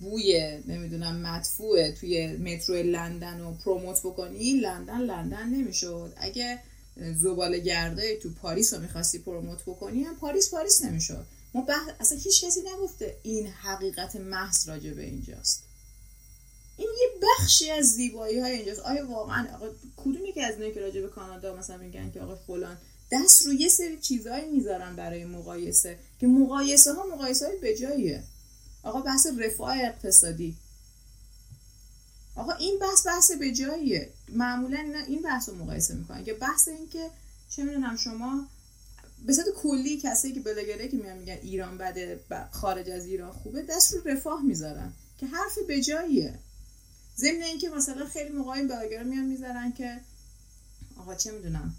بوی 0.00 0.58
نمی‌دونم 0.66 1.16
مدفوع 1.16 1.90
توی 1.90 2.36
مترو 2.36 2.74
لندن 2.74 3.40
رو 3.40 3.54
promote 3.64 4.00
بکنی 4.00 4.52
لندن 4.52 5.00
لندن 5.00 5.48
نمی‌شد. 5.48 6.12
اگه 6.16 6.58
زباله 6.98 7.58
گرده 7.58 8.16
تو 8.16 8.30
پاریس 8.30 8.74
رو 8.74 8.80
می‌خواستی 8.80 9.18
پروموت 9.18 9.62
بکنی؟ 9.66 10.02
هم 10.02 10.16
پاریس 10.16 10.50
پاریس 10.50 10.84
نمی‌شد. 10.84 11.26
ما 11.54 11.60
بح... 11.60 11.94
اصلا 12.00 12.18
هیچ 12.18 12.44
کسی 12.44 12.60
نگفته 12.60 13.16
این 13.22 13.46
حقیقت 13.46 14.16
محض 14.16 14.68
راجع 14.68 14.90
به 14.90 15.02
اینجاست. 15.02 15.62
این 16.76 16.88
یه 17.00 17.28
بخشی 17.28 17.70
از 17.70 17.86
زیبایی 17.86 18.38
های 18.38 18.52
اینجاست. 18.52 18.80
آیا 18.80 19.06
واقعا 19.06 19.54
آقا 19.54 19.66
کدومی 19.96 20.32
که 20.32 20.44
از 20.44 20.54
اینه 20.54 20.74
که 20.74 20.80
راجع 20.80 21.00
به 21.00 21.08
کانادا 21.08 21.56
مثلا 21.56 21.76
میگن 21.76 22.10
که 22.10 22.20
آقا 22.20 22.36
فلان 22.36 22.76
دست 23.12 23.46
رو 23.46 23.52
یه 23.52 23.68
سری 23.68 23.98
چیزهایی 23.98 24.50
می‌ذارن 24.50 24.96
برای 24.96 25.24
مقایسه؟ 25.24 25.98
که 26.20 26.26
مقایسه 26.26 26.92
ها 26.92 27.06
مقایسه 27.06 27.46
های 27.46 27.56
بجاییه. 27.56 28.22
آقا 28.82 29.00
بحث 29.00 29.26
رفاه 29.38 29.78
اقتصادی. 29.78 30.56
آقا 32.38 32.52
این 32.52 32.78
بحث 32.78 33.06
بحث 33.06 33.30
بجاییه 33.40 34.12
معمولا 34.28 34.78
اینا 34.78 34.98
این 34.98 35.22
بحث 35.22 35.48
رو 35.48 35.54
مقایسه 35.54 35.94
می‌کنن 35.94 36.24
که 36.24 36.34
بحث 36.34 36.68
این 36.68 36.88
که 36.88 37.10
چه 37.50 37.64
می‌دونم 37.64 37.96
شما 37.96 38.46
به 39.26 39.32
صورت 39.32 39.46
کلی 39.56 40.00
کسی 40.00 40.32
که 40.32 40.40
بلاگره 40.40 40.88
که 40.88 40.96
میان 40.96 41.16
میگن 41.18 41.38
ایران 41.42 41.78
بده 41.78 42.20
خارج 42.50 42.90
از 42.90 43.04
ایران 43.04 43.32
خوبه 43.32 43.62
دست 43.62 43.94
رو 43.94 44.00
رفاه 44.04 44.42
می‌ذارن 44.42 44.92
که 45.18 45.26
حرف 45.26 45.58
بجاییه 45.68 46.38
ضمن 47.16 47.42
اینکه 47.42 47.68
مثلا 47.68 48.06
خیلی 48.06 48.30
موقع 48.30 48.50
این 48.50 48.68
بلاگرا 48.68 49.04
میان 49.04 49.24
می‌ذارن 49.24 49.72
که 49.72 50.00
آقا 50.98 51.14
چه 51.14 51.32
می‌دونم 51.32 51.74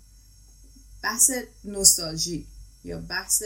بحث 1.03 1.31
نوستالژی 1.63 2.45
یا 2.83 2.99
بحث 2.99 3.43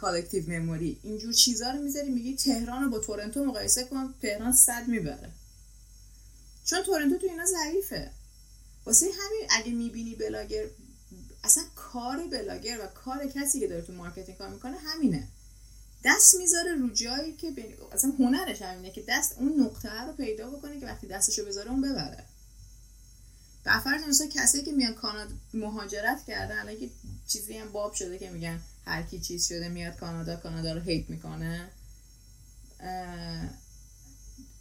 collective 0.00 0.50
memory 0.50 0.98
اینجور 1.02 1.32
چیزها 1.32 1.70
رو 1.70 1.82
می‌ذاری 1.82 2.10
میگی 2.10 2.36
تهران 2.36 2.84
رو 2.84 2.90
با 2.90 2.98
تورنتو 2.98 3.44
مقایسه 3.44 3.84
کن 3.84 4.14
تهران 4.22 4.52
صد 4.52 4.88
می‌بره. 4.88 5.30
چون 6.66 6.82
تورنتو 6.82 7.18
تو 7.18 7.26
اینا 7.26 7.44
ضعیفه. 7.44 8.10
واسه 8.86 9.06
همین 9.06 9.48
اگه 9.50 9.72
می‌بینی 9.72 10.14
بلاگر 10.14 10.64
اصلا 11.44 11.64
کار 11.74 12.26
بلاگر 12.26 12.80
و 12.80 12.86
کار 12.86 13.26
کسی 13.26 13.60
که 13.60 13.68
داره 13.68 13.82
تو 13.82 13.92
marketing 13.92 14.38
کار 14.38 14.48
می‌کنه 14.48 14.76
همینه. 14.78 15.28
دست 16.04 16.34
می‌ذاره 16.34 16.74
رو 16.74 16.90
جایی 16.90 17.32
که 17.32 17.52
اصلا 17.92 18.12
هنرش 18.18 18.62
همینه 18.62 18.90
که 18.90 19.04
دست 19.08 19.34
اون 19.38 19.60
نقطه 19.60 20.02
رو 20.02 20.12
پیدا 20.12 20.50
بکنه 20.50 20.80
که 20.80 20.86
وقتی 20.86 21.06
دستشو 21.06 21.44
بذاره 21.44 21.70
اون 21.70 21.80
ببره. 21.80 22.24
به 23.64 23.80
فرض 23.80 24.02
مثلا 24.08 24.26
کسی 24.26 24.62
که 24.62 24.72
میان 24.72 24.94
کانادا 24.94 25.34
مهاجرت 25.54 26.24
کردن 26.26 26.58
الان 26.58 26.78
که 26.78 26.90
چیزی 27.26 27.58
هم 27.58 27.72
باب 27.72 27.94
شده 27.94 28.18
که 28.18 28.30
میگن 28.30 28.60
هر 28.86 29.02
کی 29.02 29.20
چیز 29.20 29.46
شده 29.46 29.68
میاد 29.68 29.96
کانادا 29.96 30.36
کانادا 30.36 30.72
رو 30.72 30.80
hate 30.80 31.10
می‌کنه. 31.10 31.70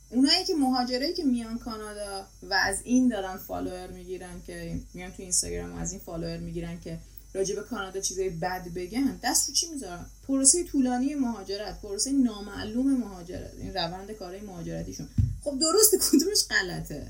اونایی 0.09 0.45
که 0.45 0.53
مهاجرایی 0.53 1.13
که 1.13 1.23
میان 1.23 1.59
کانادا 1.59 2.27
و 2.43 2.53
از 2.53 2.77
این 2.83 3.07
دارن 3.07 3.37
فالوور 3.37 3.87
می‌گیرن 3.87 4.41
که 4.47 4.79
میان 4.93 5.11
تو 5.11 5.23
اینستاگرام 5.23 5.73
و 5.73 5.79
از 5.79 5.91
این 5.91 6.01
فالوور 6.01 6.37
می‌گیرن 6.37 6.79
که 6.79 6.99
راجع 7.33 7.55
به 7.55 7.63
کانادا 7.63 7.99
چیزای 7.99 8.29
بد 8.29 8.73
بگن 8.75 9.19
دست 9.23 9.49
رو 9.49 9.55
چی 9.55 9.69
می‌ذارن؟ 9.69 10.05
پروسه 10.27 10.63
طولانی 10.63 11.15
مهاجرت 11.15 11.81
پروسه 11.81 12.11
نامعلوم 12.11 12.97
مهاجرت 12.97 13.51
این 13.57 13.73
روند 13.73 14.11
کارهای 14.11 14.41
مهاجرتیشون. 14.41 15.07
خب 15.43 15.59
درست 15.59 15.95
کدومش 15.95 16.45
غلطه؟ 16.49 17.07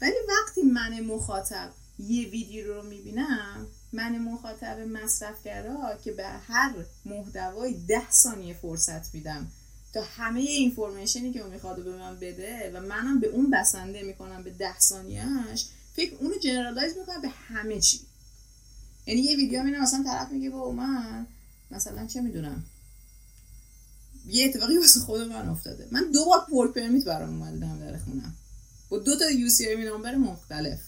ولی 0.00 0.14
وقتی 0.28 0.62
من 0.62 1.00
مخاطب 1.00 1.70
یه 1.98 2.28
ویدیو 2.28 2.74
رو 2.74 2.82
می‌بینم 2.82 3.66
من 3.92 4.18
مخاطب 4.18 4.78
مصرفگرا 4.80 5.96
که 6.04 6.12
به 6.12 6.26
هر 6.26 6.74
محتوای 7.04 7.74
ده 7.88 8.10
ثانیه 8.10 8.54
فرصت 8.54 9.14
میدم 9.14 9.46
تا 9.92 10.02
همه 10.02 10.40
information 10.40 11.24
ی 11.24 11.32
که 11.32 11.40
اون 11.40 11.50
می‌خواد 11.50 11.84
به 11.84 11.96
من 11.96 12.16
بده 12.16 12.72
و 12.74 12.80
منم 12.80 13.20
به 13.20 13.26
اون 13.26 13.50
بسنده 13.50 14.02
می‌کنم 14.02 14.42
به 14.42 14.50
ده 14.50 14.78
ثانیهش 14.78 15.66
فکر 15.94 16.14
اونو 16.14 16.38
generalize 16.38 16.96
می‌کنم 16.96 17.20
به 17.20 17.28
همه 17.28 17.80
چی. 17.80 18.00
یعنی 19.06 19.20
یه 19.20 19.36
ویدیو 19.36 19.62
می‌بینم 19.62 19.82
مثلا 19.82 20.04
طرف 20.04 20.32
میگه 20.32 20.50
با 20.50 20.72
من 20.72 21.26
مثلا 21.70 22.06
چه 22.06 22.20
می‌دونم. 22.20 22.64
یه 24.26 24.46
اتفاقی 24.46 24.78
واسه 24.78 25.00
خود 25.00 25.20
من 25.20 25.48
افتاده. 25.48 25.88
من 25.90 26.10
دو 26.10 26.24
بار 26.24 26.46
work 26.50 26.74
permit 26.74 27.04
برام 27.04 27.28
اومده 27.42 27.56
دم 27.56 27.78
در 27.78 27.98
خونم. 27.98 28.34
با 28.88 28.98
دو 28.98 29.18
تا 29.18 29.30
UCI 29.30 29.84
number 29.84 30.14
مختلف. 30.14 30.80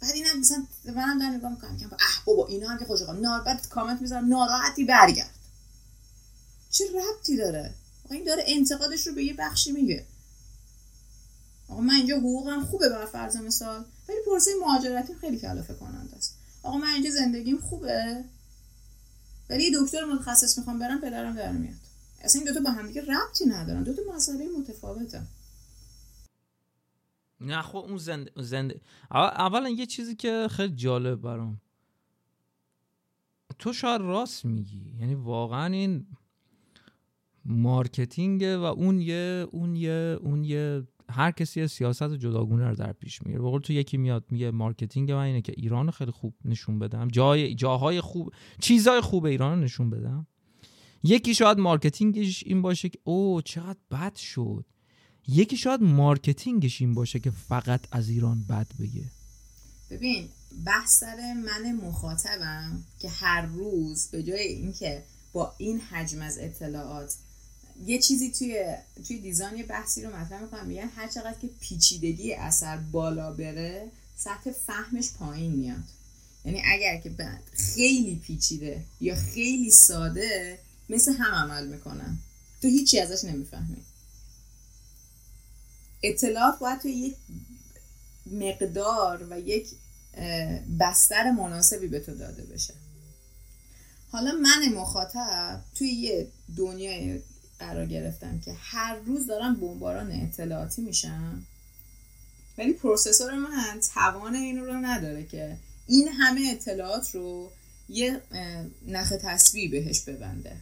بعد 0.00 0.14
اینم 0.14 0.40
مثلا 0.40 0.66
منم 0.84 1.18
در 1.18 1.30
نگاه 1.30 1.50
می‌کنم 1.50 1.76
که 1.76 1.86
اه 1.86 2.22
بابا 2.24 2.46
اینا 2.46 2.68
هم 2.68 2.78
که 2.78 2.84
خوش 2.84 3.00
نار 3.20 3.40
بعد 3.40 3.68
کامنت 3.68 4.02
می‌ذارم 4.02 4.28
ناراحتی 4.28 4.84
برگرد. 4.84 5.30
چه 6.70 6.84
ربطی 6.84 7.36
داره؟ 7.36 7.74
این 8.10 8.24
داره 8.24 8.44
انتقادش 8.46 9.06
رو 9.06 9.14
به 9.14 9.24
یه 9.24 9.34
بخشی 9.38 9.72
میگه. 9.72 10.06
آقا 11.68 11.80
من 11.80 11.94
اینجا 11.94 12.16
حقوقم 12.16 12.64
خوبه 12.64 12.88
بر 12.88 13.06
فرض 13.06 13.36
مثال 13.36 13.84
ولی 14.08 14.18
پروسه 14.26 14.50
مهاجرتی 14.60 15.14
خیلی 15.14 15.38
کلافه 15.38 15.74
کننده 15.74 16.16
است. 16.16 16.38
آقا 16.62 16.78
من 16.78 16.88
اینجا 16.88 17.10
زندگیم 17.10 17.58
خوبه 17.58 18.24
ولی 19.50 19.70
دکتر 19.74 20.04
متخصص 20.04 20.58
می‌خوام 20.58 20.78
برم 20.78 21.00
پدرم 21.00 21.36
در 21.36 21.52
میاد. 21.52 21.76
اصلا 22.20 22.42
این 22.42 22.52
دوتا 22.52 22.60
به 22.60 22.70
هم 22.70 22.86
دیگه 22.86 23.02
ربطی 23.02 23.46
ندارن 23.46 23.82
دوتا 23.82 24.02
مسئله 24.14 24.48
متفاوته. 24.58 25.22
نه 27.40 27.62
خب 27.62 27.76
اون 27.76 27.98
زنده, 27.98 28.32
زنده. 28.36 28.80
اولا 29.10 29.68
یه 29.68 29.86
چیزی 29.86 30.16
که 30.16 30.48
خیلی 30.50 30.74
جالب 30.74 31.20
برام. 31.20 31.60
تو 33.58 33.72
شاید 33.72 34.00
راست 34.00 34.44
میگی 34.44 34.96
یعنی 35.00 35.14
واقعا 35.14 35.66
این 35.72 36.06
marketing 37.44 38.42
و 38.42 38.64
اون 38.64 39.00
یه 39.00 39.46
اون 39.50 39.76
یه 39.76 40.18
اون 40.22 40.44
یه 40.44 40.82
هر 41.10 41.30
کسی 41.30 41.68
سیاست 41.68 42.14
جداگونه 42.14 42.68
رو 42.68 42.74
در 42.74 42.92
پیش 42.92 43.22
می‌گیره. 43.22 43.42
بقول 43.42 43.60
تو 43.60 43.72
یکی 43.72 43.96
میاد 43.96 44.24
میگه 44.30 44.50
marketing 44.50 45.12
من 45.12 45.18
اینه 45.18 45.40
که 45.40 45.52
ایران 45.56 45.90
خیلی 45.90 46.10
خوب 46.10 46.34
نشون 46.44 46.78
بدم. 46.78 47.08
جای 47.08 47.54
جاهای 47.54 48.00
خوب 48.00 48.32
چیزای 48.60 49.00
خوب 49.00 49.24
ایران 49.24 49.58
رو 49.58 49.64
نشون 49.64 49.90
بدم. 49.90 50.26
یکی 51.02 51.34
شاید 51.34 51.58
marketing 51.58 52.28
ش 52.28 52.44
این 52.46 52.62
باشه 52.62 52.88
که 52.88 52.98
او 53.04 53.42
چقدر 53.42 53.78
بد 53.90 54.16
شد. 54.16 54.64
یکی 55.28 55.56
شاید 55.56 55.82
marketing 55.82 56.62
ش 56.62 56.80
این 56.80 56.94
باشه 56.94 57.18
که 57.20 57.30
فقط 57.30 57.80
از 57.92 58.08
ایران 58.08 58.44
بد 58.48 58.66
بگه. 58.80 59.04
ببین 59.90 60.28
بحث 60.66 60.98
سر 61.00 61.16
من 61.46 61.72
مخاطبم 61.72 62.84
که 62.98 63.08
هر 63.08 63.46
روز 63.46 64.08
به 64.12 64.22
جای 64.22 64.46
اینکه 64.46 65.04
با 65.32 65.52
این 65.58 65.80
حجم 65.80 66.22
از 66.22 66.38
اطلاعات 66.40 67.14
یه 67.86 67.98
چیزی 67.98 68.30
توی 68.30 68.74
توی 69.08 69.18
design 69.18 69.56
یه 69.56 69.66
بحثی 69.66 70.02
رو 70.02 70.16
مطرح 70.16 70.42
می‌کنم. 70.42 70.66
میگن 70.66 70.88
هر 70.96 71.08
چقدر 71.08 71.38
که 71.42 71.50
پیچیدگی 71.60 72.34
اثر 72.34 72.76
بالا 72.76 73.32
بره 73.32 73.88
سطح 74.16 74.50
فهمش 74.50 75.12
پایین 75.12 75.52
میاد. 75.52 75.84
یعنی 76.44 76.62
اگر 76.64 77.00
که 77.00 77.14
خیلی 77.52 78.16
پیچیده 78.16 78.84
یا 79.00 79.14
خیلی 79.14 79.70
ساده 79.70 80.58
مثل 80.88 81.12
هم 81.12 81.34
عمل 81.34 81.66
می‌کنن. 81.66 82.18
تو 82.62 82.68
هیچی 82.68 83.00
ازش 83.00 83.24
نمی‌فهمی. 83.24 83.76
اطلاعات 86.02 86.58
باید 86.58 86.80
توی 86.80 86.92
یک 86.92 87.16
مقدار 88.26 89.26
و 89.30 89.40
یک 89.40 89.68
بستر 90.80 91.30
مناسبی 91.30 91.88
به 91.88 92.00
تو 92.00 92.14
داده 92.14 92.42
بشه. 92.42 92.74
حالا 94.10 94.32
من 94.32 94.68
مخاطب 94.74 95.60
توی 95.74 95.88
یه 95.88 96.28
دنیای 96.56 97.20
قرار 97.60 97.86
گرفتم 97.86 98.40
که 98.40 98.52
هر 98.52 98.94
روز 98.94 99.26
دارم 99.26 99.54
بمباران 99.54 100.12
اطلاعاتی 100.12 100.82
میشم. 100.82 101.46
ولی 102.58 102.72
پروسسور 102.72 103.34
من 103.34 103.80
توان 103.94 104.34
این 104.34 104.58
رو 104.58 104.72
نداره 104.72 105.24
که 105.26 105.56
این 105.86 106.08
همه 106.08 106.40
اطلاعات 106.52 107.14
رو 107.14 107.52
یه 107.88 108.20
نخ 108.86 109.12
تصویر 109.22 109.70
بهش 109.70 110.00
ببنده. 110.00 110.56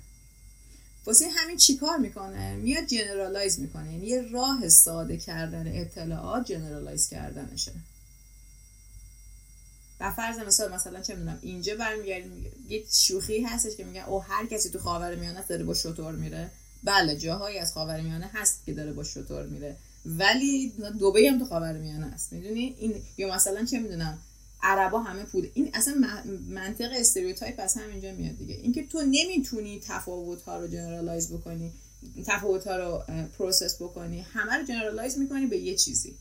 واسه 1.07 1.29
همین 1.29 1.57
چیکار 1.57 1.97
می‌کنه؟ 1.97 2.55
میاد 2.57 2.87
generalize 2.87 3.61
می‌کنه. 3.61 3.93
یعنی 3.93 4.07
یه 4.07 4.23
راه 4.33 4.69
ساده 4.69 5.17
کردن 5.17 5.81
اطلاعات 5.81 6.47
generalize 6.47 7.09
کردنشه. 7.09 7.73
و 10.01 10.13
فرض 10.13 10.39
مثال 10.39 10.75
مثلا 10.75 11.03
چه 11.03 11.15
می‌دونم 11.15 11.39
اینجا 11.43 11.77
برمیگردیم 11.77 12.47
یه 12.69 12.85
شوخی 12.93 13.43
هستش 13.43 13.77
که 13.77 13.85
میگن 13.85 14.01
او 14.03 14.23
هر 14.23 14.47
کسی 14.47 14.71
تو 14.71 14.79
خاورمیانه 14.79 15.45
داره 15.49 15.65
با 15.65 15.75
شتر 15.75 16.13
میره. 16.13 16.51
بله 16.85 17.17
جاهایی 17.17 17.59
از 17.59 17.73
خاورمیانه 17.73 18.31
هست 18.35 18.67
که 18.67 18.75
داره 18.75 18.93
با 18.93 19.05
شتر 19.05 19.47
میره. 19.47 19.77
ولی 20.07 20.73
دبی 21.01 21.27
هم 21.27 21.39
تو 21.39 21.45
خاورمیانه 21.45 22.07
است 22.07 22.33
می‌دونی؟ 22.33 22.77
این 22.79 22.95
یا 23.17 23.35
مثلا 23.35 23.65
چه 23.65 23.79
می‌دونم 23.79 24.19
عربا 24.63 25.01
همه 25.01 25.23
پول 25.23 25.49
این 25.55 25.71
اصلا 25.75 25.95
منطق 26.49 26.91
stereotype 26.95 27.55
از 27.59 27.75
همینجا 27.75 28.13
میاد 28.13 28.39
دیگه. 28.39 28.55
اینکه 28.55 28.87
تو 28.87 29.03
نمی‌تونی 29.03 29.81
تفاوت 29.87 30.43
ها 30.43 30.59
رو 30.59 30.69
generalize 30.69 31.33
بکنی 31.33 31.73
تفاوت 32.27 32.67
ها 32.67 32.77
رو 32.77 33.03
process 33.39 33.83
بکنی 33.83 34.21
همه 34.21 34.53
رو 34.53 34.65
generalize 34.67 35.19
می‌کنی 35.19 35.47
به 35.47 35.59
یه 35.59 35.77
چیزی. 35.77 36.15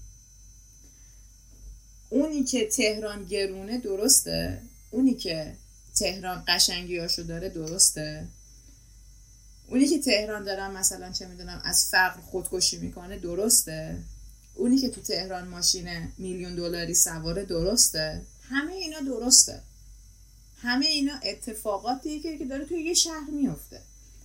اونی 2.09 2.43
که 2.43 2.67
تهران 2.67 3.25
گرونه 3.25 3.77
درسته 3.77 4.61
اونی 4.91 5.13
که 5.13 5.55
تهران 5.95 6.43
قشنگیاشو 6.47 7.21
داره 7.21 7.49
درسته. 7.49 8.27
اونی 9.67 9.87
که 9.87 9.99
تهران 9.99 10.43
دارم 10.43 10.71
مثلا 10.71 11.11
چه 11.11 11.27
می‌دونم 11.27 11.61
از 11.65 11.89
فقر 11.89 12.21
خودکشی 12.21 12.77
می‌کنه 12.77 13.17
درسته. 13.17 13.97
اونی 14.55 14.77
که 14.77 14.89
تو 14.89 15.01
تهران 15.01 15.47
ماشین 15.47 16.11
میلیون 16.17 16.55
دلاری 16.55 16.93
سواره 16.93 17.45
درسته. 17.45 18.21
همه 18.49 18.73
اینا 18.73 18.99
درسته. 18.99 19.61
همه 20.61 20.85
اینا 20.85 21.13
اتفاقاتی 21.23 22.19
که 22.19 22.45
داره 22.45 22.65
تو 22.65 22.73
یه 22.73 22.93
شهر 22.93 23.29
میفته 23.29 23.81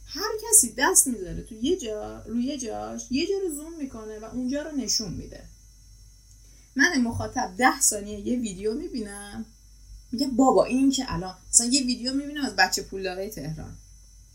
هر 0.07 0.31
کسی 0.43 0.75
دست 0.79 1.07
می‌ذاره 1.07 1.43
تو 1.43 1.55
یه 1.55 1.77
جا 1.77 2.23
روی 2.23 2.45
یه 2.45 2.59
جاش 2.59 3.07
یه 3.11 3.27
جا 3.27 3.35
رو 3.43 3.55
زوم 3.55 3.77
می‌کنه 3.79 4.19
و 4.19 4.25
اونجا 4.25 4.63
رو 4.63 4.77
نشون 4.77 5.13
میده. 5.13 5.45
من 6.77 7.01
مخاطب 7.01 7.55
ده 7.59 7.81
ثانیه 7.81 8.21
یه 8.21 8.39
ویدیو 8.39 8.75
می‌بینم 8.75 9.45
میگه 10.13 10.27
بابا 10.27 10.65
این 10.65 10.91
که 10.91 11.05
الان 11.09 11.35
مثلا 11.51 11.67
یه 11.67 11.83
ویدیو 11.83 12.15
می‌بینم 12.15 12.45
از 12.45 12.57
بچه 12.57 12.83
پولدارای 12.83 13.31
تهران. 13.31 13.77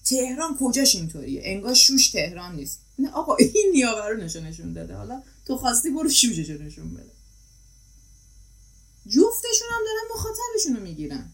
تهران 0.09 0.57
کجاش 0.59 0.95
اینطوریه؟ 0.95 1.41
انگار 1.45 1.73
شوش 1.73 2.09
تهران 2.09 2.55
نیست. 2.55 2.79
نه 2.99 3.11
آقا 3.11 3.35
این 3.35 3.71
نیاور 3.73 4.09
رو 4.09 4.17
نشون 4.17 4.73
داده. 4.73 4.95
حالا 4.95 5.23
تو 5.45 5.57
خواستی 5.57 5.89
برو 5.89 6.09
شوشش 6.09 6.49
نشون 6.49 6.93
بده. 6.93 7.11
جفتشون 9.05 9.67
هم 9.71 9.81
دارن 9.85 10.15
مخاطبشون 10.15 10.75
رو 10.75 10.83
می‌گیرن. 10.83 11.31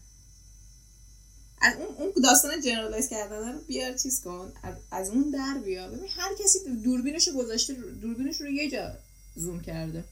از 1.60 1.76
اون 1.76 1.96
اون 1.96 2.12
داستان 2.22 2.60
جنرالایز 2.60 3.08
کردن 3.08 3.52
رو 3.52 3.58
بیار 3.58 3.98
چیز 3.98 4.20
کن. 4.20 4.52
از, 4.90 5.10
اون 5.10 5.30
در 5.30 5.60
بیا. 5.64 5.88
ببین 5.88 6.08
هر 6.10 6.34
کسی 6.34 6.58
دوربینش 6.84 7.28
رو 7.28 7.34
گذاشته 7.34 7.74
دوربینش 7.74 8.40
رو 8.40 8.50
یه 8.50 8.70
جا 8.70 8.98
زوم 9.36 9.60
کرده. 9.60 10.04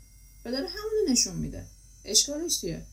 و 0.45 0.51
داره 0.51 0.69
همون 0.69 1.09
نشون 1.09 1.37
میده. 1.37 1.67
اشکالش 2.05 2.61
چیه؟ 2.61 2.87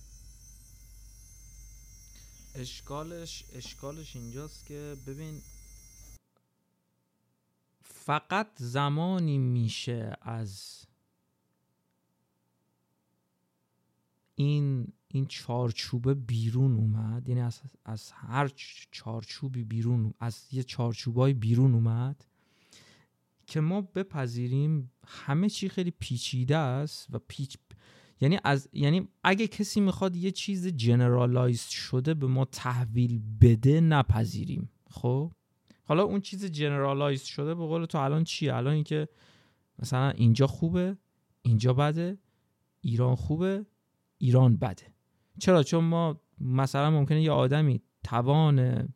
اشکالش 2.56 3.44
اشکالش 3.56 4.16
اینجاست 4.16 4.66
که 4.68 4.96
ببین 5.08 5.42
فقط 8.10 8.48
زمانی 8.56 9.38
میشه 9.38 10.18
از 10.22 10.82
این 14.36 14.88
این 15.08 15.26
چارچوبه 15.26 16.14
بیرون 16.14 16.76
اومد. 16.76 17.30
یعنی 17.30 17.42
از, 17.42 17.62
از 17.86 18.12
هر 18.12 18.52
چارچوبی 18.92 19.64
بیرون 19.64 20.14
از 20.20 20.48
یه 20.52 20.64
چارچوبای 20.64 21.34
بیرون 21.34 21.74
اومد 21.74 22.26
که 23.48 23.60
ما 23.60 23.82
بپذیریم 23.82 24.92
همه 25.08 25.50
چی 25.50 25.70
خیلی 25.70 25.92
پیچیده 25.92 26.58
است 26.58 27.08
و 27.10 27.20
پیچ 27.28 27.58
یعنی 28.22 28.40
از 28.44 28.70
یعنی 28.74 29.08
اگه 29.24 29.48
کسی 29.48 29.80
می‌خواد 29.80 30.16
یه 30.16 30.32
چیز 30.32 30.68
generalize 30.68 31.62
شده 31.62 32.14
به 32.14 32.28
ما 32.28 32.46
تحویل 32.46 33.22
بده 33.42 33.82
نپذیریم. 33.82 34.70
خب؟ 34.90 35.32
حالا 35.90 36.04
اون 36.04 36.22
چیز 36.22 36.46
generalize 36.46 37.24
شده 37.24 37.56
به 37.56 37.66
قول 37.66 37.86
تو 37.86 37.98
الان 37.98 38.24
چیه؟ 38.24 38.56
الان 38.56 38.74
اینکه 38.74 39.08
مثلا 39.80 40.10
اینجا 40.10 40.48
خوبه 40.48 40.98
اینجا 41.42 41.74
بده 41.74 42.18
ایران 42.82 43.16
خوبه 43.16 43.66
ایران 44.18 44.58
بده. 44.58 44.84
چرا؟ 45.40 45.64
چون 45.64 45.84
ما 45.84 46.22
مثلا 46.42 46.92
ممکنه 46.92 47.22
یه 47.22 47.32
آدمی 47.32 47.82
توان 48.04 48.88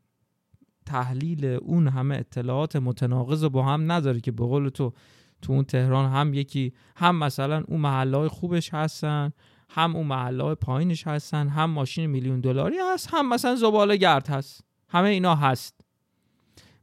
تحلیل 0.86 1.46
اون 1.46 1.88
همه 1.88 2.16
اطلاعات 2.16 2.76
متناقض 2.76 3.44
با 3.44 3.64
هم 3.64 3.92
نداره 3.92 4.20
که 4.20 4.32
به 4.32 4.46
قول 4.46 4.70
تو 4.70 4.94
تو 5.42 5.54
اون 5.54 5.64
تهران 5.64 6.12
هم 6.12 6.34
یکی 6.34 6.74
هم 6.96 7.16
مثلا 7.16 7.64
اون 7.68 7.80
محله 7.80 8.18
های 8.18 8.28
خوبش 8.28 8.74
هستن 8.74 9.34
هم 9.70 9.96
اون 9.96 10.08
محله 10.08 10.44
های 10.44 10.56
پایینش 10.56 11.08
هستن 11.08 11.48
هم 11.48 11.70
ماشین 11.70 12.06
میلیون 12.06 12.42
دلاری 12.42 12.78
هست 12.94 13.10
هم 13.14 13.30
مثلا 13.30 13.56
زباله 13.56 13.98
گرد 13.98 14.28
هست. 14.28 14.64
همه 14.90 15.10
اینا 15.10 15.36
هست. 15.36 15.83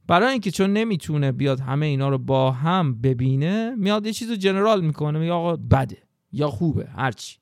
برای 0.07 0.31
اینکه 0.31 0.51
چون 0.51 0.73
نمی‌تونه 0.73 1.31
بیاد 1.31 1.59
همه 1.59 1.85
اینا 1.85 2.09
رو 2.09 2.17
با 2.17 2.51
هم 2.51 3.01
ببینه 3.01 3.75
میاد 3.75 4.05
یه 4.05 4.13
چیز 4.13 4.29
رو 4.29 4.35
general 4.35 4.81
می‌کنه 4.85 5.19
میگه 5.19 5.31
آقا 5.31 5.55
بده 5.55 5.97
یا 6.31 6.49
خوبه 6.49 6.87
هرچی 6.95 7.37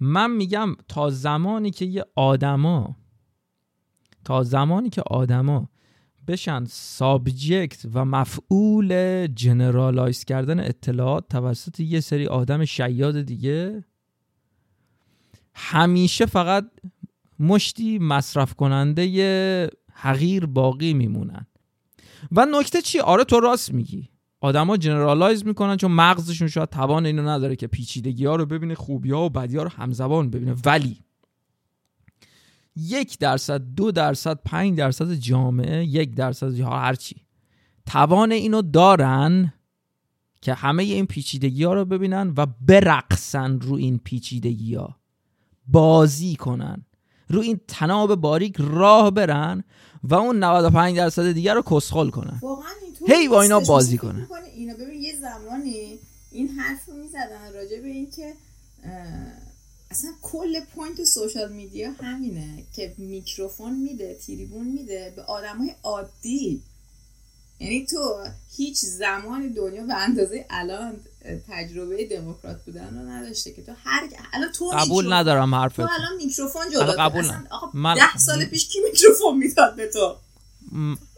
من 0.00 0.30
میگم 0.30 0.76
تا 0.88 1.10
زمانی 1.10 1.70
که 1.70 1.84
یه 1.84 2.04
آدما 2.16 2.96
تا 4.24 4.42
زمانی 4.42 4.90
که 4.90 5.02
آدما 5.10 5.68
بشن 6.28 6.64
subject 6.64 7.86
و 7.94 8.04
مفعول 8.04 9.26
generalize 9.26 10.24
کردن 10.24 10.60
اطلاعات 10.60 11.28
توسط 11.28 11.80
یه 11.80 12.00
سری 12.00 12.26
آدم 12.26 12.64
شیاد 12.64 13.22
دیگه 13.22 13.84
همیشه 15.54 16.26
فقط 16.26 16.70
مشتی 17.38 17.98
مصرف 17.98 18.54
کننده 18.54 19.70
حقیر 19.92 20.46
باقی 20.46 20.94
میمونن. 20.94 21.46
و 22.32 22.46
نکته 22.50 22.82
چی؟ 22.82 23.00
آره 23.00 23.24
تو 23.24 23.40
راست 23.40 23.72
میگی. 23.72 24.08
آدما 24.40 24.76
جنرالایز 24.76 25.46
می‌کنن 25.46 25.76
چون 25.76 25.92
مغزشون 25.92 26.48
شاید 26.48 26.68
توان 26.68 27.06
اینو 27.06 27.28
نداره 27.28 27.56
که 27.56 27.66
پیچیدگی 27.66 28.24
ها 28.24 28.36
رو 28.36 28.46
ببینه 28.46 28.74
خوبی 28.74 29.10
ها 29.10 29.24
و 29.24 29.30
بدی 29.30 29.56
ها 29.56 29.62
رو 29.62 29.68
همزبان 29.68 30.30
ببینه. 30.30 30.54
ولی 30.64 30.96
یک 32.76 33.18
درصد 33.18 33.60
دو 33.60 33.92
درصد 33.92 34.40
پنج 34.44 34.78
درصد 34.78 35.12
جامعه 35.12 35.84
یک 35.84 36.14
درصد 36.14 36.54
یا 36.54 36.68
هرچی 36.68 37.16
توان 37.86 38.32
اینو 38.32 38.62
دارن 38.62 39.52
که 40.40 40.54
همه 40.54 40.82
این 40.82 41.06
پیچیدگی 41.06 41.64
ها 41.64 41.74
رو 41.74 41.84
ببینن 41.84 42.32
و 42.36 42.46
برقصن 42.60 43.60
رو 43.60 43.74
این 43.74 43.98
پیچیدگی 43.98 44.74
ها 44.74 44.96
بازی 45.66 46.36
کنن. 46.36 46.84
رو 47.32 47.40
این 47.40 47.60
طناب 47.68 48.14
باریک 48.14 48.56
راه 48.58 49.10
برن 49.10 49.64
و 50.02 50.14
اون 50.14 50.44
95 50.44 50.96
درصد 50.96 51.32
دیگر 51.32 51.54
رو 51.54 51.62
کسخل 51.62 52.10
کنن. 52.10 52.40
هی 53.06 53.28
با 53.28 53.42
اینا 53.42 53.60
بازی 53.60 53.98
کنن. 53.98 54.28
اینا 54.56 54.74
ببین 54.74 55.02
یه 55.02 55.12
زمانی 55.20 55.98
این 56.30 56.48
حرف 56.48 56.88
رو 56.88 56.94
می‌زدن 56.94 57.52
راجع 57.54 57.80
به 57.80 57.88
این 57.88 58.10
که 58.10 58.32
اصلا 59.90 60.10
کل 60.22 60.60
point 60.74 61.04
social 61.04 61.52
media 61.52 61.90
همینه 61.90 62.64
که 62.72 62.94
میکروفون 62.98 63.74
میده 63.74 64.14
تریبون 64.26 64.68
میده 64.68 65.12
به 65.16 65.22
آدم 65.22 65.58
های 65.58 65.74
عادی 65.82 66.62
یعنی 67.62 67.86
تو 67.86 68.24
هیچ 68.56 68.76
زمانی 68.76 69.48
دنیا 69.48 69.86
به 69.86 69.94
اندازه 69.94 70.46
الان 70.50 70.92
تجربه 71.48 72.06
دموکرات 72.06 72.64
بودن 72.64 72.98
رو 72.98 73.10
نداشته 73.10 73.52
که 73.52 73.62
تو 73.62 73.72
هر 73.84 74.08
الان 74.32 74.52
تو 74.52 74.64
قبول 74.64 75.12
ندارم 75.12 75.54
حرفت 75.54 75.76
تو 75.76 75.82
الان 75.82 76.16
میکروفون 76.16 76.62
جلو 76.72 76.92
قبول 76.98 77.24
آقا 77.50 77.70
من... 77.74 77.94
ده 77.94 78.16
سال 78.16 78.44
پیش 78.44 78.68
کی 78.68 78.78
میکروفون 78.80 79.38
می‌داد 79.38 79.76
به 79.76 79.86
تو؟ 79.86 80.16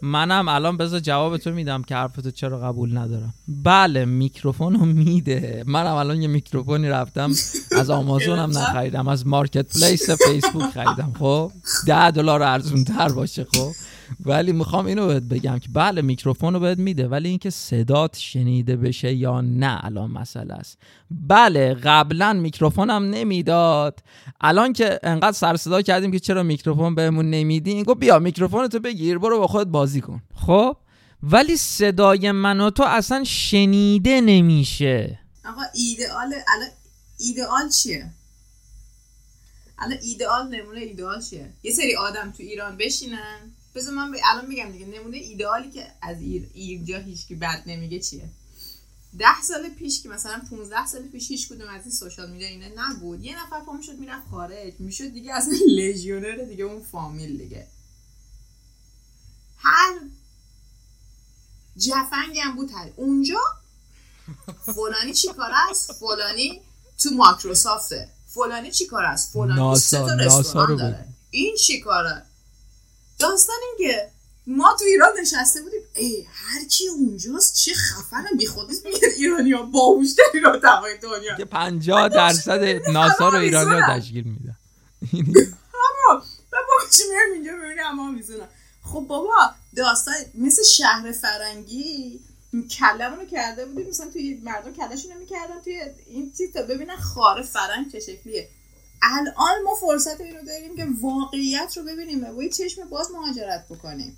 منم 0.01 0.47
الان 0.47 0.77
بذار 0.77 0.99
جواب 0.99 1.37
تو 1.37 1.51
میدم 1.51 1.83
که 1.83 1.95
حرفتو 1.95 2.31
چرا 2.31 2.59
قبول 2.59 2.97
ندارم. 2.97 3.33
بله 3.47 4.05
میکروفون 4.05 4.73
رو 4.73 4.85
میده. 4.85 5.63
منم 5.67 5.95
الان 5.95 6.21
یه 6.21 6.27
میکروفونی 6.27 6.89
رفتم 6.89 7.31
از 7.71 7.89
آمازون 7.89 8.39
هم 8.39 8.57
نخریدم 8.57 9.07
از 9.07 9.27
Marketplace 9.27 10.09
فیسبوک 10.27 10.69
خریدم. 10.73 11.13
خب 11.19 11.51
ده 11.87 12.11
دلار 12.11 12.43
ارزون 12.43 12.83
تر 12.83 13.09
باشه 13.09 13.43
خب. 13.43 13.71
ولی 14.25 14.51
می‌خوام 14.51 14.85
اینو 14.85 15.07
بهت 15.07 15.23
بگم 15.23 15.59
که 15.59 15.69
بله 15.73 16.01
میکروفون 16.01 16.53
رو 16.53 16.59
بهت 16.59 16.77
میده 16.77 17.07
ولی 17.07 17.29
اینکه 17.29 17.49
صدات 17.49 18.17
شنیده 18.17 18.75
بشه 18.75 19.13
یا 19.13 19.41
نه 19.41 19.85
الان 19.85 20.11
مسئله 20.11 20.53
است. 20.53 20.77
بله 21.11 21.73
قبلا 21.73 22.33
میکروفونم 22.33 23.03
نمی‌داد. 23.03 23.99
الان 24.41 24.73
که 24.73 24.99
انقدر 25.03 25.31
سر 25.31 25.55
صدا 25.55 25.81
کردیم 25.81 26.11
که 26.11 26.19
چرا 26.19 26.43
میکروفون 26.43 26.95
بهمون 26.95 27.29
نمیدی؟ 27.29 27.71
این 27.71 27.83
بیا 27.83 28.19
میکروفون 28.19 28.67
تو 28.67 28.79
بگیر 28.79 29.17
برو 29.17 29.39
با 29.39 29.47
خودت 29.47 29.67
بازی 29.67 30.01
کن. 30.01 30.21
خب؟ 30.35 30.77
ولی 31.23 31.57
صدای 31.57 32.31
من 32.31 32.61
و 32.61 32.69
تو 32.69 32.83
اصلا 32.83 33.23
شنیده 33.23 34.21
نمیشه. 34.21 35.19
آقا 35.45 35.61
ایدئال 35.73 36.33
الان 36.55 36.69
ایدئال 37.19 37.69
چیه؟ 37.69 38.11
الان 39.79 39.97
ایدئال 40.01 40.47
نمونه 40.47 40.79
ایدئال 40.79 41.21
چیه؟ 41.21 41.49
یه 41.63 41.71
سری 41.71 41.95
آدم 41.95 42.33
تو 42.37 42.43
ایران 42.43 42.77
بشینن. 42.77 43.39
بذار 43.75 43.93
من 43.93 44.11
ب... 44.11 44.15
الان 44.31 44.49
بگم 44.49 44.71
دیگه 44.71 44.85
نمونه 44.85 45.17
ایدئالی 45.17 45.71
که 45.71 45.91
از 46.01 46.21
ایر... 46.21 46.49
اینجا 46.53 46.99
هیچکی 46.99 47.35
بد 47.35 47.63
نمیگه 47.65 47.99
چیه؟ 47.99 48.29
ده 49.17 49.41
سال 49.43 49.69
پیش 49.69 50.03
که 50.03 50.09
مثلا 50.09 50.41
15 50.49 50.85
سال 50.85 51.01
پیش 51.01 51.31
هیچ 51.31 51.49
کدوم 51.49 51.67
از 51.69 51.81
این 51.83 51.91
سوشال 51.91 52.31
میدیا 52.31 52.47
اینا 52.47 52.67
نبود. 52.75 53.23
یه 53.23 53.43
نفر 53.43 53.59
پا 53.59 53.73
می‌شد 53.73 53.99
می‌رفت 53.99 54.27
خارج. 54.31 54.73
می‌شد 54.79 55.07
دیگه 55.07 55.33
اصلا 55.33 55.53
لژیونر 55.67 56.35
دیگه 56.35 56.63
اون 56.63 56.83
فامیل 56.83 57.37
دیگه. 57.37 57.67
هر 59.57 59.99
جفنگ 61.77 62.39
هم 62.39 62.55
بود 62.55 62.71
هر. 62.71 62.89
اونجا 62.95 63.39
فلانی 64.65 65.13
چی 65.13 65.27
کار 65.27 65.51
است؟ 65.69 65.91
فلانی 65.91 66.61
تو 66.99 67.09
ماکروسافته 67.09 68.09
فلانی 68.27 68.71
چی 68.71 68.85
کار 68.85 69.05
است؟ 69.05 69.33
فلانی 69.33 69.59
ناسا, 69.59 70.15
ناسا 70.15 70.65
رو 70.65 70.75
داره. 70.75 71.05
این 71.31 71.55
چی 71.55 71.79
کاره؟ 71.79 72.23
داستان 73.19 73.55
این 73.61 73.89
که 73.89 74.11
ما 74.47 74.75
تو 74.79 74.85
ایران 74.85 75.09
نشسته 75.21 75.61
بودیم 75.61 75.81
ای 75.95 76.25
هر 76.33 76.65
کی 76.65 76.87
اونجاست 76.87 77.55
چه 77.55 77.73
خفنه 77.73 78.29
بی 78.37 78.47
خودیست 78.47 78.85
میگه 78.85 79.07
ایرانی 79.17 79.51
ها 79.51 79.61
باهوشترین 79.61 80.43
تمام 80.61 80.83
دنیا. 81.01 81.35
که 81.37 81.45
50 81.45 82.09
درصد 82.09 82.63
ناسا 82.89 83.29
رو 83.29 83.37
ایرانی 83.37 83.81
ها 83.81 83.99
تشکیل 83.99 84.23
میدن 84.23 84.57
اما 85.13 86.23
و 86.51 86.57
با 86.67 86.89
چی 86.91 87.03
میرم 87.09 87.33
اینجا 87.33 87.51
ببینی 87.51 87.81
اما 87.81 88.11
میزونم 88.11 88.47
خب 88.83 89.05
بابا 89.09 89.33
داستان 89.75 90.15
مثل 90.35 90.63
شهر 90.63 91.11
فرنگی 91.11 92.19
کلمونو 92.79 93.25
کرده 93.25 93.65
بودیم 93.65 93.89
مثلا 93.89 94.09
توی 94.09 94.41
مردم 94.43 94.73
کلشونو 94.73 95.19
می‌کردن 95.19 95.61
توی 95.63 95.81
این 96.07 96.33
تا 96.53 96.61
ببینن 96.61 96.95
خاره 96.95 97.43
فرنگ 97.43 97.91
چه 97.91 97.99
شکلیه. 97.99 98.49
الان 99.05 99.63
ما 99.63 99.75
فرصت 99.81 100.21
اینو 100.21 100.45
داریم 100.45 100.75
که 100.75 100.87
واقعیت 101.01 101.77
رو 101.77 101.83
ببینیم 101.83 102.23
و 102.23 102.33
با 102.33 102.47
چشم 102.47 102.89
باز 102.89 103.11
مهاجرت 103.11 103.65
بکنیم. 103.69 104.17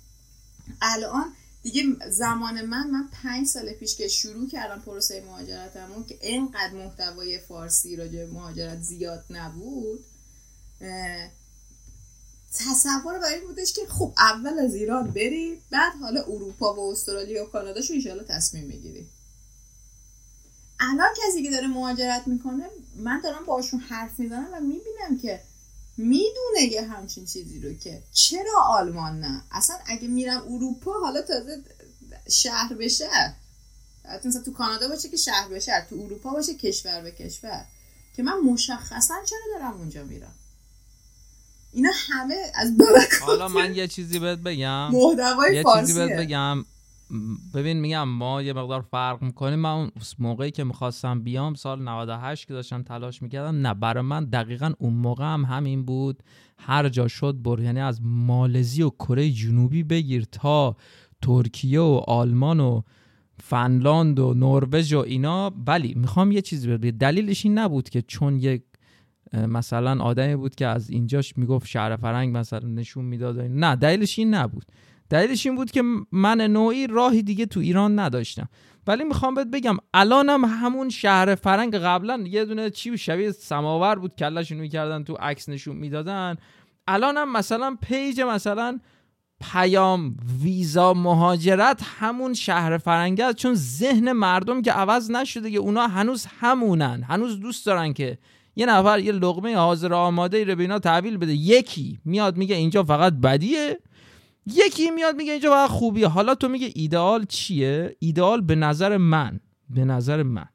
الان 0.82 1.32
دیگه 1.62 1.82
زمان 2.10 2.64
من 2.64 2.90
من 2.90 3.08
پنج 3.22 3.46
سال 3.46 3.72
پیش 3.72 3.96
که 3.96 4.08
شروع 4.08 4.48
کردم 4.48 4.80
پروسه 4.80 5.24
مهاجرتمون 5.26 6.04
که 6.04 6.18
اینقدر 6.20 6.74
محتوای 6.74 7.38
فارسی 7.38 7.96
راجع 7.96 8.24
مهاجرت 8.24 8.82
زیاد 8.82 9.24
نبود 9.30 10.04
تصور 12.54 13.18
برای 13.18 13.34
این 13.34 13.46
بودش 13.46 13.72
که 13.72 13.86
خب 13.88 14.14
اول 14.18 14.58
از 14.58 14.74
ایران 14.74 15.10
بری 15.10 15.60
بعد 15.70 15.92
حالا 16.00 16.22
اروپا 16.22 16.74
و 16.74 16.92
استرالیا 16.92 17.44
و 17.44 17.48
کانادا 17.48 17.80
شو 17.80 18.22
تصمیم 18.28 18.64
می‌گیری 18.64 19.06
الان 20.80 21.08
کسی 21.26 21.42
که 21.42 21.50
داره 21.50 21.66
مهاجرت 21.66 22.22
می‌کنه 22.26 22.64
من 22.96 23.20
دارم 23.20 23.44
باشون 23.44 23.80
حرف 23.80 24.18
می‌زنم 24.18 24.48
و 24.52 24.60
می‌بینم 24.60 25.18
که 25.22 25.40
می‌دونه 25.96 26.72
یه 26.72 26.82
همچین 26.82 27.26
چیزی 27.26 27.60
رو 27.60 27.74
که 27.74 28.02
چرا 28.12 28.62
آلمان 28.66 29.20
نه؟ 29.20 29.42
اصلا 29.52 29.76
اگه 29.86 30.08
میرم 30.08 30.42
اروپا 30.48 30.92
حالا 30.92 31.22
تازه 31.22 31.62
شهر 32.30 32.74
به 32.74 32.88
شهر. 32.88 33.34
مثلا 34.24 34.42
تو 34.42 34.52
کانادا 34.52 34.88
باشه 34.88 35.08
که 35.08 35.16
شهر 35.16 35.48
به 35.48 35.60
شهر 35.60 35.80
تو 35.80 35.96
اروپا 35.96 36.30
باشه 36.30 36.54
کشور 36.54 37.00
به 37.00 37.10
کشور. 37.10 37.64
که 38.16 38.22
من 38.22 38.40
مشخصا 38.40 39.14
چرا 39.24 39.58
دارم 39.58 39.76
اونجا 39.76 40.04
میرم؟ 40.04 40.34
اینا 41.72 41.90
همه 41.94 42.52
از 42.54 42.72
حالا 43.20 43.48
من 43.48 43.74
یه 43.74 43.88
چیزی 43.88 44.18
بهت 44.18 44.38
بگم. 44.38 44.90
یه 45.52 45.64
چیزی 45.80 45.94
بهت 45.94 46.18
بگم. 46.18 46.64
ببین 47.54 47.80
میگم 47.80 48.08
ما 48.08 48.42
یه 48.42 48.52
مقدار 48.52 48.80
فرق 48.80 49.22
می‌کنیم. 49.22 49.58
من 49.58 49.70
اون 49.70 49.90
موقعی 50.18 50.50
که 50.50 50.64
می‌خواستم 50.64 51.20
بیام 51.20 51.54
سال 51.54 51.82
98 51.82 52.48
که 52.48 52.54
داشتم 52.54 52.82
تلاش 52.82 53.22
می‌کردم 53.22 53.66
نه 53.66 53.74
برای 53.74 54.02
من 54.02 54.24
دقیقا 54.24 54.72
اون 54.78 54.94
موقع 54.94 55.24
هم 55.24 55.44
همین 55.44 55.84
بود. 55.84 56.22
هر 56.58 56.88
جا 56.88 57.08
شد 57.08 57.42
بر 57.42 57.60
یعنی 57.60 57.80
از 57.80 58.00
مالزی 58.02 58.82
و 58.82 58.90
کره 58.90 59.30
جنوبی 59.30 59.82
بگیر 59.82 60.24
تا 60.32 60.76
ترکیه 61.22 61.80
و 61.80 62.00
آلمان 62.06 62.60
و 62.60 62.82
فنلاند 63.40 64.18
و 64.18 64.34
نروژ 64.34 64.92
و 64.92 64.98
اینا. 64.98 65.52
ولی 65.66 65.94
می‌خوام 65.94 66.32
یه 66.32 66.40
چیزی 66.40 66.68
بگم. 66.76 66.90
دلیلش 66.90 67.46
این 67.46 67.58
نبود 67.58 67.88
که 67.88 68.02
چون 68.02 68.36
یک 68.36 68.62
مثلا 69.32 70.02
آدمی 70.02 70.36
بود 70.36 70.54
که 70.54 70.66
از 70.66 70.90
اینجاش 70.90 71.38
می‌گفت 71.38 71.66
شهر 71.66 71.96
فرنگ 71.96 72.36
مثلا 72.36 72.68
نشون 72.68 73.04
می‌داد 73.04 73.40
نه 73.40 73.76
دلیلش 73.76 74.18
این 74.18 74.34
نبود. 74.34 74.64
دلیلش 75.10 75.46
این 75.46 75.56
بود 75.56 75.70
که 75.70 75.82
من 76.12 76.40
نوعی 76.40 76.86
راهی 76.86 77.22
دیگه 77.22 77.46
تو 77.46 77.60
ایران 77.60 77.98
نداشتم. 77.98 78.48
ولی 78.86 79.04
می‌خوام 79.04 79.34
بهت 79.34 79.46
بگم 79.46 79.76
الانم 79.94 80.44
همون 80.44 80.88
شهر 80.88 81.34
فرنگ 81.34 81.74
قبلا 81.76 82.24
یه 82.26 82.44
دونه 82.44 82.70
چی 82.70 82.98
شبیه 82.98 83.30
سماور 83.30 83.94
بود 83.94 84.16
کلشون 84.16 84.58
می‌کردن 84.58 85.04
تو 85.04 85.14
عکس 85.14 85.48
نشون 85.48 85.76
می‌دادن. 85.76 86.36
الانم 86.86 87.32
مثلا 87.32 87.76
page 87.82 88.20
مثلا 88.20 88.80
پیام 89.40 90.16
ویزا 90.42 90.94
مهاجرت 90.94 91.82
همون 91.98 92.34
شهر 92.34 92.78
فرنگه 92.78 93.24
است. 93.24 93.36
چون 93.36 93.54
ذهن 93.54 94.12
مردم 94.12 94.62
که 94.62 94.72
عوض 94.72 95.10
نشده 95.10 95.50
که 95.50 95.58
اونا 95.58 95.86
هنوز 95.86 96.26
همونن 96.40 97.02
هنوز 97.08 97.40
دوست 97.40 97.66
دارن 97.66 97.92
که 97.92 98.18
یه 98.56 98.66
نفر 98.66 98.98
یه 98.98 99.12
لقمه 99.12 99.56
حاضر 99.56 99.94
آماده 99.94 100.36
ای 100.36 100.44
رو 100.44 100.56
به 100.56 100.62
اینا 100.62 100.78
تحویل 100.78 101.16
بده. 101.16 101.32
یکی 101.32 101.98
میاد 102.04 102.36
میگه 102.36 102.56
اینجا 102.56 102.82
فقط 102.82 103.12
بدیه. 103.12 103.78
یکی 104.54 104.90
میاد 104.90 105.16
میگه 105.16 105.32
اینجا 105.32 105.50
فقط 105.50 105.70
خوبیه. 105.70 106.08
حالا 106.08 106.34
تو 106.34 106.48
میگه 106.48 106.70
ایدئال 106.74 107.24
چیه؟ 107.24 107.96
ایدئال 107.98 108.40
به 108.40 108.54
نظر 108.54 108.96
من 108.96 109.40
به 109.70 109.84
نظر 109.84 110.22
من 110.22 110.48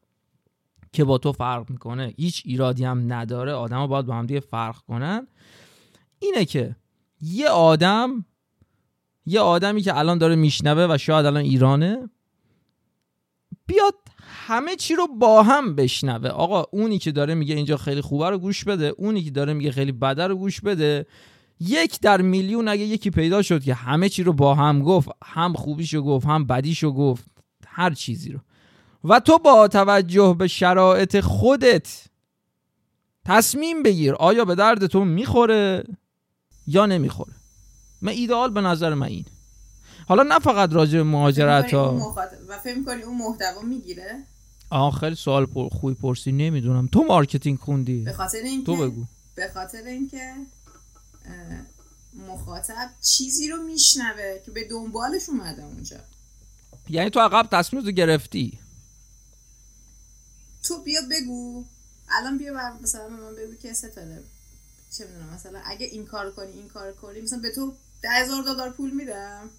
که 0.94 1.04
با 1.04 1.18
تو 1.18 1.32
فرق 1.32 1.70
می‌کنه 1.70 2.14
هیچ 2.18 2.42
ایرادی 2.46 2.86
هم 2.86 3.14
نداره. 3.14 3.54
آدم 3.54 3.88
باید 3.88 4.06
با 4.06 4.16
هم 4.16 4.26
دیگه 4.26 4.40
فرق 4.40 4.78
کنن. 4.78 5.28
اینه 6.20 6.46
که 6.46 6.76
یه 7.22 7.50
آدم 7.50 8.26
یه 9.26 9.40
آدمی 9.40 9.82
که 9.82 9.98
الان 9.98 10.18
داره 10.18 10.36
میشنوه 10.36 10.94
و 10.94 10.98
شاید 10.98 11.26
الان 11.26 11.44
ایرانه 11.44 12.10
بیاد 13.66 13.96
همه 14.20 14.76
چی 14.76 14.96
رو 14.96 15.08
با 15.08 15.44
هم 15.44 15.76
بشنوه. 15.76 16.30
آقا 16.30 16.66
اونی 16.72 17.00
که 17.00 17.12
داره 17.12 17.36
میگه 17.36 17.56
اینجا 17.56 17.78
خیلی 17.78 18.02
خوبه 18.02 18.30
رو 18.30 18.38
گوش 18.38 18.64
بده. 18.64 18.86
اونی 18.98 19.24
که 19.24 19.32
داره 19.32 19.54
میگه 19.54 19.72
خیلی 19.72 19.92
بده 19.92 20.28
رو 20.28 20.36
گوش 20.36 20.62
بده. 20.62 21.06
یک 21.68 22.00
در 22.00 22.22
میلیون 22.22 22.68
اگه 22.68 22.84
یکی 22.84 23.10
پیدا 23.10 23.42
شد 23.42 23.64
که 23.64 23.74
همه 23.74 24.10
چی 24.10 24.24
رو 24.24 24.34
با 24.34 24.56
هم 24.56 24.82
گفت 24.82 25.10
هم 25.24 25.54
خوبیشو 25.54 26.02
گفت 26.02 26.26
هم 26.26 26.48
بدیشو 26.48 26.92
گفت 26.92 27.26
هر 27.68 27.94
چیزی 27.94 28.32
رو. 28.32 28.40
و 29.04 29.20
تو 29.20 29.38
با 29.38 29.68
توجه 29.68 30.36
به 30.40 30.48
شرایط 30.48 31.20
خودت 31.20 32.04
تصمیم 33.26 33.84
بگیر 33.84 34.14
آیا 34.14 34.46
به 34.46 34.56
درد 34.56 34.88
تو 34.88 35.06
می‌خوره 35.06 35.84
یا 36.68 36.86
نمی‌خوره. 36.86 37.34
من 38.02 38.12
ایدئال 38.12 38.52
به 38.52 38.62
نظر 38.62 38.94
من 38.94 39.08
این 39.08 39.26
حالا 40.08 40.24
نه 40.24 40.40
فقط 40.40 40.74
راجع 40.74 40.98
به 40.98 41.04
مهاجرت 41.04 41.74
ها. 41.74 42.14
و 42.50 42.58
فکر 42.64 42.78
می‌کنی 42.78 43.02
اون 43.02 43.18
محتوا 43.18 43.62
می‌گیره؟ 43.62 44.24
آه 44.70 45.00
خیلی 45.00 45.16
سوال 45.16 45.46
پر 45.46 45.70
خوبی 45.70 45.94
پرسی 45.94 46.32
نمی‌دونم. 46.32 46.88
تو 46.88 47.04
marketing 47.04 47.60
خوندی؟ 47.60 48.04
به 48.04 48.14
خاطر 48.14 48.38
اینکه 48.38 48.66
تو 48.66 48.76
بگو. 48.76 49.04
به 49.36 49.48
خاطر 49.54 49.84
اینکه 49.86 50.34
مخاطب 52.14 52.90
چیزی 53.02 53.48
رو 53.48 53.64
میشنوه 53.64 54.42
که 54.46 54.52
به 54.52 54.68
دنبالش 54.68 55.30
اومده 55.30 55.64
اونجا. 55.64 55.98
یعنی 56.90 57.10
تو 57.10 57.20
از 57.20 57.27
قبل 57.27 57.50
تصمیم 57.52 57.86
رو 57.86 57.92
گرفتی؟ 57.92 58.60
تو 60.64 60.84
بیا 60.84 61.02
بگو. 61.12 61.66
الان 62.10 62.38
بیا 62.38 62.54
بر 62.54 62.74
مثلا 62.82 63.10
من 63.10 63.36
بگو 63.36 63.56
که 63.56 63.74
ستاره. 63.74 64.24
چه 64.98 65.06
می‌دونم 65.08 65.34
مثلا 65.34 65.62
اگه 65.66 65.86
این 65.86 66.06
کار 66.06 66.32
کنی 66.32 66.52
این 66.52 66.68
کار 66.68 66.94
کنی 66.94 67.22
مثلا 67.22 67.40
به 67.40 67.52
تو 67.52 67.74
ده 68.02 68.10
هزار 68.10 68.44
دلار 68.44 68.70
پول 68.70 68.92
میدم. 68.92 69.50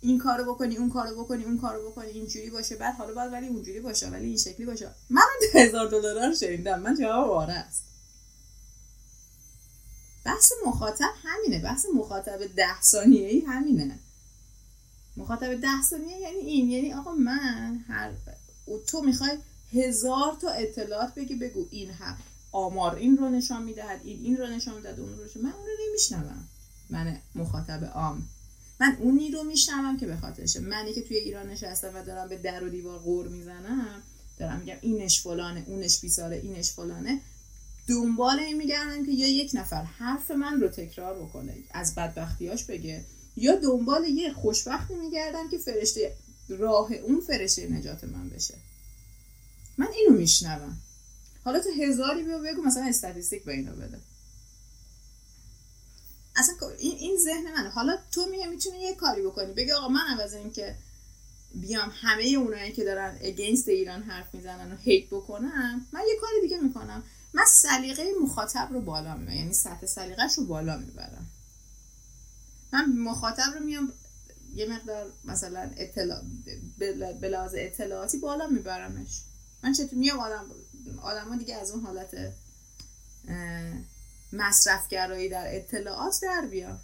این 0.00 0.18
کارو 0.18 0.54
بکنی 0.54 0.76
اون 0.76 0.90
کارو 0.90 1.24
بکنی 1.24 1.44
اون 1.44 1.58
کارو 1.58 1.90
بکنی 1.90 2.10
اینجوری 2.10 2.50
باشه 2.50 2.76
بعد 2.76 2.94
حالا 2.94 3.14
باید 3.14 3.32
ولی 3.32 3.48
اونجوری 3.48 3.80
باشه 3.80 4.08
ولی 4.08 4.26
این 4.26 4.36
شکلی 4.36 4.66
باشه. 4.66 4.90
من 5.10 5.22
ده 5.52 5.60
هزار 5.60 5.86
دلار 5.90 6.28
رو 6.28 6.34
شنیدم. 6.34 6.80
من 6.80 6.96
جواب 6.96 7.30
آره 7.30 7.52
است. 7.52 7.82
بحث 10.26 10.52
مخاطب 10.66 11.10
همینه 11.22 11.62
بحث 11.62 11.86
مخاطب 11.94 12.46
ده 12.56 12.80
ثانیه 12.82 13.28
ای 13.28 13.40
همینه. 13.40 13.98
مخاطب 15.16 15.54
ده 15.60 15.82
ثانیه 15.90 16.16
یعنی 16.16 16.38
این 16.38 16.70
یعنی 16.70 16.92
آقا 16.92 17.12
من 17.12 17.84
هر 17.88 18.12
تو 18.86 19.02
می‌خوای 19.02 19.38
هزار 19.72 20.36
تا 20.42 20.50
اطلاعات 20.50 21.14
بگی 21.14 21.34
بگو 21.34 21.66
این 21.70 21.90
هم 21.90 22.18
آمار 22.52 22.94
این 22.94 23.16
رو 23.16 23.28
نشان 23.28 23.62
می‌دهد 23.62 24.00
این 24.04 24.24
این 24.24 24.36
رو 24.36 24.46
نشان 24.46 24.74
می‌دهد 24.74 25.00
اون 25.00 25.18
رو 25.18 25.24
نشان 25.24 25.42
من 25.42 25.52
اون 25.52 25.66
رو 25.66 25.72
نمیشنوم. 25.88 26.48
من 26.90 27.16
مخاطب 27.34 27.84
عام. 27.84 28.28
من 28.80 28.96
اونی 29.00 29.30
رو 29.30 29.42
میشنوم 29.42 29.96
که 29.96 30.06
به 30.06 30.16
خاطرشه 30.16 30.60
منی 30.60 30.92
که 30.92 31.02
توی 31.02 31.16
ایران 31.16 31.50
نشستم 31.50 31.94
و 31.94 32.02
دارم 32.04 32.28
به 32.28 32.36
در 32.36 32.64
و 32.64 32.68
دیوار 32.68 32.98
غور 32.98 33.28
می‌زنم 33.28 34.02
دارم 34.38 34.58
میگم 34.58 34.76
اینش 34.80 35.20
فلانه 35.20 35.64
اونش 35.66 36.00
بیساره 36.00 36.36
اینش 36.36 36.72
فلانه. 36.72 37.20
دنبال 37.86 38.38
این 38.38 38.56
میگردم 38.56 39.06
که 39.06 39.12
یا 39.12 39.28
یک 39.28 39.50
نفر 39.54 39.82
حرف 39.82 40.30
من 40.30 40.60
رو 40.60 40.68
تکرار 40.68 41.22
بکنه 41.22 41.54
از 41.70 41.94
بدبختیاش 41.94 42.64
بگه 42.64 43.04
یا 43.36 43.56
دنبال 43.56 44.04
یه 44.04 44.32
خوشبختی 44.32 44.94
میگردم 44.94 45.50
که 45.50 45.58
فرشته 45.58 46.16
راه 46.48 46.92
اون 46.92 47.20
فرشته 47.20 47.68
نجات 47.68 48.04
من 48.04 48.28
بشه. 48.28 48.54
من 49.78 49.88
اینو 49.92 50.18
میشنوم. 50.18 50.76
حالا 51.44 51.60
تو 51.60 51.68
هزاری 51.82 52.22
بیا 52.22 52.38
بگو 52.38 52.62
مثلا 52.62 52.84
استاتیستیک 52.84 53.44
به 53.44 53.52
اینو 53.52 53.72
بده. 53.72 53.98
اصلا 56.36 56.54
این 56.78 56.96
این 56.98 57.18
ذهن 57.24 57.52
منه. 57.52 57.68
حالا 57.68 57.98
تو 58.12 58.26
میه 58.30 58.46
می‌تونی 58.46 58.78
یه 58.78 58.94
کاری 58.94 59.22
بکنی. 59.22 59.52
بگی 59.52 59.72
آقا 59.72 59.88
من 59.88 60.00
عوض 60.00 60.34
اینکه 60.34 60.76
بیام 61.54 61.92
همه 61.94 62.24
اونایی 62.24 62.72
که 62.72 62.84
دارن 62.84 63.18
اگینست 63.22 63.68
ایران 63.68 64.02
حرف 64.02 64.34
می‌زنن 64.34 64.72
و 64.72 64.76
هیت 64.76 65.06
بکنم 65.10 65.86
من 65.92 66.00
یه 66.08 66.16
کار 66.20 66.30
دیگه 66.42 66.60
می‌کنم. 66.60 67.02
من 67.36 67.44
سلیقه 67.48 68.04
مخاطب 68.22 68.68
رو 68.72 68.80
بالا 68.80 69.14
می‌برم. 69.14 69.36
یعنی 69.36 69.54
سطح 69.54 69.86
سلیقهش 69.86 70.34
رو 70.34 70.46
بالا 70.46 70.76
می‌برم. 70.76 71.30
من 72.72 72.92
مخاطب 72.92 73.52
رو 73.54 73.64
میام 73.64 73.92
یه 74.54 74.66
مقدار 74.66 75.12
مثلا 75.24 75.70
اطلاع 75.76 76.22
به 77.20 77.28
لحاظ 77.28 77.54
اطلاعاتی 77.58 78.18
بالا 78.18 78.46
میبرمش. 78.46 79.22
من 79.62 79.72
چطور 79.72 79.98
میام 79.98 80.18
آدم 80.18 80.44
آدم 81.02 81.28
ها 81.28 81.36
دیگه 81.36 81.56
از 81.56 81.70
اون 81.70 81.82
حالت 81.84 82.34
مصرفگرایی 84.32 85.28
در 85.28 85.56
اطلاعات 85.56 86.18
در 86.22 86.46
بیان. 86.50 86.80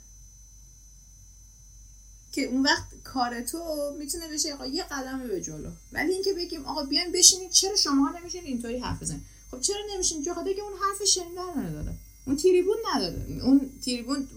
که 2.33 2.43
اون 2.43 2.63
وقت 2.63 2.85
کار 3.05 3.41
تو 3.41 3.95
می‌تونه 3.99 4.29
بشه 4.29 4.49
یه 4.73 4.83
قدم 4.83 5.29
به 5.29 5.41
جلو. 5.41 5.71
ولی 5.93 6.13
اینکه 6.13 6.33
بگیم 6.33 6.65
آقا 6.65 6.83
بیاین 6.83 7.13
بشینید 7.13 7.51
چرا 7.51 7.77
شما 7.77 8.15
نمیشین 8.21 8.45
اینطوری 8.45 8.79
حرف 8.79 9.03
بزنید. 9.03 9.23
خب 9.53 9.61
چرا 9.61 9.77
نمیشین؟ 9.95 10.25
چون 10.25 10.35
که 10.35 10.63
اون 10.63 10.73
حرف 10.83 11.09
شنیدن 11.09 11.67
نداره. 11.67 11.95
اون 12.27 12.37
تریبون 12.37 12.77
نداره. 12.95 13.41
اون 13.43 13.71
تریبون 13.85 14.29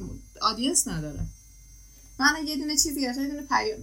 audience 0.42 0.88
نداره. 0.88 1.20
من 2.20 2.48
یه 2.48 2.56
دونه 2.56 2.78
چیزی 2.78 3.02
یه 3.02 3.14
دونه 3.14 3.42
پی... 3.42 3.74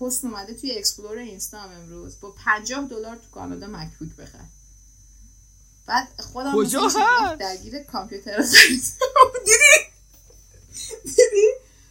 پست 0.00 0.24
اومده 0.24 0.54
توی 0.54 0.72
explore 0.72 1.18
اینستام 1.18 1.70
امروز. 1.70 2.20
با 2.20 2.30
50 2.30 2.88
دلار 2.88 3.16
تو 3.16 3.30
کانادا 3.30 3.66
MacBook 3.66 4.16
بخر 4.16 4.44
بعد 5.86 6.08
خودم 6.20 6.52
کجا 6.54 6.88
درگیر 7.40 7.82
کامپیوتر 7.82 8.42
دیدی؟ 9.46 9.90
دیدی؟ 11.04 11.50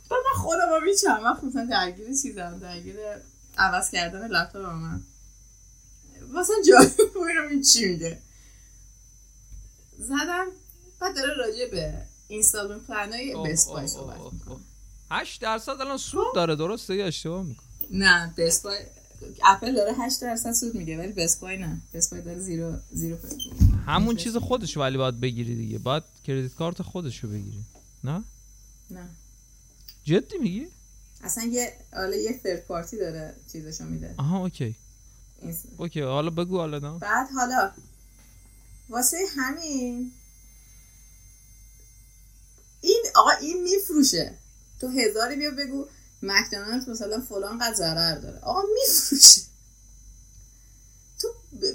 بعد 0.09 0.19
من 0.25 0.41
خودم 0.41 0.69
رو 0.69 0.85
میچم 0.85 1.23
وقت 1.23 1.43
مثلا 1.43 1.65
درگیر 1.65 2.07
چیزم 2.07 2.59
درگیر 2.59 2.95
عوض 3.57 3.91
کردن 3.91 4.27
لپتاپ 4.27 4.65
مثلا 6.29 6.55
جالب 6.67 7.15
رو 7.15 7.61
چی 7.61 7.87
میگه. 7.87 8.17
زدم 9.97 10.47
بعد 10.99 11.15
داره 11.15 11.33
راجع 11.33 11.71
به 11.71 12.05
installment 12.27 12.87
plan 12.87 13.13
های 13.13 13.35
Best 13.45 13.67
Buy 13.67 13.87
صحبت 13.87 14.33
می‌کنه. 14.33 14.59
8 15.11 15.41
درصد 15.41 15.71
الان 15.81 15.97
سود 15.97 16.27
خب. 16.27 16.35
داره 16.35 16.55
درسته؟ 16.55 16.95
یا 16.95 17.05
اشتباه 17.05 17.43
می‌کنه 17.43 17.67
نه 17.91 18.33
Best 18.37 18.63
Buy 18.63 18.77
اپل 19.45 19.75
داره 19.75 19.93
8 19.93 20.21
درصد 20.21 20.51
سود 20.51 20.75
میگه 20.75 20.97
ولی 20.97 21.11
Best 21.11 21.41
Buy 21.41 21.57
نه. 21.57 21.81
Best 21.93 22.11
Buy 22.11 22.21
داره 22.21 22.39
zero 22.39 22.77
zero 22.91 23.17
همون 23.85 24.15
چیز 24.15 24.37
خودش 24.37 24.77
ولی 24.77 24.97
باید 24.97 25.19
بگیری 25.19 25.55
دیگه. 25.55 25.77
باید 25.77 26.03
credit 26.23 26.53
card 26.53 26.81
خودش 26.81 27.23
رو 27.23 27.29
بگیری. 27.29 27.63
نه؟ 28.03 28.23
نه. 28.91 29.09
جدی 30.03 30.37
میگی؟ 30.37 30.67
اصلا 31.23 31.43
یه 31.43 31.73
حالا 31.93 32.15
یه 32.15 32.39
third 32.43 32.65
party 32.65 32.97
داره 32.97 33.35
چیزشو 33.51 33.83
میده. 33.83 34.15
آها 34.17 34.37
okay. 34.37 34.75
Okay 35.77 36.01
حالا 36.01 36.29
بگو 36.29 36.57
حالا 36.57 36.79
نه. 36.79 36.99
بعد 36.99 37.27
حالا 37.35 37.71
واسه 38.89 39.17
همین 39.37 40.11
این 42.81 43.03
آقا 43.15 43.31
این 43.31 43.63
میفروشه. 43.63 44.37
تو 44.81 44.87
هزاری 44.87 45.35
بیا 45.35 45.51
بگو 45.51 45.85
مکدونالد 46.21 46.89
مثلا 46.89 47.21
فلان 47.21 47.57
قد 47.57 47.73
ضرر 47.73 48.15
داره. 48.15 48.39
آقا 48.39 48.61
میفروشه. 48.73 49.41
تو 51.21 51.27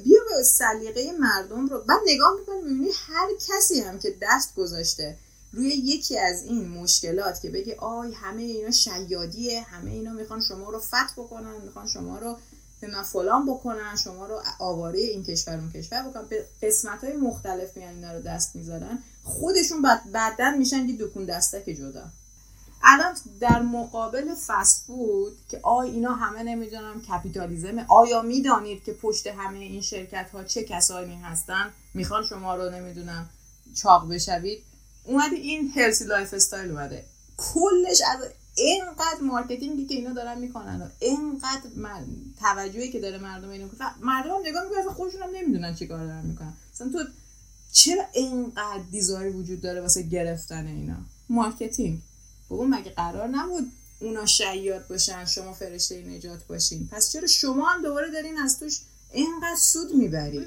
بیا 0.04 0.20
به 0.28 0.42
سلیقه 0.42 1.12
مردم 1.20 1.66
رو. 1.66 1.80
بعد 1.80 2.00
نگاه 2.06 2.32
می‌کنی 2.40 2.60
می‌بینی 2.62 2.90
هر 3.06 3.28
کسی 3.48 3.80
هم 3.80 3.98
که 3.98 4.18
دست 4.22 4.54
گذاشته 4.54 5.18
روی 5.52 5.68
یکی 5.68 6.18
از 6.18 6.42
این 6.42 6.68
مشکلات 6.68 7.40
که 7.40 7.50
بگه 7.50 7.76
آی 7.76 8.12
همه 8.12 8.42
اینا 8.42 8.70
شیادیه 8.70 9.62
همه 9.62 9.90
اینا 9.90 10.12
می‌خوان 10.12 10.40
شما 10.40 10.70
رو 10.70 10.78
fat 10.80 11.12
بکنن 11.16 11.60
می‌خوان 11.60 11.88
شما 11.88 12.18
رو 12.18 12.38
به 12.80 12.86
من 12.86 13.02
فلان 13.02 13.46
بکنن 13.46 13.96
شما 13.96 14.26
رو 14.26 14.42
آواره 14.58 14.98
این 14.98 15.24
کشور 15.24 15.54
اون 15.54 15.72
کشور 15.72 16.02
بکنن. 16.02 16.24
به 16.24 16.44
قسمت 16.62 17.04
های 17.04 17.16
مختلف 17.16 17.76
میان 17.76 17.94
اینا 17.94 18.12
رو 18.12 18.22
دست 18.22 18.56
می‌ذارن. 18.56 18.98
خودشون 19.24 19.82
بعد 19.82 20.12
بعدا 20.12 20.50
میشن 20.50 20.88
یه 20.88 20.96
دکون 21.00 21.24
دستک 21.24 21.64
جدا. 21.64 22.04
الان 22.82 23.14
در 23.40 23.62
مقابل 23.62 24.34
فست 24.46 24.84
فود 24.86 25.36
که 25.48 25.60
آی 25.62 25.90
اینا 25.90 26.14
همه 26.14 26.42
نمی‌دونم 26.42 27.02
کپیتالیزم 27.02 27.86
آیا 27.88 28.22
می‌دانید 28.22 28.84
که 28.84 28.92
پشت 28.92 29.26
همه 29.26 29.58
این 29.58 29.82
شرکت 29.82 30.30
ها 30.30 30.44
چه 30.44 30.64
کسانی 30.64 31.16
هستن؟ 31.16 31.70
می‌خوان 31.94 32.24
شما 32.24 32.56
رو 32.56 32.70
نمی‌دونم 32.70 33.30
چاق 33.74 34.08
بشوید. 34.08 34.62
اومده 35.04 35.36
این 35.36 35.72
healthy 35.76 36.04
lifestyle 36.04 36.70
اومده. 36.70 37.04
کلش 37.36 38.02
از 38.10 38.28
اینقدر 38.54 39.20
marketing 39.22 39.80
ی 39.80 39.86
که 39.86 39.94
اینا 39.94 40.12
دارن 40.12 40.38
می‌کنن 40.38 40.82
و 40.82 40.88
اینقدر 40.98 41.70
من... 41.76 42.06
توجهی 42.40 42.92
که 42.92 43.00
داره 43.00 43.18
مردم 43.18 43.48
اینو 43.48 43.68
مردم 44.00 44.30
هم 44.30 44.40
نگاه 44.46 44.64
می‌کنن 44.64 44.94
خودشون 44.94 45.22
هم 45.22 45.30
نمی‌دونن 45.34 45.74
چی 45.74 45.86
کار 45.86 46.06
دارن 46.06 46.26
می‌کنن. 46.26 46.52
مثلا 46.74 46.88
تو 46.92 46.98
چرا 47.72 48.04
اینقدر 48.12 48.82
desire 48.90 49.23
ی 49.23 49.28
وجود 49.28 49.60
داره 49.60 49.80
واسه 49.80 50.02
گرفتن 50.02 50.66
اینا؟ 50.66 50.96
Marketing. 51.28 52.00
بابا 52.48 52.64
مگه 52.64 52.90
قرار 52.90 53.28
نبود 53.28 53.72
اونا 54.00 54.26
شیاد 54.26 54.88
باشن 54.88 55.24
شما 55.24 55.52
فرشته 55.52 56.04
نجات 56.04 56.46
باشین؟ 56.46 56.88
پس 56.92 57.12
چرا 57.12 57.26
شما 57.26 57.68
هم 57.68 57.82
دوباره 57.82 58.10
دارین 58.10 58.38
از 58.38 58.58
توش 58.58 58.80
اینقدر 59.12 59.56
سود 59.58 59.94
می‌برید؟ 59.94 60.46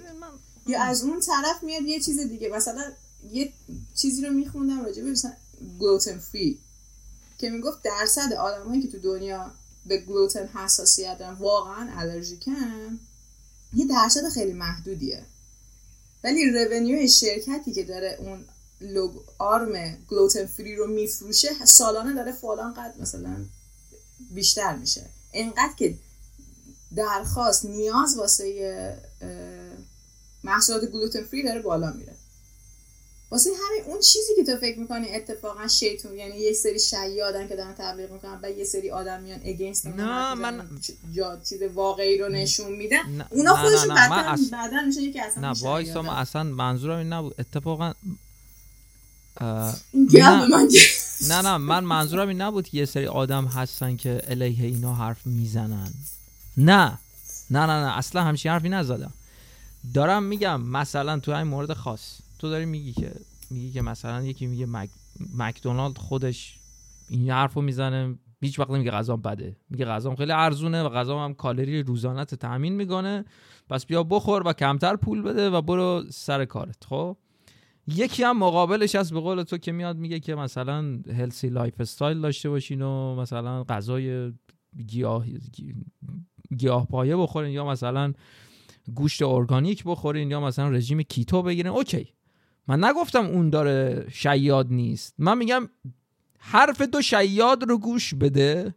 یا 0.67 0.81
از 0.81 1.03
اون 1.03 1.19
طرف 1.19 1.63
میاد 1.63 1.81
یه 1.81 1.99
چیز 1.99 2.19
دیگه 2.19 2.49
مثلا 2.49 2.91
یه 3.31 3.53
چیزی 3.95 4.25
رو 4.25 4.33
میخوندم 4.33 4.85
راجع 4.85 5.03
به 5.03 5.11
مثلا 5.11 5.31
گلوتن 5.79 6.17
فری 6.17 6.59
که 7.37 7.49
می‌گفت 7.49 7.81
درصد 7.81 8.33
آدمایی 8.33 8.81
که 8.81 8.87
تو 8.87 8.99
دنیا 8.99 9.51
به 9.85 9.97
گلوتن 9.97 10.47
حساسیت 10.47 11.17
دارن 11.17 11.33
واقعا 11.33 11.89
الرژیکن 11.91 12.99
یه 13.73 13.87
درصد 13.87 14.29
خیلی 14.29 14.53
محدودیه. 14.53 15.25
ولی 16.23 16.51
رونیو 16.51 17.07
شرکتی 17.07 17.73
که 17.73 17.83
داره 17.83 18.17
اون 18.19 18.45
لوگ 18.81 19.11
آرم 19.37 19.97
گلوتن 20.09 20.45
فری 20.45 20.75
رو 20.75 20.87
میفروشه 20.87 21.65
سالانه 21.65 22.13
داره 22.13 22.31
فلان 22.31 22.73
قد 22.73 22.95
مثلا 22.99 23.45
بیشتر 24.31 24.75
میشه. 24.75 25.05
انقدر 25.33 25.73
که 25.77 25.97
درخواست 26.95 27.65
نیاز 27.65 28.17
واسه 28.17 28.97
محصولات 30.43 30.85
گلوتن 30.85 31.23
فری 31.23 31.43
داره 31.43 31.61
بالا 31.61 31.91
میره. 31.91 32.16
واسه 33.31 33.49
همین 33.49 33.83
اون 33.85 33.99
چیزی 33.99 34.35
که 34.35 34.43
تو 34.43 34.57
فکر 34.57 34.79
می‌کنی 34.79 35.09
اتفاقا 35.09 35.67
شیطون 35.67 36.15
یعنی 36.15 36.37
یه 36.37 36.53
سری 36.53 36.79
شیادن 36.79 37.47
که 37.47 37.55
دارن 37.55 37.73
تبلیغ 37.77 38.11
می‌کنن 38.11 38.39
و 38.43 38.49
یه 38.51 38.63
سری 38.63 38.91
آدم 38.91 39.21
میان 39.21 39.39
اگینست 39.45 39.87
نه 39.87 40.33
من 40.33 40.69
جا 41.15 41.39
چیز 41.49 41.61
واقعی 41.61 42.17
رو 42.17 42.29
نشون 42.29 42.71
میدن 42.71 43.27
اونا 43.29 43.55
خودشون 43.55 43.95
بعدا 43.95 44.15
اص... 44.15 44.39
میشه 44.87 45.01
یکی 45.01 45.19
اصلا 45.19 45.53
نه 45.53 45.59
وایسا 45.59 46.01
من 46.01 46.13
اصلا 46.13 46.43
منظورم 46.43 46.97
این 46.97 47.13
نبود. 47.13 47.35
اتفاقا 47.39 47.93
نه. 49.41 49.75
نه 51.27 51.41
نه 51.41 51.57
من 51.57 51.83
منظورم 51.83 52.27
این 52.27 52.41
نبود 52.41 52.67
که 52.67 52.77
یه 52.77 52.85
سری 52.85 53.07
آدم 53.07 53.45
هستن 53.45 53.97
که 53.97 54.09
علیه 54.09 54.65
اینا 54.65 54.95
حرف 54.95 55.25
می‌زنن. 55.25 55.93
نه. 56.57 56.97
نه 57.49 57.59
نه 57.59 57.85
نه 57.85 57.97
اصلا 57.97 58.23
همچین 58.23 58.51
حرفی 58.51 58.69
نزدم. 58.69 59.13
دارم 59.93 60.23
میگم 60.23 60.61
مثلا 60.61 61.19
تو 61.19 61.31
این 61.31 61.47
مورد 61.47 61.73
خاص. 61.73 62.17
تو 62.39 62.49
داری 62.49 62.65
میگی 62.65 62.93
که 62.93 63.11
میگی 63.51 63.71
که 63.71 63.81
مثلا 63.81 64.23
یکی 64.23 64.47
میگه 64.47 64.65
مک... 64.65 64.89
مکدونالد 65.37 65.97
خودش 65.97 66.59
این 67.09 67.29
حرفو 67.29 67.61
می‌زنه 67.61 68.15
هیچ 68.41 68.59
وقت 68.59 68.69
نمیگه 68.69 68.91
غذا 68.91 69.17
بده. 69.17 69.57
میگه 69.69 69.85
غذا 69.85 70.15
خیلی 70.15 70.31
ارزونه 70.31 70.83
و 70.83 70.89
غذا 70.89 71.19
هم 71.19 71.33
کالری 71.33 71.83
روزانت 71.83 72.35
تامین 72.35 72.73
می‌کنه. 72.73 73.25
پس 73.69 73.85
بیا 73.85 74.03
بخور 74.03 74.47
و 74.47 74.53
کمتر 74.53 74.95
پول 74.95 75.21
بده 75.21 75.49
و 75.49 75.61
برو 75.61 76.03
سر 76.09 76.45
کارت 76.45 76.83
خب؟ 76.85 77.17
یکی 77.87 78.23
هم 78.23 78.37
مقابلش 78.37 78.95
هست 78.95 79.13
به 79.13 79.19
قول 79.19 79.43
تو 79.43 79.57
که 79.57 79.71
میاد 79.71 79.97
میگه 79.97 80.19
که 80.19 80.35
مثلا 80.35 80.99
healthy 81.17 81.49
lifestyle 81.49 82.21
داشته 82.21 82.49
باشین 82.49 82.81
و 82.81 83.15
مثلا 83.15 83.63
غذای 83.63 84.33
گیاه 84.87 85.25
گیاه 86.57 86.87
پایه 86.87 87.15
بخورین 87.17 87.51
یا 87.51 87.65
مثلا 87.65 88.13
گوشت 88.95 89.21
ارگانیک 89.21 89.83
بخورین 89.83 90.31
یا 90.31 90.39
مثلا 90.39 90.69
رژیم 90.69 91.01
keto 91.01 91.41
بگیرین. 91.41 91.71
Okay. 91.71 92.13
من 92.67 92.83
نگفتم 92.83 93.25
اون 93.25 93.49
داره 93.49 94.07
شیاد 94.11 94.67
نیست. 94.69 95.15
من 95.17 95.37
میگم 95.37 95.69
حرف 96.39 96.81
دو 96.81 97.01
شیاد 97.01 97.63
رو 97.69 97.77
گوش 97.77 98.13
بده. 98.13 98.75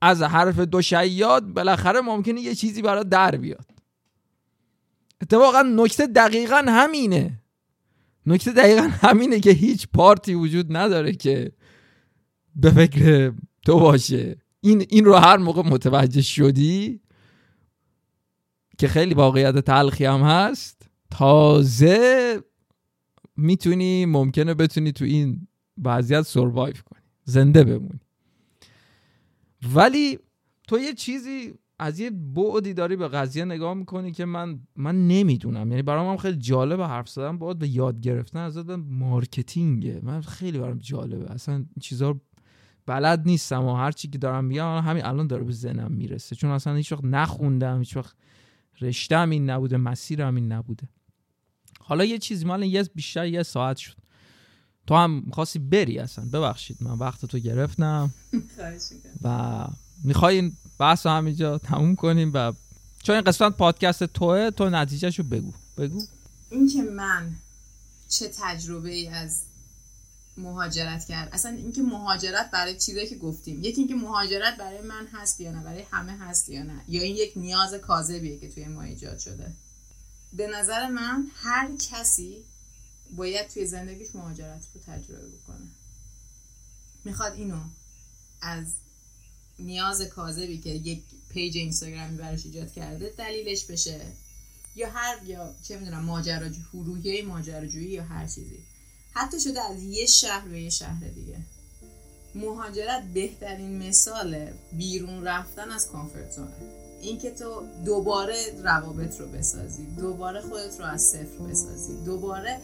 از 0.00 0.22
حرف 0.22 0.58
دو 0.58 0.82
شیاد 0.82 1.46
بالاخره 1.46 2.00
ممکنه 2.00 2.40
یه 2.40 2.54
چیزی 2.54 2.82
برات 2.82 3.04
در 3.04 3.36
بیاد. 3.36 3.66
اتفاقا 5.22 5.62
نکته 5.62 6.06
دقیقا 6.06 6.64
همینه. 6.68 7.42
نکته 8.26 8.52
دقیقا 8.52 8.82
همینه 8.82 9.40
که 9.40 9.50
هیچ 9.50 9.88
party 9.94 10.27
ی 10.27 10.34
وجود 10.34 10.76
نداره 10.76 11.12
که 11.12 11.52
به 12.56 12.70
فکر 12.70 13.32
تو 13.66 13.80
باشه. 13.80 14.36
این, 14.60 14.86
این 14.88 15.04
رو 15.04 15.14
هر 15.14 15.36
موقع 15.36 15.62
متوجه 15.68 16.22
شدی 16.22 17.00
که 18.78 18.88
خیلی 18.88 19.14
واقعیت 19.14 19.58
تلخی 19.58 20.04
هم 20.04 20.20
هست. 20.20 20.88
تازه 21.10 22.40
می‌تونی 23.42 24.06
ممکنه 24.06 24.54
بتونی 24.54 24.92
تو 24.92 25.04
این 25.04 25.46
وضعیت 25.84 26.22
سروایو 26.22 26.74
کنی. 26.74 27.02
زنده 27.24 27.64
بمونی. 27.64 28.00
ولی 29.74 30.18
تو 30.68 30.78
یه 30.78 30.92
چیزی 30.92 31.54
از 31.78 32.00
یه 32.00 32.10
بعدی 32.10 32.74
داری 32.74 32.96
به 32.96 33.08
قضیه 33.08 33.44
نگاه 33.44 33.74
می‌کنی 33.74 34.12
که 34.12 34.24
من 34.24 34.60
من 34.76 35.08
نمی‌دونم. 35.08 35.70
یعنی 35.70 35.82
برام 35.82 36.10
هم 36.10 36.16
خیلی 36.16 36.36
جالبه 36.38 36.86
حرف 36.86 37.08
زدن. 37.08 37.38
باید 37.38 37.58
به 37.58 37.68
یاد 37.68 38.00
گرفتن 38.00 38.38
از 38.38 38.58
مارکتینگه 38.88 40.00
من 40.02 40.20
خیلی 40.20 40.58
برام 40.58 40.78
جالبه. 40.78 41.32
اصلا 41.32 41.64
چیزا 41.80 42.20
بلد 42.86 43.22
نیستم 43.26 43.64
و 43.64 43.74
هر 43.74 43.92
چی 43.92 44.08
که 44.08 44.18
دارم 44.18 44.44
میگم 44.44 44.78
همین 44.78 45.04
الان 45.04 45.26
داره 45.26 45.44
به 45.44 45.52
ذهنم 45.52 45.92
می‌رسه. 45.92 46.36
چون 46.36 46.50
اصلا 46.50 46.74
هیچ 46.74 46.92
وقت 46.92 47.04
نخوندم 47.04 47.78
هیچ 47.78 47.96
وقت 47.96 48.16
رشته 48.80 49.20
این 49.20 49.50
نبوده 49.50 49.76
مسیر 49.76 50.24
این 50.24 50.52
نبوده. 50.52 50.88
حالا 51.84 52.04
یه 52.04 52.18
چیزی 52.18 52.44
مال 52.44 52.62
یه 52.62 52.82
بیشتر 52.82 53.26
یه 53.26 53.42
ساعت 53.42 53.76
شد. 53.76 53.96
تو 54.86 54.94
هم 54.94 55.24
خواستی 55.32 55.58
بری 55.58 55.98
اصلا. 55.98 56.24
ببخشید 56.24 56.76
من 56.80 56.98
وقت 56.98 57.24
تو 57.24 57.38
گرفتم. 57.38 58.14
و 59.22 59.66
می‌خوای 60.04 60.52
بحث 60.78 61.06
رو 61.06 61.12
همینجا 61.12 61.58
تموم 61.58 61.96
کنیم 61.96 62.30
و 62.34 62.52
چون 63.02 63.14
این 63.14 63.24
قسمت 63.24 63.56
پادکست 63.56 64.04
توه 64.04 64.50
تو 64.50 64.70
نتیجهش 64.70 65.18
رو 65.18 65.24
بگو. 65.24 65.52
بگو. 65.78 66.02
اینکه 66.50 66.82
من 66.82 67.32
چه 68.08 68.28
تجربه 68.28 68.90
ای 68.90 69.08
از 69.08 69.42
مهاجرت 70.36 71.04
کرد. 71.04 71.28
اصلا 71.32 71.50
اینکه 71.50 71.82
مهاجرت 71.82 72.50
برای 72.50 72.78
چیزایی 72.78 73.06
که 73.06 73.16
گفتیم. 73.16 73.58
یکی 73.64 73.80
اینکه 73.80 73.94
مهاجرت 73.94 74.56
برای 74.56 74.82
من 74.82 75.06
هست 75.12 75.40
یا 75.40 75.52
نه 75.52 75.64
برای 75.64 75.84
همه 75.90 76.12
هست 76.12 76.48
یا 76.48 76.62
نه. 76.62 76.84
یا 76.88 77.02
این 77.02 77.16
یک 77.16 77.32
نیاز 77.36 77.74
کاذبیه 77.74 78.38
که 78.38 78.48
توی 78.48 78.64
ما 78.64 78.82
ایجاد 78.82 79.18
شده. 79.18 79.52
به 80.32 80.46
نظر 80.46 80.88
من 80.88 81.26
هر 81.34 81.68
کسی 81.90 82.44
باید 83.16 83.48
توی 83.48 83.66
زندگیش 83.66 84.14
مهاجرت 84.14 84.66
رو 84.74 84.80
تجربه 84.80 85.28
بکنه. 85.28 85.68
می‌خواد 87.04 87.32
اینو 87.32 87.60
از 88.40 88.66
نیاز 89.58 90.02
کاذبی 90.02 90.58
که 90.58 90.70
یک 90.70 91.02
پیج 91.28 91.56
اینستاگرامی 91.56 92.16
براش 92.16 92.46
ایجاد 92.46 92.72
کرده 92.72 93.14
دلیلش 93.18 93.64
بشه. 93.64 94.00
یا 94.76 94.90
هر 94.90 95.22
یا 95.26 95.54
چه 95.62 95.78
می‌دونم 95.78 96.04
ماجراجو 96.04 96.60
روحیه 96.72 97.24
ماجراجویی 97.24 97.90
یا 97.90 98.04
هر 98.04 98.26
چیزی. 98.26 98.58
حتی 99.12 99.40
شده 99.40 99.60
از 99.62 99.82
یه 99.82 100.06
شهر 100.06 100.48
به 100.48 100.60
یه 100.62 100.70
شهر 100.70 101.08
دیگه. 101.08 101.38
مهاجرت 102.34 103.04
بهترین 103.14 103.88
مثال 103.88 104.50
بیرون 104.72 105.24
رفتن 105.24 105.70
از 105.70 105.88
کامفورت 105.88 106.32
زونه 106.32 106.52
اینکه 107.02 107.30
تو 107.30 107.62
دوباره 107.84 108.36
روابط 108.64 109.20
رو 109.20 109.26
بسازی 109.26 109.86
دوباره 109.98 110.40
خودت 110.40 110.80
رو 110.80 110.86
از 110.86 111.02
صفر 111.02 111.44
بسازی 111.50 111.92
دوباره 112.04 112.58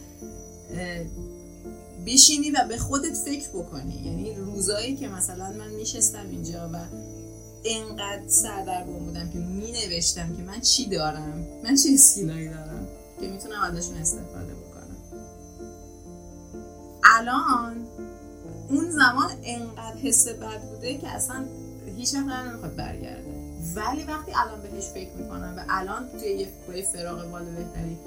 بشینی 2.05 2.51
و 2.51 2.65
به 2.69 2.77
خودت 2.77 3.13
فکر 3.13 3.49
بکنی. 3.49 4.01
یعنی 4.05 4.35
روزایی 4.35 4.95
که 4.95 5.07
مثلا 5.07 5.51
من 5.51 5.69
میشستم 5.69 6.29
اینجا 6.29 6.69
و 6.73 6.77
انقدر 7.65 8.27
سردرگم 8.27 8.99
بودم 9.05 9.29
که 9.29 9.39
می 9.39 9.71
نوشتم 9.71 10.35
که 10.35 10.43
من 10.43 10.61
چی 10.61 10.85
دارم؟ 10.89 11.45
من 11.63 11.75
چه 11.75 11.89
اسکیلایی 11.93 12.49
دارم 12.49 12.87
که 13.19 13.27
می‌تونم 13.27 13.61
ازشون 13.61 13.97
استفاده 13.97 14.53
بکنم. 14.53 14.97
الان 17.17 17.87
اون 18.69 18.91
زمان 18.91 19.31
انقدر 19.43 19.97
حس 19.97 20.27
بد 20.27 20.61
بوده 20.61 20.97
که 20.97 21.07
اصلا 21.07 21.45
هیچ 21.97 22.15
وقت 22.15 22.45
نمی‌خواد 22.47 22.75
برگرده. 22.75 23.28
ولی 23.75 24.03
وقتی 24.03 24.31
الان 24.35 24.61
بهش 24.61 24.83
فکر 24.83 25.11
می‌کنم 25.11 25.53
و 25.57 25.63
الان 25.69 26.09
توی 26.19 26.29
یه 26.29 26.47
پای 26.67 26.81
فراغ 26.81 27.31
بالا 27.31 27.45
بهتری 27.45 27.97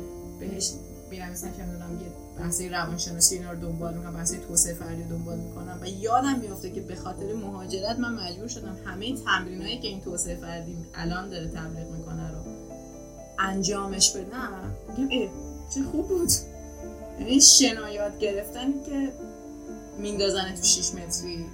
بهش 0.41 0.73
میرم 1.11 1.31
مثلا 1.31 1.51
که 1.51 1.63
می‌دونم 1.63 2.01
یه 2.01 2.07
بحثی 2.39 2.69
روانشناسی 2.69 3.35
اینا 3.35 3.53
رو 3.53 3.61
دنبال 3.61 3.95
می‌کنم 3.95 4.15
بحثی 4.15 4.39
توسعه 4.39 4.75
فردی 4.75 5.03
دنبال 5.03 5.39
می‌کنم 5.39 5.79
و 5.83 5.87
یادم 5.87 6.39
میفته 6.39 6.71
که 6.71 6.81
به 6.81 6.95
خاطر 6.95 7.35
مهاجرت 7.35 7.99
من 7.99 8.15
مجبور 8.15 8.49
شدم 8.49 8.77
همه 8.85 9.17
تمرینایی 9.17 9.79
که 9.79 9.89
این 9.89 10.01
توسعه 10.01 10.37
فردی 10.37 10.77
الان 10.95 11.31
داره 11.31 11.49
تبلیغ 11.49 11.91
می‌کنه 11.91 12.31
رو 12.31 12.39
انجامش 13.39 14.13
بدم. 14.17 14.75
میگم 14.99 15.29
چه 15.75 15.83
خوب 15.83 16.09
بود. 16.09 16.31
یعنی 17.21 17.41
شنایات 17.41 18.19
گرفتن 18.19 18.73
که 18.87 19.13
میندازن 19.99 20.55
تو 20.55 20.63
6 20.63 20.95
متری 20.95 21.47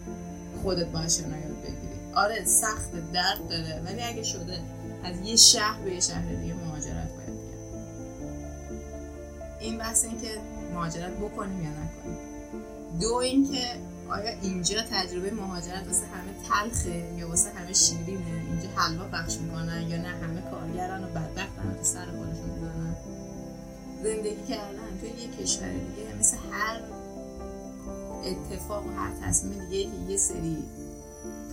خودت 0.62 0.86
باید 0.86 1.04
بگیری 1.04 1.47
آره 2.14 2.44
سخت 2.44 3.12
درد 3.12 3.48
داره. 3.48 3.82
ولی 3.86 4.02
اگه 4.02 4.22
شده 4.22 4.61
از 5.04 5.20
یه 5.20 5.36
شهر 5.36 5.82
به 5.82 5.94
یه 5.94 6.00
شهر 6.00 6.34
دیگه 6.34 6.54
مهاجرت 6.54 7.12
باید 7.16 7.26
کرد 7.26 7.59
این 9.61 9.78
بحث 9.78 10.04
این 10.04 10.20
که 10.20 10.28
مهاجرت 10.74 11.12
بکنیم 11.12 11.62
یا 11.62 11.70
نکنیم. 11.70 12.18
دو 13.00 13.14
اینکه 13.14 13.64
آیا 14.11 14.30
اینجا 14.42 14.82
تجربه 14.82 15.30
مهاجرت 15.30 15.86
واسه 15.86 16.06
همه 16.06 16.48
تلخه 16.48 17.12
یا 17.16 17.28
واسه 17.28 17.50
همه 17.50 17.72
شیرینه؟ 17.72 18.42
اینجا 18.50 18.68
حلوا 18.76 19.04
بخش 19.04 19.36
می‌کنن 19.36 19.88
یا 19.88 19.96
نه؟ 19.96 20.09
همه 20.09 20.42
کارگران 20.50 21.04
و 21.04 21.06
بدبختن 21.06 21.74
تو 21.78 21.84
سر 21.84 22.06
خودشون 22.06 22.50
می‌زنن. 22.50 22.96
زندگی 24.02 24.42
کردن 24.48 24.98
توی 25.00 25.09
یه 25.09 25.44
کشور 25.44 25.68
دیگه 25.68 26.18
مثل 26.18 26.36
هر 26.52 26.80
اتفاق 28.24 28.86
و 28.86 28.90
هر 28.90 29.11
تصمیم 29.22 29.64
دیگه 29.68 29.84
که 29.84 30.12
یه 30.12 30.16
سری 30.16 30.56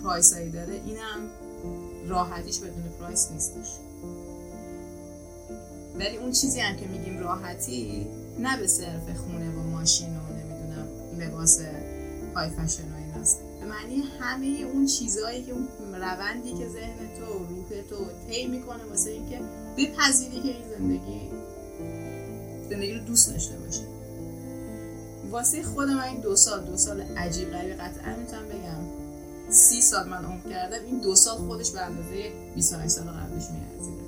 پرایس 0.05 0.33
هایی 0.33 0.49
داره 0.49 0.73
اینم 0.73 1.29
راحتیش 2.07 2.59
بدون 2.59 2.83
پرایس 2.99 3.31
نیستش. 3.31 3.67
ولی 5.99 6.17
اون 6.17 6.31
چیزی 6.31 6.59
هم 6.59 6.75
که 6.75 6.87
میگیم 6.87 7.19
راحتی 7.19 8.07
نه 8.39 8.57
به 8.57 8.67
صرف 8.67 9.17
خونه 9.17 9.49
و 9.49 9.63
ماشین 9.63 10.07
و 10.07 10.21
نمی‌دونم 10.33 10.87
لباس 11.19 11.59
های 12.35 12.49
فشن 12.49 12.83
و 12.83 12.95
ایناست. 12.95 13.39
به 13.59 13.65
معنی 13.65 14.03
همه 14.19 14.47
اون 14.73 14.85
چیزهایی 14.85 15.43
که 15.43 15.51
اون 15.51 15.67
روندی 15.93 16.53
که 16.53 16.69
ذهن 16.69 16.97
تو 17.19 17.25
روح 17.25 17.81
تو 17.89 17.95
طی 18.29 18.47
می‌کنه 18.47 18.83
واسه 18.83 19.09
اینکه 19.09 19.39
بپذیری 19.77 20.41
که 20.41 20.47
این 20.47 20.69
زندگی 20.77 21.21
زندگی 22.69 22.93
رو 22.93 22.99
دوست 22.99 23.29
داشته 23.29 23.57
باشی 23.57 23.83
واسه 25.31 25.63
خود 25.63 25.89
من 25.89 26.01
این 26.01 26.21
دو 26.21 26.35
سال 26.35 26.65
دو 26.65 26.77
سال 26.77 27.01
عجیب 27.01 27.51
غریب 27.51 27.73
قطعا 27.73 28.15
می‌تونم 28.15 28.49
بگم. 28.49 29.04
سی 29.49 29.81
سال 29.81 30.09
من 30.09 30.25
عمر 30.25 30.49
کردم 30.49 30.85
این 30.85 30.99
دو 30.99 31.15
سال 31.15 31.37
خودش 31.37 31.71
به 31.71 31.81
اندازه 31.81 32.33
28 32.55 32.87
سال 32.87 33.07
قبلش 33.07 33.43
میارزیده 33.51 34.03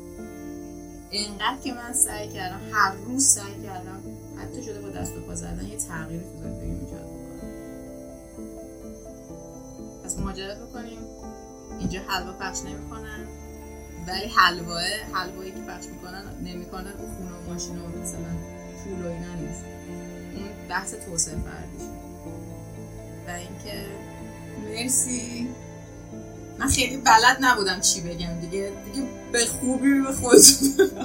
اینقدر 1.09 1.57
که 1.63 1.73
من 1.73 1.93
سعی 1.93 2.29
کردم 2.29 2.59
هر 2.71 2.93
روز 2.95 3.25
سعی 3.25 3.63
کردم 3.63 4.03
حتی 4.37 4.63
شده 4.63 4.81
با 4.81 4.89
دست 4.89 5.17
و 5.17 5.21
پا 5.21 5.35
زدن 5.35 5.65
یه 5.65 5.77
تغییری 5.77 6.23
تو 6.23 6.43
زندگی 6.43 6.71
ایجاد 6.71 7.05
بکنم. 7.05 7.51
پس 10.03 10.17
مهاجرت 10.17 10.57
بکنیم. 10.57 10.99
اینجا 11.79 11.99
حلوا 12.07 12.33
پخش 12.33 12.59
نمی‌کنن 12.61 13.27
ولی 14.07 14.27
حلواه 14.27 14.83
حلوایی 15.13 15.51
که 15.51 15.61
پخش 15.61 15.85
می‌کنن 15.85 16.23
نمی‌کنن 16.43 16.93
اون 16.97 17.15
خونه 17.15 17.31
و 17.31 17.53
ماشین 17.53 17.77
و 17.77 17.87
مثلا 17.87 18.33
پول 18.83 19.05
و 19.05 19.09
اینا 19.09 19.33
نیست. 19.35 19.63
اون 20.35 20.67
بحث 20.69 20.93
توسعه 20.93 21.35
فردیشه. 21.35 21.91
و 23.27 23.29
اینکه 23.29 23.85
مرسی. 24.69 25.47
من 26.59 26.67
خیلی 26.67 26.97
بلد 26.97 27.37
نبودم 27.41 27.79
چی 27.79 28.01
بگم 28.01 28.39
دیگه. 28.41 28.71
دیگه 28.85 29.07
به 29.31 29.39
خوبی 29.45 30.01
به 30.01 30.11
خودتون 30.11 30.97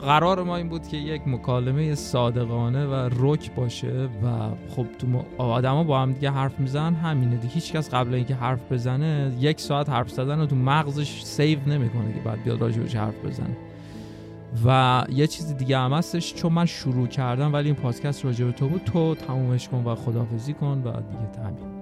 قرار 0.00 0.42
ما 0.42 0.56
این 0.56 0.68
بود 0.68 0.88
که 0.88 0.96
یک 0.96 1.22
مکالمه 1.26 1.94
صادقانه 1.94 2.86
و 2.86 3.10
رک 3.18 3.54
باشه 3.54 4.08
و 4.24 4.48
خب 4.76 4.86
تو 4.98 5.24
آدما 5.38 5.84
با 5.84 6.00
هم 6.00 6.12
دیگه 6.12 6.30
حرف 6.30 6.60
می‌زنن 6.60 6.94
همینه 6.94 7.36
دیگه. 7.36 7.54
هیچکس 7.54 7.90
قبل 7.90 8.14
اینکه 8.14 8.34
حرف 8.34 8.72
بزنه 8.72 9.32
یک 9.40 9.60
ساعت 9.60 9.88
حرف 9.88 10.10
زدن 10.10 10.40
رو 10.40 10.46
تو 10.46 10.56
مغزش 10.56 11.22
سیو 11.24 11.58
نمی‌کنه 11.66 12.12
که 12.14 12.20
بعد 12.20 12.42
بیاد 12.42 12.60
راجبش 12.60 12.96
حرف 12.96 13.24
بزنه. 13.24 13.56
و 14.66 15.04
یه 15.08 15.26
چیز 15.26 15.56
دیگه 15.56 15.78
هم 15.78 15.92
هستش 15.92 16.34
چون 16.34 16.52
من 16.52 16.66
شروع 16.66 17.06
کردم 17.06 17.52
ولی 17.52 17.66
این 17.66 17.74
پادکست 17.74 18.24
راجع 18.24 18.44
به 18.44 18.52
تو 18.52 18.68
بود 18.68 18.84
تو 18.84 19.14
تمومش 19.14 19.68
کن 19.68 19.84
و 19.84 19.94
خدافزی 19.94 20.52
کن 20.52 20.82
و 20.84 20.92
دیگه 20.92 21.44
همین 21.44 21.73